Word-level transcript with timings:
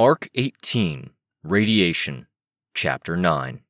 Arc 0.00 0.28
18 0.36 1.10
Radiation, 1.42 2.28
Chapter 2.72 3.16
9. 3.16 3.62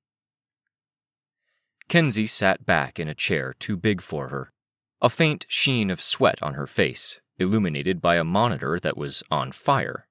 Kenzie 1.89 2.27
sat 2.27 2.67
back 2.67 3.01
in 3.01 3.09
a 3.09 3.15
chair 3.15 3.55
too 3.59 3.79
big 3.79 4.03
for 4.03 4.29
her, 4.29 4.53
a 5.01 5.09
faint 5.09 5.47
sheen 5.49 5.89
of 5.89 6.03
sweat 6.03 6.43
on 6.43 6.53
her 6.53 6.67
face, 6.67 7.23
illuminated 7.39 8.03
by 8.03 8.17
a 8.17 8.25
monitor 8.25 8.79
that 8.79 8.99
was 8.99 9.23
on 9.31 9.53
fire. 9.53 10.07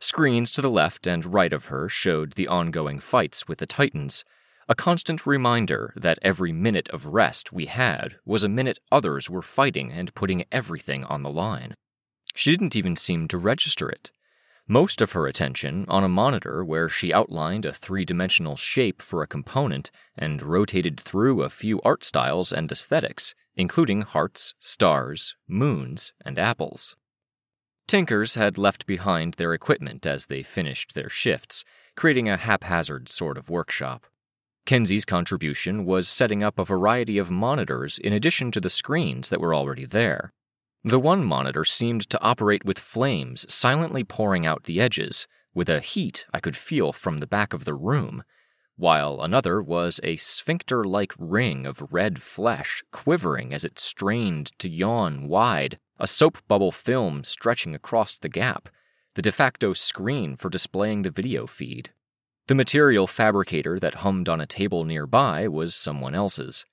Screens 0.00 0.50
to 0.50 0.62
the 0.62 0.68
left 0.68 1.06
and 1.06 1.32
right 1.32 1.52
of 1.52 1.66
her 1.66 1.88
showed 1.88 2.32
the 2.32 2.48
ongoing 2.48 2.98
fights 2.98 3.46
with 3.46 3.58
the 3.58 3.66
Titans, 3.66 4.24
a 4.68 4.74
constant 4.74 5.24
reminder 5.26 5.94
that 5.94 6.18
every 6.22 6.50
minute 6.50 6.88
of 6.88 7.06
rest 7.06 7.52
we 7.52 7.66
had 7.66 8.16
was 8.24 8.42
a 8.42 8.48
minute 8.48 8.80
others 8.90 9.30
were 9.30 9.42
fighting 9.42 9.92
and 9.92 10.12
putting 10.16 10.44
everything 10.50 11.04
on 11.04 11.22
the 11.22 11.30
line. 11.30 11.76
She 12.34 12.50
didn't 12.50 12.74
even 12.74 12.96
seem 12.96 13.28
to 13.28 13.38
register 13.38 13.88
it 13.88 14.10
most 14.68 15.00
of 15.00 15.12
her 15.12 15.26
attention 15.26 15.84
on 15.88 16.04
a 16.04 16.08
monitor 16.08 16.64
where 16.64 16.88
she 16.88 17.12
outlined 17.12 17.64
a 17.64 17.72
three 17.72 18.04
dimensional 18.04 18.56
shape 18.56 19.02
for 19.02 19.22
a 19.22 19.26
component 19.26 19.90
and 20.16 20.42
rotated 20.42 21.00
through 21.00 21.42
a 21.42 21.50
few 21.50 21.80
art 21.82 22.04
styles 22.04 22.52
and 22.52 22.70
aesthetics, 22.70 23.34
including 23.56 24.02
hearts, 24.02 24.54
stars, 24.58 25.34
moons, 25.48 26.12
and 26.24 26.38
apples. 26.38 26.96
Tinkers 27.86 28.34
had 28.34 28.56
left 28.56 28.86
behind 28.86 29.34
their 29.34 29.52
equipment 29.52 30.06
as 30.06 30.26
they 30.26 30.42
finished 30.42 30.94
their 30.94 31.10
shifts, 31.10 31.64
creating 31.96 32.28
a 32.28 32.36
haphazard 32.36 33.08
sort 33.08 33.36
of 33.36 33.50
workshop. 33.50 34.06
Kenzie's 34.64 35.04
contribution 35.04 35.84
was 35.84 36.08
setting 36.08 36.44
up 36.44 36.58
a 36.58 36.64
variety 36.64 37.18
of 37.18 37.30
monitors 37.30 37.98
in 37.98 38.12
addition 38.12 38.52
to 38.52 38.60
the 38.60 38.70
screens 38.70 39.28
that 39.28 39.40
were 39.40 39.54
already 39.54 39.84
there. 39.84 40.32
The 40.84 40.98
one 40.98 41.24
monitor 41.24 41.64
seemed 41.64 42.10
to 42.10 42.20
operate 42.20 42.64
with 42.64 42.76
flames 42.76 43.46
silently 43.52 44.02
pouring 44.02 44.44
out 44.44 44.64
the 44.64 44.80
edges, 44.80 45.28
with 45.54 45.68
a 45.68 45.78
heat 45.78 46.26
I 46.34 46.40
could 46.40 46.56
feel 46.56 46.92
from 46.92 47.18
the 47.18 47.26
back 47.26 47.52
of 47.52 47.64
the 47.64 47.74
room, 47.74 48.24
while 48.76 49.20
another 49.20 49.62
was 49.62 50.00
a 50.02 50.16
sphincter 50.16 50.82
like 50.82 51.12
ring 51.16 51.66
of 51.66 51.92
red 51.92 52.20
flesh 52.20 52.82
quivering 52.90 53.54
as 53.54 53.64
it 53.64 53.78
strained 53.78 54.50
to 54.58 54.68
yawn 54.68 55.28
wide, 55.28 55.78
a 56.00 56.08
soap 56.08 56.38
bubble 56.48 56.72
film 56.72 57.22
stretching 57.22 57.76
across 57.76 58.18
the 58.18 58.28
gap, 58.28 58.68
the 59.14 59.22
de 59.22 59.30
facto 59.30 59.72
screen 59.74 60.36
for 60.36 60.48
displaying 60.48 61.02
the 61.02 61.10
video 61.10 61.46
feed. 61.46 61.90
The 62.48 62.56
material 62.56 63.06
fabricator 63.06 63.78
that 63.78 63.96
hummed 63.96 64.28
on 64.28 64.40
a 64.40 64.46
table 64.46 64.82
nearby 64.82 65.46
was 65.46 65.76
someone 65.76 66.16
else's, 66.16 66.64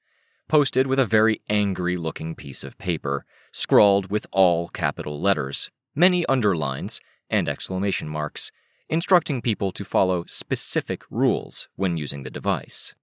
posted 0.48 0.88
with 0.88 0.98
a 0.98 1.06
very 1.06 1.42
angry 1.48 1.96
looking 1.96 2.34
piece 2.34 2.64
of 2.64 2.80
paper 2.80 3.24
scrawled 3.52 4.10
with 4.10 4.26
all 4.32 4.70
capital 4.70 5.20
letters, 5.20 5.72
many 5.96 6.26
underlines, 6.28 7.02
and 7.30 7.48
exclamation 7.48 8.08
marks, 8.08 8.52
instructing 8.90 9.42
people 9.42 9.72
to 9.72 9.86
follow 9.86 10.26
specific 10.26 11.04
rules 11.10 11.68
when 11.76 11.98
using 11.98 12.24
the 12.24 12.30
device. 12.30 12.96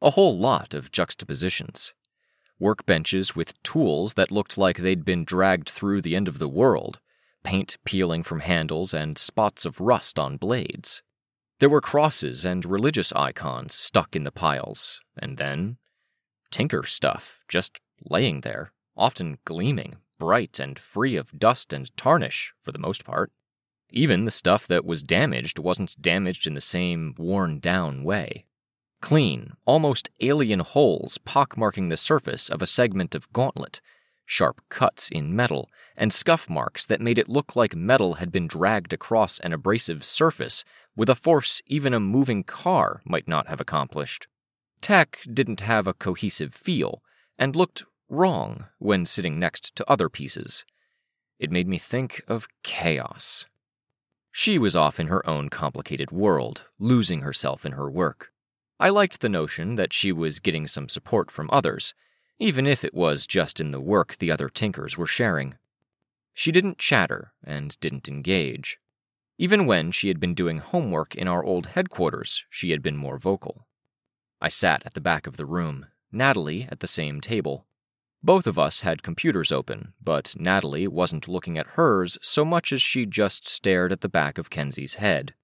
A 0.00 0.10
whole 0.10 0.38
lot 0.38 0.74
of 0.74 0.92
juxtapositions. 0.92 1.92
Workbenches 2.60 3.34
with 3.34 3.60
tools 3.62 4.14
that 4.14 4.30
looked 4.30 4.56
like 4.56 4.78
they'd 4.78 5.04
been 5.04 5.24
dragged 5.24 5.70
through 5.70 6.02
the 6.02 6.14
end 6.14 6.28
of 6.28 6.38
the 6.38 6.48
world, 6.48 7.00
paint 7.42 7.78
peeling 7.84 8.22
from 8.22 8.40
handles 8.40 8.94
and 8.94 9.18
spots 9.18 9.64
of 9.64 9.80
rust 9.80 10.18
on 10.18 10.36
blades. 10.36 11.02
There 11.58 11.68
were 11.68 11.80
crosses 11.80 12.44
and 12.44 12.64
religious 12.64 13.12
icons 13.12 13.74
stuck 13.74 14.14
in 14.14 14.24
the 14.24 14.30
piles, 14.30 15.00
and 15.16 15.36
then 15.36 15.78
tinker 16.50 16.84
stuff 16.84 17.40
just 17.48 17.80
laying 18.08 18.42
there 18.42 18.72
often 18.98 19.38
gleaming, 19.44 19.96
bright, 20.18 20.58
and 20.58 20.78
free 20.78 21.16
of 21.16 21.38
dust 21.38 21.72
and 21.72 21.96
tarnish 21.96 22.52
for 22.62 22.72
the 22.72 22.78
most 22.78 23.04
part. 23.04 23.32
Even 23.90 24.24
the 24.24 24.30
stuff 24.30 24.66
that 24.66 24.84
was 24.84 25.02
damaged 25.02 25.58
wasn't 25.58 26.00
damaged 26.02 26.46
in 26.46 26.54
the 26.54 26.60
same 26.60 27.14
worn 27.16 27.58
down 27.60 28.04
way. 28.04 28.44
Clean, 29.00 29.52
almost 29.64 30.10
alien 30.20 30.60
holes 30.60 31.18
pockmarking 31.18 31.88
the 31.88 31.96
surface 31.96 32.50
of 32.50 32.60
a 32.60 32.66
segment 32.66 33.14
of 33.14 33.32
gauntlet, 33.32 33.80
sharp 34.26 34.60
cuts 34.68 35.08
in 35.08 35.34
metal, 35.34 35.70
and 35.96 36.12
scuff 36.12 36.50
marks 36.50 36.84
that 36.84 37.00
made 37.00 37.18
it 37.18 37.28
look 37.28 37.56
like 37.56 37.74
metal 37.74 38.14
had 38.14 38.30
been 38.30 38.46
dragged 38.46 38.92
across 38.92 39.38
an 39.40 39.52
abrasive 39.52 40.04
surface 40.04 40.64
with 40.96 41.08
a 41.08 41.14
force 41.14 41.62
even 41.66 41.94
a 41.94 42.00
moving 42.00 42.42
car 42.44 43.00
might 43.06 43.26
not 43.26 43.46
have 43.46 43.60
accomplished. 43.60 44.26
Tech 44.80 45.20
didn't 45.32 45.60
have 45.60 45.86
a 45.86 45.94
cohesive 45.94 46.54
feel, 46.54 47.02
and 47.38 47.56
looked 47.56 47.84
wrong 48.08 48.66
when 48.78 49.06
sitting 49.06 49.38
next 49.38 49.74
to 49.76 49.90
other 49.90 50.08
pieces. 50.08 50.64
It 51.38 51.50
made 51.50 51.68
me 51.68 51.78
think 51.78 52.22
of 52.28 52.48
chaos. 52.62 53.46
She 54.32 54.58
was 54.58 54.76
off 54.76 55.00
in 55.00 55.08
her 55.08 55.26
own 55.28 55.48
complicated 55.48 56.10
world, 56.10 56.64
losing 56.78 57.20
herself 57.20 57.64
in 57.64 57.72
her 57.72 57.90
work. 57.90 58.32
I 58.80 58.90
liked 58.90 59.20
the 59.20 59.28
notion 59.28 59.74
that 59.74 59.92
she 59.92 60.12
was 60.12 60.38
getting 60.38 60.66
some 60.66 60.88
support 60.88 61.30
from 61.30 61.50
others, 61.52 61.94
even 62.38 62.66
if 62.66 62.84
it 62.84 62.94
was 62.94 63.26
just 63.26 63.60
in 63.60 63.72
the 63.72 63.80
work 63.80 64.16
the 64.18 64.30
other 64.30 64.48
Tinkers 64.48 64.96
were 64.96 65.06
sharing. 65.06 65.56
She 66.34 66.52
didn't 66.52 66.78
chatter 66.78 67.32
and 67.42 67.78
didn't 67.80 68.08
engage. 68.08 68.78
Even 69.38 69.66
when 69.66 69.90
she 69.90 70.08
had 70.08 70.20
been 70.20 70.34
doing 70.34 70.58
homework 70.58 71.14
in 71.14 71.26
our 71.26 71.42
old 71.42 71.66
headquarters, 71.66 72.44
she 72.48 72.70
had 72.70 72.82
been 72.82 72.96
more 72.96 73.18
vocal. 73.18 73.66
I 74.40 74.48
sat 74.48 74.86
at 74.86 74.94
the 74.94 75.00
back 75.00 75.26
of 75.26 75.36
the 75.36 75.46
room, 75.46 75.86
Natalie 76.12 76.68
at 76.70 76.78
the 76.78 76.86
same 76.86 77.20
table. 77.20 77.66
Both 78.22 78.46
of 78.46 78.58
us 78.58 78.80
had 78.80 79.02
computers 79.02 79.52
open, 79.52 79.94
but 80.02 80.34
Natalie 80.36 80.88
wasn't 80.88 81.28
looking 81.28 81.56
at 81.56 81.68
hers 81.68 82.18
so 82.20 82.44
much 82.44 82.72
as 82.72 82.82
she 82.82 83.06
just 83.06 83.46
stared 83.48 83.92
at 83.92 84.00
the 84.00 84.08
back 84.08 84.38
of 84.38 84.50
Kenzie's 84.50 84.94
head. 84.94 85.34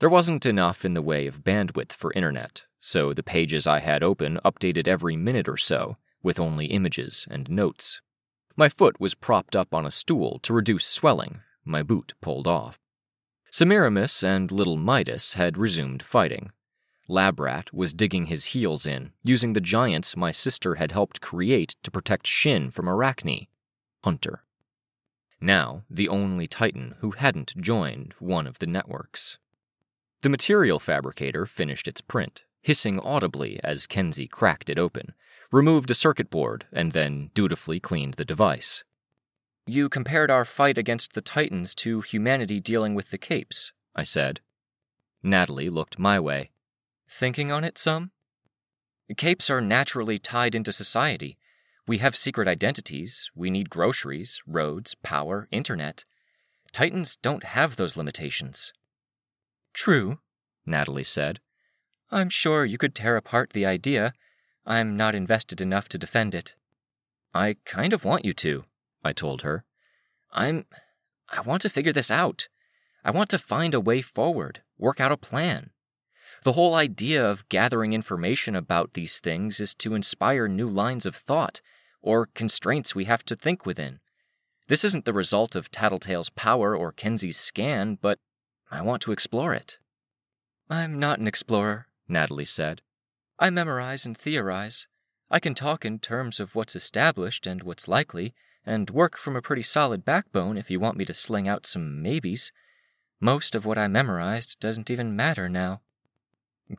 There 0.00 0.10
wasn't 0.10 0.46
enough 0.46 0.84
in 0.84 0.94
the 0.94 1.02
way 1.02 1.26
of 1.26 1.42
bandwidth 1.42 1.92
for 1.92 2.12
internet, 2.12 2.64
so 2.80 3.12
the 3.12 3.22
pages 3.22 3.66
I 3.66 3.80
had 3.80 4.02
open 4.02 4.38
updated 4.44 4.86
every 4.86 5.16
minute 5.16 5.48
or 5.48 5.56
so, 5.56 5.96
with 6.22 6.38
only 6.38 6.66
images 6.66 7.26
and 7.30 7.48
notes. 7.48 8.00
My 8.56 8.68
foot 8.68 9.00
was 9.00 9.14
propped 9.14 9.56
up 9.56 9.72
on 9.72 9.86
a 9.86 9.90
stool 9.90 10.38
to 10.40 10.52
reduce 10.52 10.86
swelling, 10.86 11.40
my 11.64 11.82
boot 11.82 12.14
pulled 12.20 12.46
off. 12.46 12.78
Semiramis 13.50 14.22
and 14.22 14.52
little 14.52 14.76
Midas 14.76 15.34
had 15.34 15.56
resumed 15.56 16.02
fighting. 16.02 16.50
Labrat 17.08 17.72
was 17.72 17.94
digging 17.94 18.26
his 18.26 18.46
heels 18.46 18.84
in, 18.84 19.12
using 19.24 19.54
the 19.54 19.60
giants 19.60 20.16
my 20.16 20.30
sister 20.30 20.74
had 20.74 20.92
helped 20.92 21.20
create 21.22 21.76
to 21.82 21.90
protect 21.90 22.26
Shin 22.26 22.70
from 22.70 22.88
Arachne. 22.88 23.46
Hunter. 24.04 24.44
Now, 25.40 25.84
the 25.88 26.08
only 26.08 26.46
Titan 26.46 26.96
who 27.00 27.12
hadn't 27.12 27.56
joined 27.60 28.14
one 28.18 28.46
of 28.46 28.58
the 28.58 28.66
networks. 28.66 29.38
The 30.22 30.28
material 30.28 30.78
fabricator 30.78 31.46
finished 31.46 31.88
its 31.88 32.00
print, 32.00 32.44
hissing 32.60 32.98
audibly 33.00 33.60
as 33.62 33.86
Kenzie 33.86 34.26
cracked 34.26 34.68
it 34.68 34.78
open, 34.78 35.14
removed 35.50 35.90
a 35.90 35.94
circuit 35.94 36.28
board, 36.28 36.66
and 36.72 36.92
then 36.92 37.30
dutifully 37.34 37.80
cleaned 37.80 38.14
the 38.14 38.24
device. 38.24 38.84
You 39.66 39.88
compared 39.88 40.30
our 40.30 40.44
fight 40.44 40.76
against 40.76 41.12
the 41.12 41.20
Titans 41.20 41.74
to 41.76 42.00
humanity 42.00 42.60
dealing 42.60 42.94
with 42.94 43.10
the 43.10 43.18
capes, 43.18 43.72
I 43.94 44.04
said. 44.04 44.40
Natalie 45.22 45.70
looked 45.70 45.98
my 45.98 46.18
way. 46.18 46.50
Thinking 47.08 47.50
on 47.50 47.64
it 47.64 47.78
some? 47.78 48.12
Capes 49.16 49.48
are 49.48 49.60
naturally 49.60 50.18
tied 50.18 50.54
into 50.54 50.72
society. 50.72 51.38
We 51.86 51.98
have 51.98 52.14
secret 52.14 52.46
identities, 52.46 53.30
we 53.34 53.48
need 53.50 53.70
groceries, 53.70 54.42
roads, 54.46 54.94
power, 55.02 55.48
internet. 55.50 56.04
Titans 56.72 57.16
don't 57.16 57.44
have 57.44 57.76
those 57.76 57.96
limitations. 57.96 58.74
True, 59.72 60.18
Natalie 60.66 61.04
said. 61.04 61.40
I'm 62.10 62.28
sure 62.28 62.66
you 62.66 62.76
could 62.76 62.94
tear 62.94 63.16
apart 63.16 63.52
the 63.54 63.64
idea. 63.64 64.12
I'm 64.66 64.96
not 64.96 65.14
invested 65.14 65.62
enough 65.62 65.88
to 65.88 65.98
defend 65.98 66.34
it. 66.34 66.54
I 67.32 67.56
kind 67.64 67.94
of 67.94 68.04
want 68.04 68.26
you 68.26 68.34
to, 68.34 68.64
I 69.02 69.12
told 69.12 69.42
her. 69.42 69.64
I'm. 70.30 70.66
I 71.30 71.40
want 71.40 71.62
to 71.62 71.70
figure 71.70 71.92
this 71.92 72.10
out. 72.10 72.48
I 73.04 73.10
want 73.10 73.30
to 73.30 73.38
find 73.38 73.74
a 73.74 73.80
way 73.80 74.02
forward, 74.02 74.62
work 74.76 75.00
out 75.00 75.12
a 75.12 75.16
plan. 75.16 75.70
The 76.42 76.52
whole 76.52 76.74
idea 76.74 77.24
of 77.24 77.48
gathering 77.48 77.92
information 77.92 78.54
about 78.54 78.94
these 78.94 79.18
things 79.18 79.60
is 79.60 79.74
to 79.76 79.94
inspire 79.94 80.46
new 80.46 80.68
lines 80.68 81.04
of 81.04 81.16
thought, 81.16 81.60
or 82.00 82.26
constraints 82.26 82.94
we 82.94 83.06
have 83.06 83.24
to 83.24 83.36
think 83.36 83.66
within. 83.66 84.00
This 84.68 84.84
isn't 84.84 85.04
the 85.04 85.12
result 85.12 85.56
of 85.56 85.70
Tattletale's 85.70 86.30
power 86.30 86.76
or 86.76 86.92
Kenzie's 86.92 87.38
scan, 87.38 87.98
but 88.00 88.18
I 88.70 88.82
want 88.82 89.02
to 89.02 89.12
explore 89.12 89.54
it. 89.54 89.78
I'm 90.70 90.98
not 90.98 91.18
an 91.18 91.26
explorer, 91.26 91.86
Natalie 92.06 92.44
said. 92.44 92.82
I 93.38 93.50
memorize 93.50 94.04
and 94.04 94.16
theorize. 94.16 94.86
I 95.30 95.40
can 95.40 95.54
talk 95.54 95.84
in 95.84 95.98
terms 95.98 96.38
of 96.38 96.54
what's 96.54 96.76
established 96.76 97.46
and 97.46 97.62
what's 97.62 97.88
likely, 97.88 98.34
and 98.66 98.90
work 98.90 99.16
from 99.16 99.36
a 99.36 99.42
pretty 99.42 99.62
solid 99.62 100.04
backbone 100.04 100.58
if 100.58 100.70
you 100.70 100.78
want 100.78 100.98
me 100.98 101.04
to 101.06 101.14
sling 101.14 101.48
out 101.48 101.66
some 101.66 102.02
maybes. 102.02 102.52
Most 103.20 103.54
of 103.54 103.64
what 103.64 103.78
I 103.78 103.88
memorized 103.88 104.60
doesn't 104.60 104.90
even 104.90 105.16
matter 105.16 105.48
now. 105.48 105.80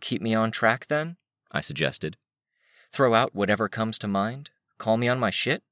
Keep 0.01 0.21
me 0.21 0.33
on 0.33 0.51
track, 0.51 0.87
then? 0.87 1.17
I 1.51 1.61
suggested. 1.61 2.17
Throw 2.91 3.13
out 3.13 3.35
whatever 3.35 3.67
comes 3.67 3.99
to 3.99 4.07
mind? 4.07 4.51
Call 4.77 4.97
me 4.97 5.07
on 5.07 5.19
my 5.19 5.29
shit? 5.29 5.63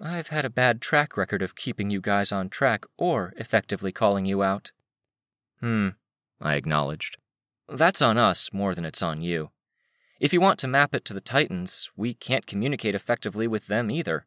I've 0.00 0.28
had 0.28 0.44
a 0.44 0.50
bad 0.50 0.82
track 0.82 1.16
record 1.16 1.40
of 1.40 1.54
keeping 1.54 1.90
you 1.90 2.00
guys 2.00 2.30
on 2.32 2.50
track 2.50 2.84
or 2.98 3.32
effectively 3.36 3.92
calling 3.92 4.26
you 4.26 4.42
out. 4.42 4.72
Hmm, 5.60 5.90
I 6.40 6.54
acknowledged. 6.54 7.16
That's 7.68 8.02
on 8.02 8.18
us 8.18 8.52
more 8.52 8.74
than 8.74 8.84
it's 8.84 9.02
on 9.02 9.22
you. 9.22 9.50
If 10.20 10.32
you 10.32 10.40
want 10.40 10.58
to 10.60 10.68
map 10.68 10.94
it 10.94 11.04
to 11.06 11.14
the 11.14 11.20
Titans, 11.20 11.90
we 11.96 12.14
can't 12.14 12.46
communicate 12.46 12.94
effectively 12.94 13.46
with 13.46 13.66
them 13.66 13.90
either. 13.90 14.26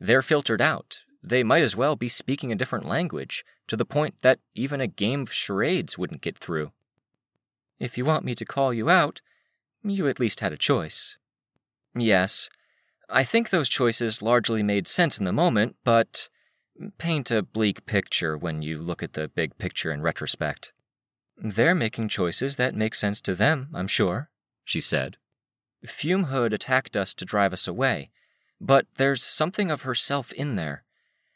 They're 0.00 0.22
filtered 0.22 0.60
out. 0.60 1.02
They 1.22 1.42
might 1.42 1.62
as 1.62 1.76
well 1.76 1.96
be 1.96 2.08
speaking 2.08 2.52
a 2.52 2.56
different 2.56 2.86
language, 2.86 3.44
to 3.68 3.76
the 3.76 3.86
point 3.86 4.20
that 4.22 4.40
even 4.54 4.80
a 4.80 4.86
game 4.86 5.22
of 5.22 5.32
charades 5.32 5.96
wouldn't 5.96 6.20
get 6.20 6.36
through. 6.36 6.72
If 7.78 7.98
you 7.98 8.04
want 8.04 8.24
me 8.24 8.34
to 8.34 8.44
call 8.44 8.72
you 8.72 8.88
out, 8.88 9.20
you 9.82 10.08
at 10.08 10.20
least 10.20 10.40
had 10.40 10.52
a 10.52 10.56
choice. 10.56 11.16
Yes, 11.94 12.48
I 13.08 13.24
think 13.24 13.50
those 13.50 13.68
choices 13.68 14.22
largely 14.22 14.62
made 14.62 14.88
sense 14.88 15.18
in 15.18 15.24
the 15.24 15.32
moment, 15.32 15.76
but 15.84 16.28
paint 16.98 17.30
a 17.30 17.42
bleak 17.42 17.86
picture 17.86 18.36
when 18.36 18.62
you 18.62 18.80
look 18.80 19.02
at 19.02 19.12
the 19.12 19.28
big 19.28 19.58
picture 19.58 19.92
in 19.92 20.02
retrospect. 20.02 20.72
They're 21.36 21.74
making 21.74 22.08
choices 22.08 22.56
that 22.56 22.74
make 22.74 22.94
sense 22.94 23.20
to 23.22 23.34
them, 23.34 23.68
I'm 23.74 23.88
sure, 23.88 24.30
she 24.64 24.80
said. 24.80 25.16
Fume 25.86 26.24
Hood 26.24 26.52
attacked 26.52 26.96
us 26.96 27.12
to 27.14 27.24
drive 27.24 27.52
us 27.52 27.68
away, 27.68 28.10
but 28.60 28.86
there's 28.96 29.22
something 29.22 29.70
of 29.70 29.82
herself 29.82 30.32
in 30.32 30.56
there. 30.56 30.84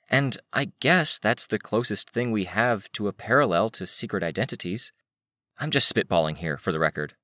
And 0.08 0.38
I 0.52 0.73
guess 0.81 1.19
that's 1.19 1.46
the 1.46 1.58
closest 1.58 2.11
thing 2.11 2.32
we 2.32 2.44
have 2.44 2.90
to 2.93 3.08
a 3.08 3.12
parallel 3.12 3.69
to 3.70 3.87
secret 3.87 4.23
identities. 4.23 4.90
I'm 5.60 5.70
just 5.72 5.93
spitballing 5.93 6.37
here, 6.37 6.56
for 6.56 6.70
the 6.70 6.78
record. 6.78 7.14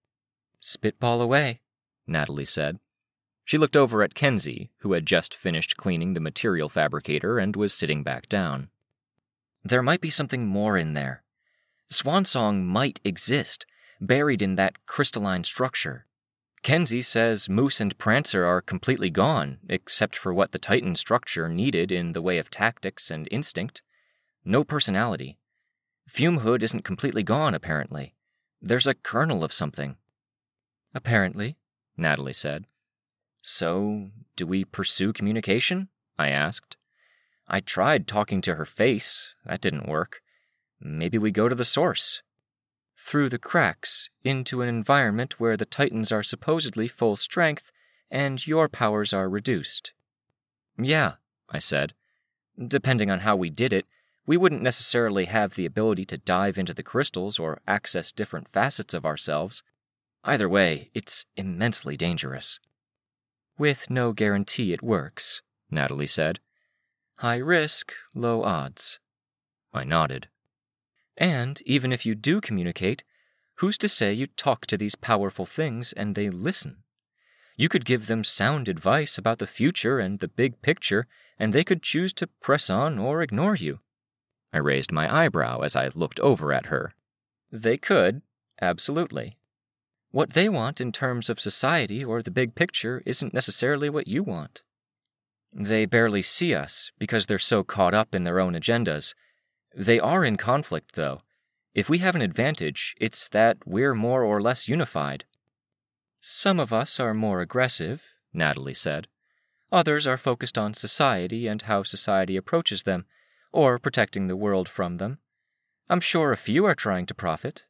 Spitball 0.61 1.21
away, 1.21 1.61
Natalie 2.07 2.45
said. 2.45 2.81
She 3.45 3.59
looked 3.59 3.77
over 3.77 4.03
at 4.03 4.15
Kenzie, 4.15 4.71
who 4.79 4.95
had 4.95 5.07
just 5.07 5.35
finished 5.37 5.77
cleaning 5.77 6.15
the 6.15 6.21
material 6.21 6.69
fabricator 6.69 7.39
and 7.39 7.55
was 7.55 7.73
sitting 7.73 8.03
back 8.03 8.29
down. 8.29 8.71
There 9.63 9.83
might 9.83 10.01
be 10.01 10.11
something 10.11 10.47
more 10.47 10.77
in 10.77 10.95
there. 10.95 11.23
Swansong 11.91 12.65
might 12.65 13.01
exist, 13.05 13.67
buried 14.01 14.43
in 14.43 14.57
that 14.57 14.85
crystalline 14.87 15.45
structure. 15.45 16.07
Kenzie 16.63 17.03
says 17.03 17.49
Moose 17.49 17.81
and 17.81 17.97
Prancer 17.99 18.45
are 18.45 18.63
completely 18.63 19.11
gone, 19.11 19.59
except 19.69 20.17
for 20.17 20.33
what 20.33 20.53
the 20.53 20.59
Titan 20.59 20.95
structure 20.97 21.49
needed 21.49 21.93
in 21.93 22.15
the 22.15 22.23
way 22.23 22.39
of 22.39 22.51
tactics 22.51 23.11
and 23.11 23.29
instinct. 23.31 23.83
No 24.45 24.65
personality. 24.65 25.39
Fume 26.09 26.39
Hood 26.39 26.63
isn't 26.63 26.85
completely 26.85 27.23
gone, 27.23 27.55
apparently. 27.55 28.15
There's 28.67 28.87
a 28.87 28.95
kernel 28.95 29.45
of 29.45 29.53
something. 29.53 29.97
Apparently, 30.95 31.59
Natalie 31.99 32.33
said. 32.33 32.65
So, 33.43 34.09
do 34.37 34.47
we 34.47 34.65
pursue 34.65 35.13
communication? 35.13 35.89
I 36.19 36.31
asked. 36.31 36.79
I 37.47 37.61
tried 37.61 38.09
talking 38.09 38.41
to 38.41 38.55
her 38.55 38.65
face. 38.65 39.35
That 39.45 39.61
didn't 39.61 39.87
work. 39.87 40.23
Maybe 40.81 41.19
we 41.19 41.31
go 41.31 41.47
to 41.47 41.55
the 41.55 41.63
source. 41.63 42.23
Through 42.97 43.29
the 43.29 43.39
cracks, 43.39 44.09
into 44.23 44.63
an 44.63 44.69
environment 44.71 45.39
where 45.39 45.59
the 45.59 45.67
Titans 45.67 46.11
are 46.11 46.23
supposedly 46.23 46.89
full 46.89 47.17
strength 47.17 47.71
and 48.11 48.47
your 48.47 48.71
powers 48.71 49.13
are 49.13 49.29
reduced. 49.29 49.93
Yeah, 50.79 51.17
I 51.51 51.59
said. 51.59 51.93
Depending 52.67 53.11
on 53.11 53.21
how 53.21 53.37
we 53.37 53.51
did 53.51 53.75
it, 53.75 53.85
we 54.27 54.37
wouldn't 54.37 54.63
necessarily 54.63 55.27
have 55.27 55.55
the 55.55 55.67
ability 55.67 56.05
to 56.07 56.19
dive 56.19 56.57
into 56.57 56.73
the 56.73 56.83
crystals 56.83 57.39
or 57.39 57.61
access 57.67 58.13
different 58.13 58.49
facets 58.49 58.95
of 58.95 59.05
ourselves. 59.05 59.63
Either 60.25 60.49
way, 60.49 60.91
it's 60.95 61.27
immensely 61.37 61.97
dangerous. 61.97 62.59
With 63.59 63.91
no 63.91 64.13
guarantee 64.13 64.73
it 64.73 64.83
works, 64.83 65.43
Natalie 65.71 66.07
said. 66.07 66.41
High 67.17 67.37
risk, 67.37 67.93
low 68.15 68.43
odds. 68.43 68.99
I 69.73 69.85
nodded. 69.85 70.29
And 71.17 71.61
even 71.67 71.93
if 71.93 72.05
you 72.05 72.15
do 72.15 72.41
communicate, 72.41 73.05
who's 73.57 73.79
to 73.79 73.89
say 73.89 74.13
you 74.13 74.27
talk 74.27 74.67
to 74.67 74.77
these 74.77 74.95
powerful 74.95 75.47
things 75.47 75.93
and 75.93 76.15
they 76.15 76.31
listen? 76.31 76.79
You 77.57 77.69
could 77.69 77.85
give 77.85 78.09
them 78.09 78.25
sound 78.25 78.69
advice 78.69 79.17
about 79.17 79.39
the 79.39 79.47
future 79.47 80.01
and 80.01 80.19
the 80.19 80.27
big 80.27 80.61
picture, 80.61 81.07
and 81.39 81.53
they 81.53 81.63
could 81.63 81.83
choose 81.83 82.13
to 82.15 82.27
press 82.27 82.69
on 82.69 82.99
or 82.99 83.23
ignore 83.23 83.55
you. 83.55 83.79
I 84.55 84.59
raised 84.59 84.93
my 84.93 85.13
eyebrow 85.13 85.63
as 85.63 85.75
I 85.75 85.91
looked 85.97 86.21
over 86.21 86.53
at 86.53 86.67
her. 86.67 86.95
They 87.51 87.77
could, 87.77 88.23
absolutely. 88.63 89.37
What 90.13 90.35
they 90.35 90.49
want 90.49 90.81
in 90.81 90.93
terms 90.93 91.29
of 91.29 91.41
society 91.41 92.05
or 92.05 92.23
the 92.23 92.31
big 92.31 92.55
picture 92.55 93.03
isn't 93.05 93.35
necessarily 93.35 93.91
what 93.91 94.07
you 94.07 94.23
want. 94.23 94.63
They 95.53 95.87
barely 95.87 96.23
see 96.23 96.55
us 96.55 96.93
because 97.01 97.27
they're 97.27 97.39
so 97.41 97.65
caught 97.65 97.95
up 97.95 98.15
in 98.15 98.23
their 98.23 98.39
own 98.39 98.55
agendas. 98.55 99.15
They 99.75 99.99
are 99.99 100.25
in 100.25 100.37
conflict, 100.37 100.95
though. 100.95 101.23
If 101.75 101.89
we 101.89 101.99
have 101.99 102.15
an 102.15 102.23
advantage, 102.23 102.95
it's 103.01 103.29
that 103.31 103.59
we're 103.67 103.95
more 103.95 104.23
or 104.23 104.41
less 104.41 104.69
unified. 104.69 105.25
Some 106.21 106.61
of 106.61 106.73
us 106.73 107.01
are 107.01 107.13
more 107.13 107.41
aggressive, 107.41 108.05
Natalie 108.33 108.73
said. 108.73 109.09
Others 109.73 110.07
are 110.07 110.17
focused 110.17 110.57
on 110.57 110.75
society 110.75 111.49
and 111.49 111.63
how 111.63 111.83
society 111.83 112.37
approaches 112.37 112.85
them, 112.85 113.07
or 113.55 113.79
protecting 113.79 114.27
the 114.27 114.37
world 114.37 114.69
from 114.69 114.97
them. 114.97 115.19
I'm 115.89 116.01
sure 116.01 116.33
a 116.33 116.37
few 116.37 116.65
are 116.65 116.75
trying 116.75 117.07
to 117.07 117.15
profit, 117.15 117.63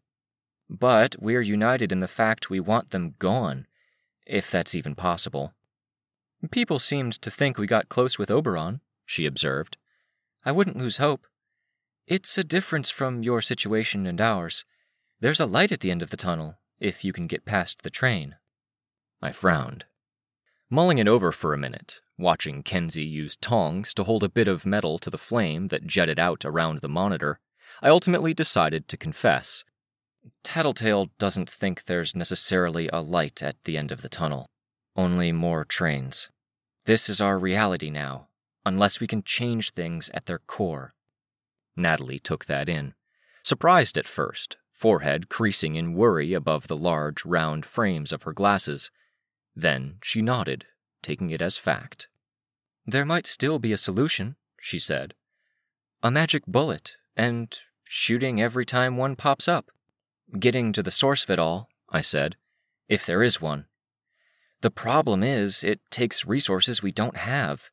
but 0.69 1.15
we're 1.21 1.43
united 1.43 1.93
in 1.93 2.01
the 2.01 2.09
fact 2.09 2.49
we 2.49 2.59
want 2.59 2.89
them 2.89 3.15
gone, 3.19 3.67
if 4.27 4.51
that's 4.51 4.75
even 4.75 4.95
possible. 4.95 5.53
People 6.51 6.79
seemed 6.79 7.21
to 7.21 7.31
think 7.31 7.59
we 7.59 7.67
got 7.67 7.91
close 7.91 8.19
with 8.19 8.31
Oberon, 8.31 8.81
she 9.05 9.27
observed. 9.27 9.77
I 10.43 10.53
wouldn't 10.53 10.79
lose 10.79 10.97
hope. 10.97 11.27
It's 12.07 12.39
a 12.39 12.45
difference 12.45 12.89
from 12.89 13.23
your 13.23 13.43
situation 13.43 14.07
and 14.07 14.23
ours. 14.23 14.65
There's 15.21 15.41
a 15.41 15.47
light 15.47 15.71
at 15.71 15.81
the 15.81 15.91
end 15.91 16.01
of 16.01 16.09
the 16.09 16.17
tunnel, 16.17 16.57
if 16.81 17.05
you 17.05 17.13
can 17.13 17.27
get 17.27 17.45
past 17.45 17.83
the 17.83 17.91
train. 17.91 18.37
I 19.21 19.33
frowned. 19.33 19.85
Mulling 20.71 20.99
it 20.99 21.09
over 21.09 21.31
for 21.31 21.53
a 21.53 21.59
minute, 21.59 22.01
watching 22.19 22.63
Kenzie 22.63 23.05
use 23.05 23.37
tongs 23.37 23.95
to 23.95 24.05
hold 24.05 24.23
a 24.25 24.29
bit 24.29 24.49
of 24.49 24.67
metal 24.67 24.99
to 24.99 25.11
the 25.11 25.19
flame 25.19 25.69
that 25.69 25.87
jetted 25.87 26.19
out 26.19 26.45
around 26.45 26.81
the 26.81 26.89
monitor, 26.89 27.39
I 27.83 27.89
ultimately 27.89 28.35
decided 28.35 28.89
to 28.89 28.97
confess 28.97 29.65
Tattletale 30.43 31.11
doesn't 31.19 31.51
think 31.51 31.85
there's 31.85 32.17
necessarily 32.17 32.89
a 32.89 33.01
light 33.01 33.43
at 33.43 33.57
the 33.65 33.77
end 33.77 33.93
of 33.93 34.01
the 34.01 34.09
tunnel, 34.09 34.49
only 34.97 35.33
more 35.33 35.65
trains. 35.65 36.31
This 36.87 37.09
is 37.09 37.21
our 37.21 37.39
reality 37.39 37.91
now, 37.91 38.29
unless 38.65 39.01
we 39.01 39.07
can 39.07 39.23
change 39.23 39.73
things 39.73 40.11
at 40.15 40.27
their 40.27 40.39
core. 40.39 40.95
Natalie 41.77 42.19
took 42.19 42.47
that 42.47 42.69
in, 42.69 42.95
surprised 43.43 43.99
at 43.99 44.07
first, 44.07 44.57
forehead 44.73 45.29
creasing 45.29 45.75
in 45.75 45.95
worry 45.95 46.33
above 46.33 46.69
the 46.69 46.77
large, 46.77 47.25
round 47.25 47.67
frames 47.67 48.13
of 48.13 48.23
her 48.23 48.33
glasses. 48.33 48.91
Then 49.57 49.99
she 50.03 50.23
nodded, 50.23 50.67
taking 51.03 51.31
it 51.31 51.43
as 51.43 51.57
fact. 51.57 52.09
There 52.87 53.05
might 53.05 53.27
still 53.27 53.59
be 53.59 53.73
a 53.73 53.79
solution, 53.79 54.37
she 54.61 54.79
said. 54.79 55.15
A 56.03 56.11
magic 56.11 56.45
bullet, 56.47 56.97
and 57.17 57.57
shooting 57.85 58.41
every 58.41 58.67
time 58.67 58.97
one 58.97 59.17
pops 59.17 59.49
up. 59.49 59.71
Getting 60.39 60.73
to 60.73 60.83
the 60.83 60.91
source 60.91 61.25
of 61.25 61.31
it 61.31 61.39
all, 61.39 61.69
I 61.89 62.01
said, 62.01 62.37
if 62.89 63.07
there 63.07 63.23
is 63.23 63.41
one. 63.41 63.67
The 64.61 64.71
problem 64.71 65.23
is, 65.23 65.63
it 65.63 65.81
takes 65.91 66.27
resources 66.27 66.83
we 66.83 66.91
don't 66.91 67.17
have. 67.17 67.71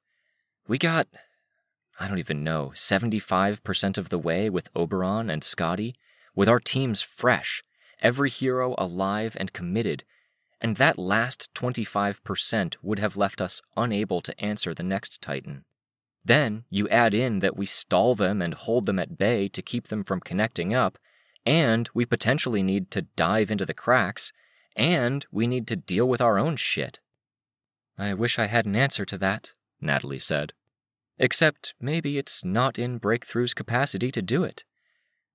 We 0.67 0.77
got, 0.77 1.07
I 1.99 2.07
don't 2.07 2.19
even 2.19 2.43
know, 2.43 2.71
75% 2.75 3.97
of 3.97 4.09
the 4.09 4.19
way 4.19 4.49
with 4.49 4.69
Oberon 4.75 5.29
and 5.29 5.43
Scotty, 5.43 5.95
with 6.35 6.47
our 6.47 6.59
teams 6.59 7.01
fresh, 7.01 7.63
every 8.01 8.29
hero 8.29 8.75
alive 8.77 9.35
and 9.39 9.53
committed, 9.53 10.03
and 10.61 10.77
that 10.77 10.99
last 10.99 11.51
25% 11.55 12.75
would 12.83 12.99
have 12.99 13.17
left 13.17 13.41
us 13.41 13.61
unable 13.75 14.21
to 14.21 14.39
answer 14.39 14.73
the 14.73 14.83
next 14.83 15.21
Titan. 15.21 15.65
Then 16.23 16.65
you 16.69 16.87
add 16.89 17.15
in 17.15 17.39
that 17.39 17.57
we 17.57 17.65
stall 17.65 18.13
them 18.13 18.41
and 18.41 18.53
hold 18.53 18.85
them 18.85 18.99
at 18.99 19.17
bay 19.17 19.47
to 19.49 19.61
keep 19.63 19.87
them 19.87 20.03
from 20.03 20.19
connecting 20.19 20.73
up, 20.73 20.99
and 21.45 21.89
we 21.95 22.05
potentially 22.05 22.61
need 22.61 22.91
to 22.91 23.07
dive 23.15 23.49
into 23.49 23.65
the 23.65 23.73
cracks, 23.73 24.31
and 24.75 25.25
we 25.31 25.47
need 25.47 25.67
to 25.67 25.75
deal 25.75 26.07
with 26.07 26.21
our 26.21 26.37
own 26.37 26.55
shit. 26.55 26.99
I 27.97 28.13
wish 28.13 28.37
I 28.37 28.45
had 28.45 28.67
an 28.67 28.75
answer 28.75 29.03
to 29.05 29.17
that, 29.17 29.53
Natalie 29.81 30.19
said. 30.19 30.53
Except 31.17 31.73
maybe 31.81 32.19
it's 32.19 32.45
not 32.45 32.77
in 32.77 32.99
Breakthrough's 32.99 33.55
capacity 33.55 34.11
to 34.11 34.21
do 34.21 34.43
it. 34.43 34.63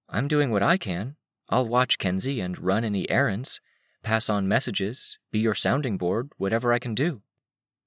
I'm 0.09 0.28
doing 0.28 0.50
what 0.50 0.62
I 0.62 0.76
can. 0.76 1.16
I'll 1.49 1.66
watch 1.66 1.99
Kenzie 1.99 2.40
and 2.40 2.59
run 2.59 2.85
any 2.85 3.09
errands, 3.11 3.61
pass 4.07 4.31
on 4.31 4.47
messages, 4.47 5.19
be 5.33 5.41
your 5.41 5.57
sounding 5.57 5.99
board, 5.99 6.31
whatever 6.39 6.73
I 6.73 6.79
can 6.79 6.95
do. 6.95 7.23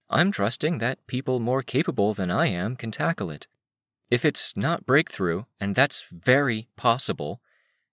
I'm 0.10 0.32
trusting 0.34 0.80
that 0.80 1.08
people 1.08 1.40
more 1.40 1.64
capable 1.64 2.14
than 2.14 2.30
I 2.30 2.48
am 2.48 2.76
can 2.76 2.92
tackle 2.92 3.32
it. 3.32 3.48
If 4.12 4.26
it's 4.26 4.58
not 4.58 4.86
Breakthrough, 4.86 5.46
and 5.62 5.76
that's 5.76 6.06
very 6.12 6.68
possible, 6.76 7.40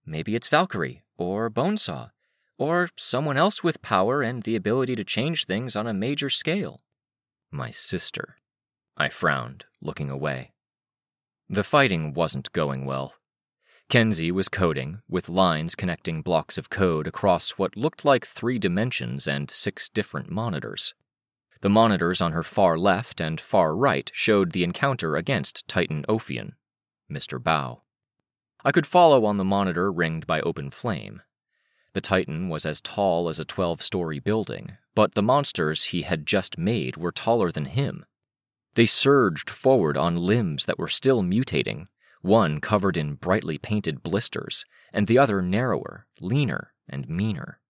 maybe 0.04 0.34
it's 0.34 0.48
Valkyrie 0.48 1.04
or 1.16 1.48
Bonesaw 1.48 2.10
or 2.58 2.88
someone 2.96 3.36
else 3.36 3.62
with 3.62 3.80
power 3.80 4.22
and 4.22 4.42
the 4.42 4.56
ability 4.56 4.96
to 4.96 5.04
change 5.04 5.44
things 5.44 5.76
on 5.76 5.86
a 5.86 5.94
major 5.94 6.28
scale. 6.28 6.82
My 7.52 7.70
sister. 7.70 8.38
I 8.96 9.08
frowned, 9.08 9.66
looking 9.80 10.10
away. 10.10 10.52
The 11.48 11.62
fighting 11.62 12.12
wasn't 12.12 12.50
going 12.50 12.86
well. 12.86 13.14
Kenzie 13.88 14.32
was 14.32 14.48
coding, 14.48 15.00
with 15.08 15.28
lines 15.28 15.74
connecting 15.74 16.22
blocks 16.22 16.58
of 16.58 16.70
code 16.70 17.06
across 17.06 17.50
what 17.50 17.76
looked 17.76 18.04
like 18.04 18.26
three 18.26 18.58
dimensions 18.58 19.28
and 19.28 19.50
six 19.50 19.88
different 19.88 20.30
monitors. 20.30 20.94
The 21.60 21.70
monitors 21.70 22.20
on 22.20 22.32
her 22.32 22.42
far 22.42 22.78
left 22.78 23.20
and 23.20 23.40
far 23.40 23.74
right 23.76 24.10
showed 24.14 24.52
the 24.52 24.64
encounter 24.64 25.16
against 25.16 25.66
Titan 25.68 26.04
Ophion, 26.08 26.52
Mr. 27.10 27.38
Bao. 27.38 27.80
I 28.64 28.72
could 28.72 28.86
follow 28.86 29.24
on 29.24 29.36
the 29.36 29.44
monitor 29.44 29.92
ringed 29.92 30.26
by 30.26 30.40
open 30.40 30.70
flame, 30.70 31.22
the 31.96 32.02
Titan 32.02 32.50
was 32.50 32.66
as 32.66 32.82
tall 32.82 33.26
as 33.30 33.40
a 33.40 33.46
12 33.46 33.82
story 33.82 34.18
building, 34.18 34.76
but 34.94 35.14
the 35.14 35.22
monsters 35.22 35.84
he 35.84 36.02
had 36.02 36.26
just 36.26 36.58
made 36.58 36.98
were 36.98 37.10
taller 37.10 37.50
than 37.50 37.64
him. 37.64 38.04
They 38.74 38.84
surged 38.84 39.48
forward 39.48 39.96
on 39.96 40.14
limbs 40.14 40.66
that 40.66 40.78
were 40.78 40.88
still 40.88 41.22
mutating, 41.22 41.86
one 42.26 42.60
covered 42.60 42.96
in 42.96 43.14
brightly 43.14 43.56
painted 43.56 44.02
blisters, 44.02 44.64
and 44.92 45.06
the 45.06 45.16
other 45.16 45.40
narrower, 45.40 46.06
leaner, 46.20 46.74
and 46.88 47.08
meaner. 47.08 47.60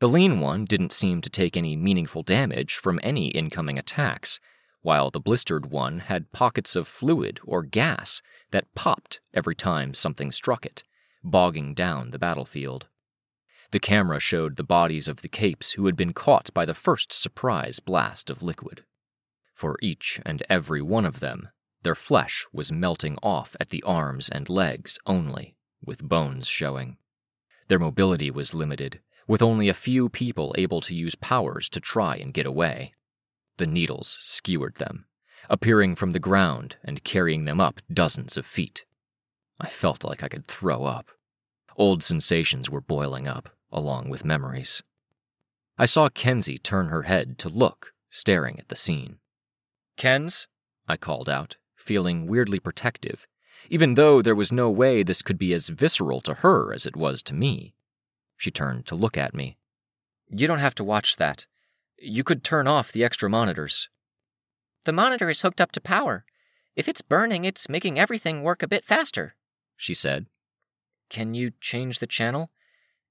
The 0.00 0.08
lean 0.08 0.40
one 0.40 0.64
didn't 0.64 0.92
seem 0.92 1.20
to 1.20 1.30
take 1.30 1.56
any 1.56 1.76
meaningful 1.76 2.24
damage 2.24 2.74
from 2.74 2.98
any 3.02 3.28
incoming 3.28 3.78
attacks, 3.78 4.40
while 4.80 5.12
the 5.12 5.20
blistered 5.20 5.66
one 5.66 6.00
had 6.00 6.32
pockets 6.32 6.74
of 6.74 6.88
fluid 6.88 7.38
or 7.44 7.62
gas 7.62 8.20
that 8.50 8.74
popped 8.74 9.20
every 9.32 9.54
time 9.54 9.94
something 9.94 10.32
struck 10.32 10.66
it, 10.66 10.82
bogging 11.22 11.72
down 11.72 12.10
the 12.10 12.18
battlefield. 12.18 12.88
The 13.70 13.78
camera 13.78 14.18
showed 14.18 14.56
the 14.56 14.64
bodies 14.64 15.06
of 15.06 15.22
the 15.22 15.28
capes 15.28 15.72
who 15.72 15.86
had 15.86 15.96
been 15.96 16.12
caught 16.12 16.52
by 16.52 16.66
the 16.66 16.74
first 16.74 17.12
surprise 17.12 17.78
blast 17.78 18.28
of 18.28 18.42
liquid. 18.42 18.84
For 19.54 19.78
each 19.80 20.20
and 20.26 20.42
every 20.50 20.82
one 20.82 21.06
of 21.06 21.20
them, 21.20 21.48
their 21.82 21.94
flesh 21.94 22.46
was 22.52 22.72
melting 22.72 23.18
off 23.22 23.56
at 23.60 23.70
the 23.70 23.82
arms 23.82 24.28
and 24.28 24.48
legs 24.48 24.98
only, 25.06 25.56
with 25.84 26.08
bones 26.08 26.46
showing. 26.46 26.96
Their 27.68 27.78
mobility 27.78 28.30
was 28.30 28.54
limited, 28.54 29.00
with 29.26 29.42
only 29.42 29.68
a 29.68 29.74
few 29.74 30.08
people 30.08 30.54
able 30.58 30.80
to 30.82 30.94
use 30.94 31.14
powers 31.14 31.68
to 31.70 31.80
try 31.80 32.16
and 32.16 32.34
get 32.34 32.46
away. 32.46 32.94
The 33.56 33.66
needles 33.66 34.18
skewered 34.22 34.76
them, 34.76 35.06
appearing 35.48 35.94
from 35.94 36.12
the 36.12 36.18
ground 36.18 36.76
and 36.84 37.04
carrying 37.04 37.44
them 37.44 37.60
up 37.60 37.80
dozens 37.92 38.36
of 38.36 38.46
feet. 38.46 38.84
I 39.60 39.68
felt 39.68 40.04
like 40.04 40.22
I 40.22 40.28
could 40.28 40.46
throw 40.46 40.84
up. 40.84 41.10
Old 41.76 42.02
sensations 42.02 42.68
were 42.68 42.80
boiling 42.80 43.26
up, 43.26 43.48
along 43.70 44.08
with 44.08 44.24
memories. 44.24 44.82
I 45.78 45.86
saw 45.86 46.08
Kenzie 46.08 46.58
turn 46.58 46.88
her 46.88 47.02
head 47.02 47.38
to 47.38 47.48
look, 47.48 47.94
staring 48.10 48.58
at 48.58 48.68
the 48.68 48.76
scene. 48.76 49.18
Kens, 49.96 50.46
I 50.86 50.96
called 50.96 51.28
out, 51.28 51.56
feeling 51.82 52.26
weirdly 52.26 52.60
protective, 52.60 53.26
even 53.68 53.94
though 53.94 54.22
there 54.22 54.34
was 54.34 54.52
no 54.52 54.70
way 54.70 55.02
this 55.02 55.22
could 55.22 55.38
be 55.38 55.52
as 55.52 55.68
visceral 55.68 56.20
to 56.22 56.34
her 56.34 56.72
as 56.72 56.86
it 56.86 56.96
was 56.96 57.22
to 57.24 57.34
me. 57.34 57.74
She 58.36 58.50
turned 58.50 58.86
to 58.86 58.94
look 58.94 59.16
at 59.16 59.34
me. 59.34 59.58
You 60.28 60.46
don't 60.46 60.58
have 60.58 60.74
to 60.76 60.84
watch 60.84 61.16
that. 61.16 61.46
You 61.98 62.24
could 62.24 62.42
turn 62.42 62.66
off 62.66 62.90
the 62.92 63.04
extra 63.04 63.28
monitors. 63.28 63.88
The 64.84 64.92
monitor 64.92 65.28
is 65.30 65.42
hooked 65.42 65.60
up 65.60 65.72
to 65.72 65.80
power. 65.80 66.24
If 66.74 66.88
it's 66.88 67.02
burning, 67.02 67.44
it's 67.44 67.68
making 67.68 67.98
everything 67.98 68.42
work 68.42 68.62
a 68.62 68.68
bit 68.68 68.84
faster, 68.84 69.34
she 69.76 69.94
said. 69.94 70.26
Can 71.10 71.34
you 71.34 71.52
change 71.60 71.98
the 71.98 72.06
channel? 72.06 72.50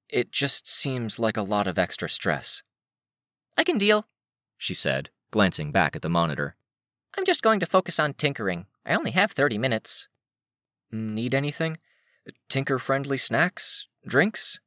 It 0.10 0.32
just 0.32 0.68
seems 0.68 1.20
like 1.20 1.38
a 1.38 1.44
lot 1.44 1.68
of 1.68 1.80
extra 1.80 2.10
stress. 2.10 2.64
I 3.58 3.64
can 3.64 3.78
deal, 3.78 4.08
she 4.58 4.74
said, 4.74 5.12
glancing 5.30 5.72
back 5.72 5.96
at 5.96 6.02
the 6.02 6.10
monitor. 6.10 6.56
I'm 7.18 7.26
just 7.26 7.42
going 7.42 7.60
to 7.60 7.66
focus 7.66 8.00
on 8.00 8.14
tinkering. 8.14 8.66
I 8.86 8.96
only 8.96 9.12
have 9.12 9.32
30 9.32 9.58
minutes. 9.58 10.08
Need 10.92 11.36
anything? 11.36 11.78
Tinker 12.50 12.80
friendly 12.80 13.18
snacks? 13.18 13.88
Drinks? 14.06 14.60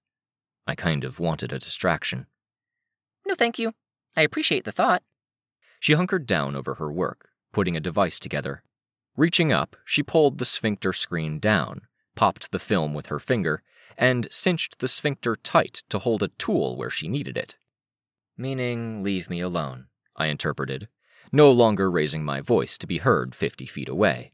I 0.67 0.75
kind 0.75 1.05
of 1.05 1.19
wanted 1.19 1.53
a 1.53 1.59
distraction. 1.59 2.27
No, 3.27 3.35
thank 3.35 3.59
you. 3.59 3.73
I 4.17 4.23
appreciate 4.23 4.65
the 4.65 4.73
thought. 4.73 5.03
She 5.81 5.95
hunkered 5.95 6.27
down 6.27 6.57
over 6.57 6.75
her 6.75 6.91
work, 6.91 7.31
putting 7.53 7.77
a 7.77 7.81
device 7.81 8.19
together. 8.19 8.63
Reaching 9.17 9.53
up, 9.53 9.77
she 9.85 10.03
pulled 10.03 10.39
the 10.39 10.45
sphincter 10.45 10.93
screen 10.93 11.39
down, 11.39 11.83
popped 12.15 12.51
the 12.51 12.59
film 12.59 12.95
with 12.95 13.07
her 13.07 13.19
finger, 13.19 13.63
and 13.97 14.29
cinched 14.31 14.79
the 14.79 14.89
sphincter 14.89 15.37
tight 15.37 15.83
to 15.89 15.99
hold 15.99 16.23
a 16.23 16.29
tool 16.29 16.77
where 16.77 16.91
she 16.91 17.09
needed 17.09 17.37
it. 17.37 17.57
Meaning, 18.37 19.03
leave 19.03 19.31
me 19.31 19.41
alone, 19.41 19.87
I 20.17 20.27
interpreted, 20.27 20.89
no 21.35 21.51
longer 21.51 21.91
raising 21.91 22.25
my 22.25 22.41
voice 22.41 22.79
to 22.79 22.87
be 22.87 22.99
heard 22.99 23.35
fifty 23.35 23.67
feet 23.67 23.89
away. 23.89 24.33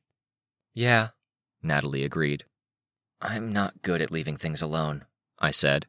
Yeah, 0.75 1.09
Natalie 1.62 2.04
agreed. 2.04 2.45
I'm 3.21 3.52
not 3.52 3.83
good 3.83 4.00
at 4.02 4.11
leaving 4.11 4.37
things 4.37 4.62
alone, 4.62 5.07
I 5.38 5.50
said. 5.50 5.87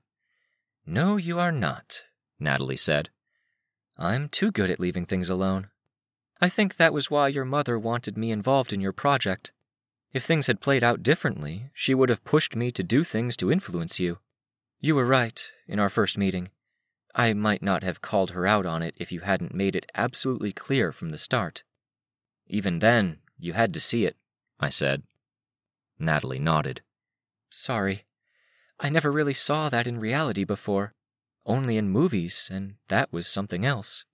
No, 0.85 1.17
you 1.17 1.37
are 1.37 1.51
not, 1.51 2.03
Natalie 2.39 2.77
said. 2.77 3.09
I'm 3.97 4.29
too 4.29 4.51
good 4.51 4.71
at 4.71 4.79
leaving 4.79 5.05
things 5.05 5.29
alone. 5.29 5.69
I 6.39 6.49
think 6.49 6.77
that 6.77 6.93
was 6.93 7.11
why 7.11 7.27
your 7.27 7.45
mother 7.45 7.77
wanted 7.77 8.17
me 8.17 8.31
involved 8.31 8.73
in 8.73 8.81
your 8.81 8.93
project. 8.93 9.51
If 10.13 10.25
things 10.25 10.47
had 10.47 10.59
played 10.59 10.83
out 10.83 11.03
differently, 11.03 11.69
she 11.73 11.93
would 11.93 12.09
have 12.09 12.23
pushed 12.23 12.55
me 12.55 12.71
to 12.71 12.83
do 12.83 13.03
things 13.03 13.37
to 13.37 13.51
influence 13.51 13.99
you. 13.99 14.19
You 14.79 14.95
were 14.95 15.05
right 15.05 15.47
in 15.67 15.77
our 15.77 15.89
first 15.89 16.17
meeting. 16.17 16.49
I 17.13 17.33
might 17.33 17.61
not 17.61 17.83
have 17.83 18.01
called 18.01 18.31
her 18.31 18.47
out 18.47 18.65
on 18.65 18.81
it 18.81 18.95
if 18.97 19.11
you 19.11 19.21
hadn't 19.21 19.53
made 19.53 19.75
it 19.75 19.91
absolutely 19.95 20.53
clear 20.53 20.91
from 20.91 21.09
the 21.09 21.17
start. 21.17 21.63
Even 22.47 22.79
then, 22.79 23.19
you 23.37 23.53
had 23.53 23.73
to 23.73 23.79
see 23.79 24.05
it, 24.05 24.17
I 24.59 24.69
said. 24.69 25.03
Natalie 25.99 26.39
nodded. 26.39 26.81
Sorry. 27.49 28.05
I 28.79 28.89
never 28.89 29.11
really 29.11 29.33
saw 29.33 29.69
that 29.69 29.87
in 29.87 29.99
reality 29.99 30.43
before. 30.43 30.93
Only 31.45 31.77
in 31.77 31.89
movies, 31.89 32.49
and 32.51 32.75
that 32.87 33.11
was 33.11 33.27
something 33.27 33.65
else. 33.65 34.05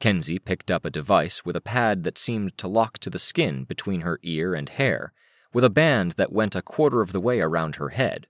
Kenzie 0.00 0.38
picked 0.38 0.70
up 0.70 0.84
a 0.84 0.90
device 0.90 1.44
with 1.44 1.56
a 1.56 1.60
pad 1.60 2.04
that 2.04 2.18
seemed 2.18 2.56
to 2.58 2.68
lock 2.68 2.98
to 2.98 3.10
the 3.10 3.18
skin 3.18 3.64
between 3.64 4.02
her 4.02 4.20
ear 4.22 4.54
and 4.54 4.68
hair, 4.68 5.12
with 5.52 5.64
a 5.64 5.70
band 5.70 6.12
that 6.12 6.32
went 6.32 6.54
a 6.54 6.62
quarter 6.62 7.00
of 7.00 7.12
the 7.12 7.20
way 7.20 7.40
around 7.40 7.76
her 7.76 7.90
head. 7.90 8.26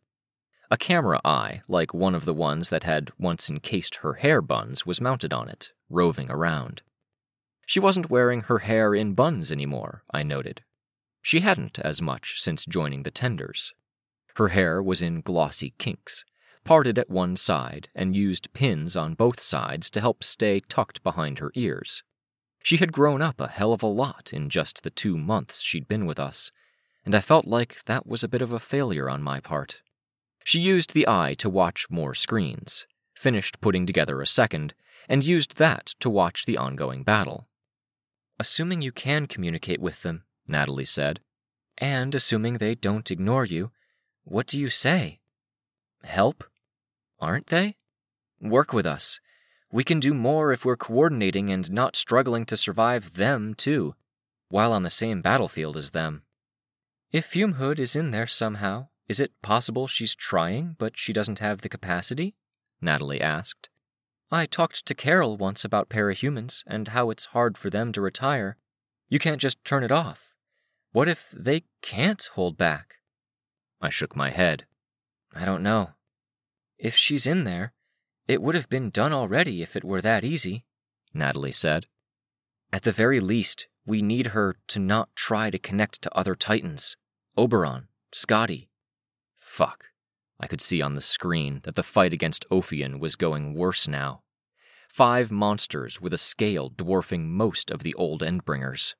A 0.70 0.76
camera 0.76 1.18
eye, 1.24 1.62
like 1.66 1.94
one 1.94 2.14
of 2.14 2.26
the 2.26 2.34
ones 2.34 2.68
that 2.68 2.84
had 2.84 3.10
once 3.18 3.48
encased 3.48 3.96
her 3.96 4.14
hair 4.14 4.42
buns, 4.42 4.84
was 4.84 5.00
mounted 5.00 5.32
on 5.32 5.48
it, 5.48 5.72
roving 5.88 6.30
around. 6.30 6.82
She 7.64 7.80
wasn't 7.80 8.10
wearing 8.10 8.42
her 8.42 8.58
hair 8.58 8.94
in 8.94 9.14
buns 9.14 9.50
anymore, 9.50 10.04
I 10.10 10.22
noted. 10.22 10.62
She 11.22 11.40
hadn't 11.40 11.78
as 11.78 12.02
much 12.02 12.40
since 12.40 12.66
joining 12.66 13.02
the 13.02 13.10
tenders. 13.10 13.72
Her 14.36 14.48
hair 14.48 14.82
was 14.82 15.00
in 15.00 15.22
glossy 15.22 15.74
kinks, 15.78 16.26
parted 16.64 16.98
at 16.98 17.08
one 17.08 17.36
side, 17.36 17.88
and 17.94 18.14
used 18.14 18.52
pins 18.52 18.94
on 18.94 19.14
both 19.14 19.40
sides 19.40 19.88
to 19.90 20.02
help 20.02 20.22
stay 20.22 20.60
tucked 20.60 21.02
behind 21.02 21.38
her 21.38 21.50
ears. 21.54 22.02
She 22.62 22.76
had 22.76 22.92
grown 22.92 23.22
up 23.22 23.40
a 23.40 23.48
hell 23.48 23.72
of 23.72 23.82
a 23.82 23.86
lot 23.86 24.34
in 24.34 24.50
just 24.50 24.82
the 24.82 24.90
two 24.90 25.16
months 25.16 25.62
she'd 25.62 25.88
been 25.88 26.04
with 26.04 26.20
us, 26.20 26.52
and 27.06 27.14
I 27.14 27.20
felt 27.20 27.46
like 27.46 27.84
that 27.86 28.06
was 28.06 28.22
a 28.22 28.28
bit 28.28 28.42
of 28.42 28.52
a 28.52 28.60
failure 28.60 29.08
on 29.08 29.22
my 29.22 29.40
part. 29.40 29.80
She 30.48 30.60
used 30.60 30.94
the 30.94 31.06
eye 31.06 31.34
to 31.40 31.50
watch 31.50 31.90
more 31.90 32.14
screens, 32.14 32.86
finished 33.14 33.60
putting 33.60 33.84
together 33.84 34.22
a 34.22 34.26
second, 34.26 34.72
and 35.06 35.22
used 35.22 35.58
that 35.58 35.94
to 36.00 36.08
watch 36.08 36.46
the 36.46 36.56
ongoing 36.56 37.02
battle. 37.02 37.48
Assuming 38.38 38.80
you 38.80 38.90
can 38.90 39.26
communicate 39.26 39.78
with 39.78 40.00
them, 40.00 40.24
Natalie 40.46 40.86
said, 40.86 41.20
and 41.76 42.14
assuming 42.14 42.54
they 42.54 42.74
don't 42.74 43.10
ignore 43.10 43.44
you, 43.44 43.72
what 44.24 44.46
do 44.46 44.58
you 44.58 44.70
say? 44.70 45.20
Help? 46.02 46.44
aren't 47.20 47.48
they? 47.48 47.76
Work 48.40 48.72
with 48.72 48.86
us. 48.86 49.20
We 49.70 49.84
can 49.84 50.00
do 50.00 50.14
more 50.14 50.50
if 50.50 50.64
we're 50.64 50.78
coordinating 50.78 51.50
and 51.50 51.70
not 51.70 51.94
struggling 51.94 52.46
to 52.46 52.56
survive 52.56 53.12
them, 53.12 53.52
too, 53.52 53.96
while 54.48 54.72
on 54.72 54.82
the 54.82 54.88
same 54.88 55.20
battlefield 55.20 55.76
as 55.76 55.90
them. 55.90 56.22
If 57.12 57.30
Fumehood 57.30 57.78
is 57.78 57.94
in 57.94 58.12
there 58.12 58.26
somehow, 58.26 58.88
is 59.08 59.20
it 59.20 59.32
possible 59.42 59.86
she's 59.86 60.14
trying, 60.14 60.76
but 60.78 60.96
she 60.96 61.12
doesn't 61.12 61.38
have 61.38 61.62
the 61.62 61.68
capacity? 61.68 62.34
Natalie 62.80 63.20
asked. 63.20 63.70
I 64.30 64.44
talked 64.44 64.84
to 64.84 64.94
Carol 64.94 65.38
once 65.38 65.64
about 65.64 65.88
parahumans 65.88 66.62
and 66.66 66.88
how 66.88 67.10
it's 67.10 67.26
hard 67.26 67.56
for 67.56 67.70
them 67.70 67.92
to 67.92 68.00
retire. 68.00 68.58
You 69.08 69.18
can't 69.18 69.40
just 69.40 69.64
turn 69.64 69.82
it 69.82 69.90
off. 69.90 70.34
What 70.92 71.08
if 71.08 71.32
they 71.34 71.64
can't 71.80 72.28
hold 72.34 72.58
back? 72.58 72.96
I 73.80 73.88
shook 73.88 74.14
my 74.14 74.30
head. 74.30 74.66
I 75.34 75.46
don't 75.46 75.62
know. 75.62 75.90
If 76.78 76.94
she's 76.94 77.26
in 77.26 77.44
there, 77.44 77.72
it 78.26 78.42
would 78.42 78.54
have 78.54 78.68
been 78.68 78.90
done 78.90 79.12
already 79.12 79.62
if 79.62 79.74
it 79.74 79.84
were 79.84 80.02
that 80.02 80.24
easy, 80.24 80.64
Natalie 81.14 81.52
said. 81.52 81.86
At 82.70 82.82
the 82.82 82.92
very 82.92 83.20
least, 83.20 83.66
we 83.86 84.02
need 84.02 84.28
her 84.28 84.56
to 84.68 84.78
not 84.78 85.08
try 85.16 85.48
to 85.48 85.58
connect 85.58 86.02
to 86.02 86.14
other 86.14 86.34
Titans 86.34 86.98
Oberon, 87.38 87.88
Scotty. 88.12 88.68
Fuck. 89.58 89.86
I 90.38 90.46
could 90.46 90.60
see 90.60 90.80
on 90.80 90.92
the 90.92 91.00
screen 91.00 91.62
that 91.64 91.74
the 91.74 91.82
fight 91.82 92.12
against 92.12 92.48
Ophion 92.48 93.00
was 93.00 93.16
going 93.16 93.54
worse 93.54 93.88
now. 93.88 94.22
Five 94.88 95.32
monsters 95.32 96.00
with 96.00 96.14
a 96.14 96.16
scale 96.16 96.68
dwarfing 96.68 97.28
most 97.32 97.72
of 97.72 97.82
the 97.82 97.92
old 97.94 98.22
Endbringers. 98.22 98.94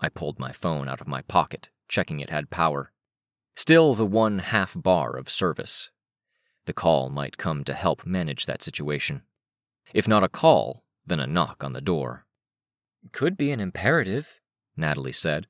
I 0.00 0.08
pulled 0.08 0.38
my 0.38 0.50
phone 0.50 0.88
out 0.88 1.02
of 1.02 1.06
my 1.06 1.20
pocket, 1.20 1.68
checking 1.88 2.20
it 2.20 2.30
had 2.30 2.48
power. 2.48 2.90
Still 3.54 3.94
the 3.94 4.06
one 4.06 4.38
half 4.38 4.72
bar 4.74 5.18
of 5.18 5.28
service. 5.28 5.90
The 6.64 6.72
call 6.72 7.10
might 7.10 7.36
come 7.36 7.62
to 7.64 7.74
help 7.74 8.06
manage 8.06 8.46
that 8.46 8.62
situation. 8.62 9.24
If 9.92 10.08
not 10.08 10.24
a 10.24 10.28
call, 10.30 10.84
then 11.04 11.20
a 11.20 11.26
knock 11.26 11.62
on 11.62 11.74
the 11.74 11.82
door. 11.82 12.24
Could 13.12 13.36
be 13.36 13.50
an 13.50 13.60
imperative, 13.60 14.40
Natalie 14.74 15.12
said. 15.12 15.48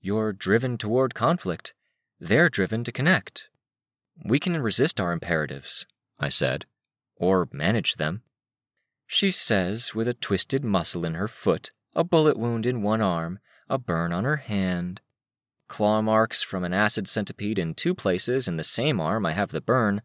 You're 0.00 0.32
driven 0.32 0.78
toward 0.78 1.14
conflict. 1.14 1.74
They're 2.18 2.48
driven 2.48 2.82
to 2.84 2.90
connect. 2.90 3.50
We 4.22 4.38
can 4.38 4.56
resist 4.60 5.00
our 5.00 5.12
imperatives, 5.12 5.86
I 6.18 6.28
said, 6.28 6.66
or 7.16 7.48
manage 7.52 7.94
them. 7.94 8.22
She 9.06 9.30
says, 9.30 9.94
with 9.94 10.08
a 10.08 10.14
twisted 10.14 10.64
muscle 10.64 11.04
in 11.04 11.14
her 11.14 11.28
foot, 11.28 11.72
a 11.94 12.04
bullet 12.04 12.36
wound 12.36 12.66
in 12.66 12.82
one 12.82 13.00
arm, 13.00 13.38
a 13.68 13.78
burn 13.78 14.12
on 14.12 14.24
her 14.24 14.36
hand. 14.36 15.00
Claw 15.68 16.02
marks 16.02 16.42
from 16.42 16.64
an 16.64 16.72
acid 16.72 17.08
centipede 17.08 17.58
in 17.58 17.74
two 17.74 17.94
places, 17.94 18.46
in 18.46 18.56
the 18.56 18.64
same 18.64 19.00
arm 19.00 19.24
I 19.26 19.32
have 19.32 19.50
the 19.50 19.60
burn. 19.60 20.02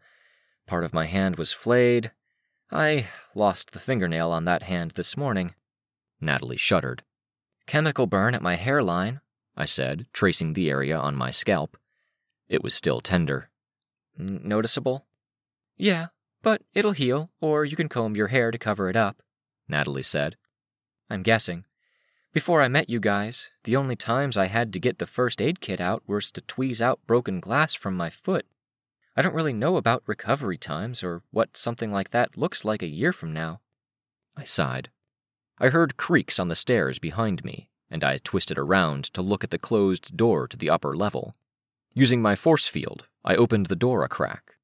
Part 0.68 0.84
of 0.84 0.94
my 0.94 1.06
hand 1.06 1.36
was 1.36 1.52
flayed. 1.52 2.12
I 2.72 3.08
lost 3.36 3.72
the 3.72 3.80
fingernail 3.80 4.32
on 4.32 4.46
that 4.46 4.64
hand 4.64 4.92
this 4.92 5.18
morning. 5.18 5.56
Natalie 6.22 6.58
shuddered. 6.58 7.04
Chemical 7.66 8.08
burn 8.08 8.36
at 8.36 8.42
my 8.42 8.56
hairline, 8.56 9.22
I 9.56 9.66
said, 9.66 10.08
tracing 10.14 10.54
the 10.54 10.70
area 10.70 10.98
on 10.98 11.16
my 11.16 11.32
scalp. 11.32 11.78
It 12.48 12.64
was 12.64 12.74
still 12.74 13.02
tender. 13.02 13.49
Noticeable? 14.20 15.06
Yeah, 15.78 16.08
but 16.42 16.62
it'll 16.74 16.92
heal, 16.92 17.32
or 17.40 17.64
you 17.64 17.78
can 17.78 17.88
comb 17.88 18.18
your 18.18 18.28
hair 18.28 18.52
to 18.52 18.58
cover 18.58 18.90
it 18.90 18.98
up, 18.98 19.24
Natalie 19.70 20.04
said. 20.04 20.36
I'm 21.10 21.24
guessing. 21.24 21.64
Before 22.34 22.62
I 22.62 22.68
met 22.68 22.90
you 22.90 23.00
guys, 23.00 23.50
the 23.64 23.76
only 23.76 23.96
times 23.96 24.38
I 24.38 24.48
had 24.48 24.74
to 24.74 24.80
get 24.80 25.00
the 25.00 25.08
first 25.08 25.42
aid 25.42 25.62
kit 25.62 25.80
out 25.82 26.04
was 26.06 26.32
to 26.34 26.42
tweeze 26.42 26.82
out 26.82 27.00
broken 27.08 27.40
glass 27.40 27.74
from 27.74 27.96
my 27.96 28.10
foot. 28.10 28.46
I 29.16 29.22
don't 29.22 29.34
really 29.34 29.54
know 29.54 29.78
about 29.78 30.04
recovery 30.06 30.58
times 30.58 31.02
or 31.02 31.24
what 31.32 31.58
something 31.58 31.92
like 31.92 32.12
that 32.12 32.38
looks 32.38 32.64
like 32.64 32.84
a 32.84 32.88
year 32.88 33.12
from 33.12 33.34
now. 33.34 33.62
I 34.38 34.44
sighed. 34.44 34.90
I 35.60 35.70
heard 35.70 35.98
creaks 35.98 36.40
on 36.40 36.50
the 36.50 36.56
stairs 36.56 37.00
behind 37.00 37.44
me, 37.44 37.70
and 37.90 38.04
I 38.04 38.18
twisted 38.18 38.58
around 38.58 39.06
to 39.14 39.22
look 39.22 39.44
at 39.44 39.50
the 39.50 39.58
closed 39.58 40.16
door 40.16 40.48
to 40.48 40.56
the 40.56 40.70
upper 40.70 40.96
level. 40.96 41.36
Using 41.94 42.22
my 42.22 42.36
force 42.36 42.68
field, 42.68 43.08
I 43.24 43.36
opened 43.36 43.68
the 43.68 43.76
door 43.76 44.04
a 44.04 44.10
crack. 44.10 44.56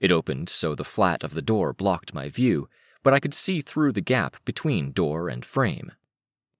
It 0.00 0.10
opened 0.10 0.48
so 0.48 0.74
the 0.74 0.84
flat 0.84 1.22
of 1.22 1.34
the 1.34 1.42
door 1.42 1.72
blocked 1.72 2.14
my 2.14 2.28
view, 2.28 2.68
but 3.02 3.14
I 3.14 3.20
could 3.20 3.34
see 3.34 3.60
through 3.60 3.92
the 3.92 4.00
gap 4.00 4.36
between 4.44 4.92
door 4.92 5.28
and 5.28 5.44
frame. 5.44 5.92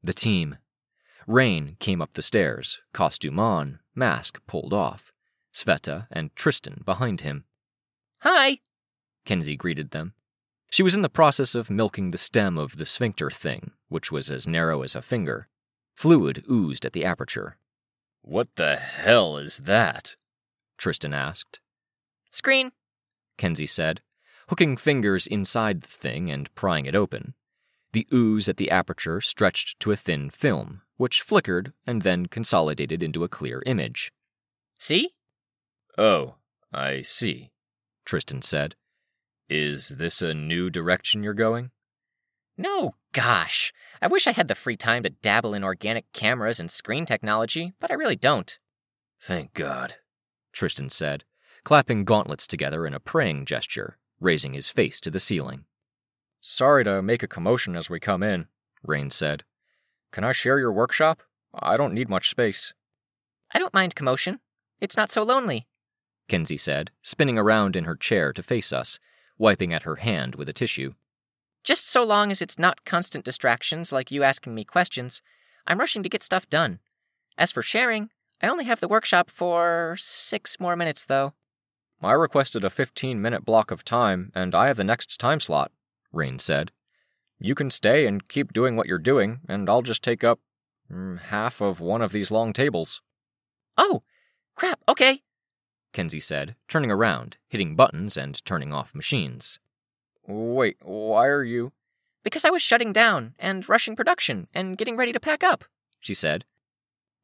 The 0.02 0.14
team. 0.14 0.58
Rain 1.26 1.76
came 1.80 2.00
up 2.00 2.12
the 2.12 2.22
stairs, 2.22 2.80
costume 2.92 3.38
on, 3.38 3.80
mask 3.94 4.40
pulled 4.46 4.72
off. 4.72 5.12
Sveta 5.52 6.06
and 6.10 6.34
Tristan 6.34 6.82
behind 6.84 7.20
him. 7.20 7.44
Hi, 8.20 8.58
Kenzie 9.24 9.56
greeted 9.56 9.90
them. 9.90 10.14
She 10.70 10.82
was 10.82 10.94
in 10.94 11.02
the 11.02 11.08
process 11.08 11.54
of 11.54 11.70
milking 11.70 12.10
the 12.10 12.18
stem 12.18 12.56
of 12.56 12.76
the 12.78 12.86
sphincter 12.86 13.30
thing, 13.30 13.72
which 13.88 14.10
was 14.10 14.30
as 14.30 14.46
narrow 14.46 14.82
as 14.82 14.94
a 14.94 15.02
finger. 15.02 15.48
Fluid 15.94 16.44
oozed 16.50 16.86
at 16.86 16.92
the 16.92 17.04
aperture. 17.04 17.56
What 18.22 18.48
the 18.56 18.76
hell 18.76 19.36
is 19.36 19.58
that? 19.58 20.16
Tristan 20.82 21.14
asked. 21.14 21.60
Screen, 22.28 22.72
Kenzie 23.38 23.68
said, 23.68 24.00
hooking 24.48 24.76
fingers 24.76 25.28
inside 25.28 25.82
the 25.82 25.86
thing 25.86 26.28
and 26.28 26.52
prying 26.56 26.86
it 26.86 26.96
open. 26.96 27.34
The 27.92 28.08
ooze 28.12 28.48
at 28.48 28.56
the 28.56 28.68
aperture 28.68 29.20
stretched 29.20 29.78
to 29.78 29.92
a 29.92 29.96
thin 29.96 30.28
film, 30.28 30.82
which 30.96 31.22
flickered 31.22 31.72
and 31.86 32.02
then 32.02 32.26
consolidated 32.26 33.00
into 33.00 33.22
a 33.22 33.28
clear 33.28 33.62
image. 33.64 34.10
See? 34.76 35.10
Oh, 35.96 36.34
I 36.72 37.02
see, 37.02 37.52
Tristan 38.04 38.42
said. 38.42 38.74
Is 39.48 39.90
this 39.90 40.20
a 40.20 40.34
new 40.34 40.68
direction 40.68 41.22
you're 41.22 41.32
going? 41.32 41.70
No, 42.58 42.96
gosh. 43.12 43.72
I 44.00 44.08
wish 44.08 44.26
I 44.26 44.32
had 44.32 44.48
the 44.48 44.56
free 44.56 44.76
time 44.76 45.04
to 45.04 45.10
dabble 45.10 45.54
in 45.54 45.62
organic 45.62 46.12
cameras 46.12 46.58
and 46.58 46.68
screen 46.68 47.06
technology, 47.06 47.72
but 47.78 47.92
I 47.92 47.94
really 47.94 48.16
don't. 48.16 48.58
Thank 49.20 49.54
God, 49.54 49.94
Tristan 50.52 50.90
said, 50.90 51.24
clapping 51.64 52.04
gauntlets 52.04 52.46
together 52.46 52.86
in 52.86 52.94
a 52.94 53.00
praying 53.00 53.46
gesture, 53.46 53.98
raising 54.20 54.52
his 54.52 54.70
face 54.70 55.00
to 55.00 55.10
the 55.10 55.20
ceiling. 55.20 55.64
Sorry 56.40 56.84
to 56.84 57.02
make 57.02 57.22
a 57.22 57.28
commotion 57.28 57.76
as 57.76 57.88
we 57.88 58.00
come 58.00 58.22
in, 58.22 58.46
Rain 58.82 59.10
said. 59.10 59.44
Can 60.10 60.24
I 60.24 60.32
share 60.32 60.58
your 60.58 60.72
workshop? 60.72 61.22
I 61.54 61.76
don't 61.76 61.94
need 61.94 62.08
much 62.08 62.30
space. 62.30 62.74
I 63.52 63.58
don't 63.58 63.74
mind 63.74 63.94
commotion. 63.94 64.40
It's 64.80 64.96
not 64.96 65.10
so 65.10 65.22
lonely, 65.22 65.66
Kenzie 66.28 66.56
said, 66.56 66.90
spinning 67.02 67.38
around 67.38 67.76
in 67.76 67.84
her 67.84 67.94
chair 67.94 68.32
to 68.32 68.42
face 68.42 68.72
us, 68.72 68.98
wiping 69.38 69.72
at 69.72 69.82
her 69.82 69.96
hand 69.96 70.34
with 70.34 70.48
a 70.48 70.52
tissue. 70.52 70.94
Just 71.62 71.88
so 71.88 72.02
long 72.02 72.30
as 72.30 72.42
it's 72.42 72.58
not 72.58 72.84
constant 72.84 73.24
distractions 73.24 73.92
like 73.92 74.10
you 74.10 74.22
asking 74.22 74.54
me 74.54 74.64
questions, 74.64 75.22
I'm 75.66 75.78
rushing 75.78 76.02
to 76.02 76.08
get 76.08 76.22
stuff 76.22 76.48
done. 76.48 76.80
As 77.38 77.52
for 77.52 77.62
sharing, 77.62 78.10
I 78.42 78.48
only 78.48 78.64
have 78.64 78.80
the 78.80 78.88
workshop 78.88 79.30
for 79.30 79.96
six 79.98 80.58
more 80.58 80.76
minutes, 80.76 81.04
though. 81.04 81.34
I 82.02 82.12
requested 82.12 82.64
a 82.64 82.70
15 82.70 83.22
minute 83.22 83.44
block 83.44 83.70
of 83.70 83.84
time, 83.84 84.32
and 84.34 84.54
I 84.54 84.66
have 84.66 84.76
the 84.76 84.84
next 84.84 85.18
time 85.20 85.38
slot, 85.38 85.70
Rain 86.12 86.38
said. 86.38 86.72
You 87.38 87.54
can 87.54 87.70
stay 87.70 88.06
and 88.06 88.26
keep 88.28 88.52
doing 88.52 88.76
what 88.76 88.86
you're 88.86 88.98
doing, 88.98 89.40
and 89.48 89.68
I'll 89.68 89.82
just 89.82 90.02
take 90.02 90.24
up 90.24 90.40
mm, 90.92 91.18
half 91.18 91.60
of 91.60 91.80
one 91.80 92.02
of 92.02 92.12
these 92.12 92.30
long 92.30 92.52
tables. 92.52 93.00
Oh, 93.78 94.02
crap, 94.56 94.80
okay, 94.88 95.22
Kenzie 95.92 96.20
said, 96.20 96.56
turning 96.68 96.90
around, 96.90 97.36
hitting 97.48 97.76
buttons, 97.76 98.16
and 98.16 98.42
turning 98.44 98.72
off 98.72 98.94
machines. 98.94 99.58
Wait, 100.26 100.76
why 100.82 101.26
are 101.26 101.44
you? 101.44 101.72
Because 102.24 102.44
I 102.44 102.50
was 102.50 102.62
shutting 102.62 102.92
down 102.92 103.34
and 103.38 103.68
rushing 103.68 103.96
production 103.96 104.48
and 104.54 104.78
getting 104.78 104.96
ready 104.96 105.12
to 105.12 105.20
pack 105.20 105.44
up, 105.44 105.64
she 106.00 106.14
said. 106.14 106.44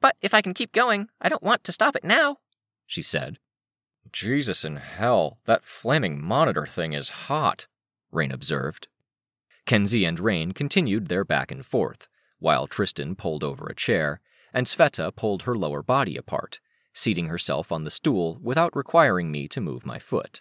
But 0.00 0.16
if 0.20 0.32
I 0.32 0.42
can 0.42 0.54
keep 0.54 0.72
going, 0.72 1.08
I 1.20 1.28
don't 1.28 1.42
want 1.42 1.64
to 1.64 1.72
stop 1.72 1.96
it 1.96 2.04
now, 2.04 2.38
she 2.87 3.02
said. 3.02 3.38
Jesus 4.12 4.64
in 4.64 4.76
hell, 4.76 5.38
that 5.44 5.64
flaming 5.64 6.22
monitor 6.22 6.66
thing 6.66 6.92
is 6.92 7.08
hot, 7.08 7.66
Rain 8.11 8.32
observed. 8.32 8.88
Kenzie 9.66 10.04
and 10.06 10.18
Rain 10.18 10.52
continued 10.52 11.08
their 11.08 11.24
back 11.24 11.50
and 11.50 11.64
forth, 11.64 12.08
while 12.38 12.66
Tristan 12.66 13.16
pulled 13.16 13.44
over 13.44 13.66
a 13.66 13.74
chair, 13.74 14.20
and 14.54 14.66
Sveta 14.66 15.14
pulled 15.14 15.42
her 15.42 15.54
lower 15.54 15.82
body 15.82 16.16
apart, 16.16 16.61
seating 16.94 17.26
herself 17.26 17.70
on 17.70 17.84
the 17.84 17.90
stool 17.90 18.38
without 18.42 18.74
requiring 18.74 19.30
me 19.30 19.46
to 19.48 19.61
move 19.61 19.84
my 19.84 19.98
foot. 19.98 20.40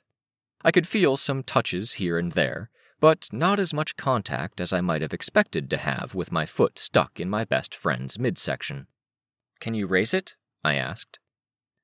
I 0.63 0.71
could 0.71 0.87
feel 0.87 1.17
some 1.17 1.43
touches 1.43 1.93
here 1.93 2.17
and 2.17 2.31
there, 2.31 2.69
but 2.99 3.27
not 3.31 3.59
as 3.59 3.73
much 3.73 3.97
contact 3.97 4.61
as 4.61 4.71
I 4.71 4.81
might 4.81 5.01
have 5.01 5.13
expected 5.13 5.69
to 5.69 5.77
have 5.77 6.15
with 6.15 6.31
my 6.31 6.45
foot 6.45 6.79
stuck 6.79 7.19
in 7.19 7.29
my 7.29 7.43
best 7.43 7.75
friend's 7.75 8.17
midsection. 8.17 8.87
Can 9.59 9.73
you 9.73 9.87
raise 9.87 10.13
it? 10.13 10.35
I 10.63 10.75
asked. 10.75 11.19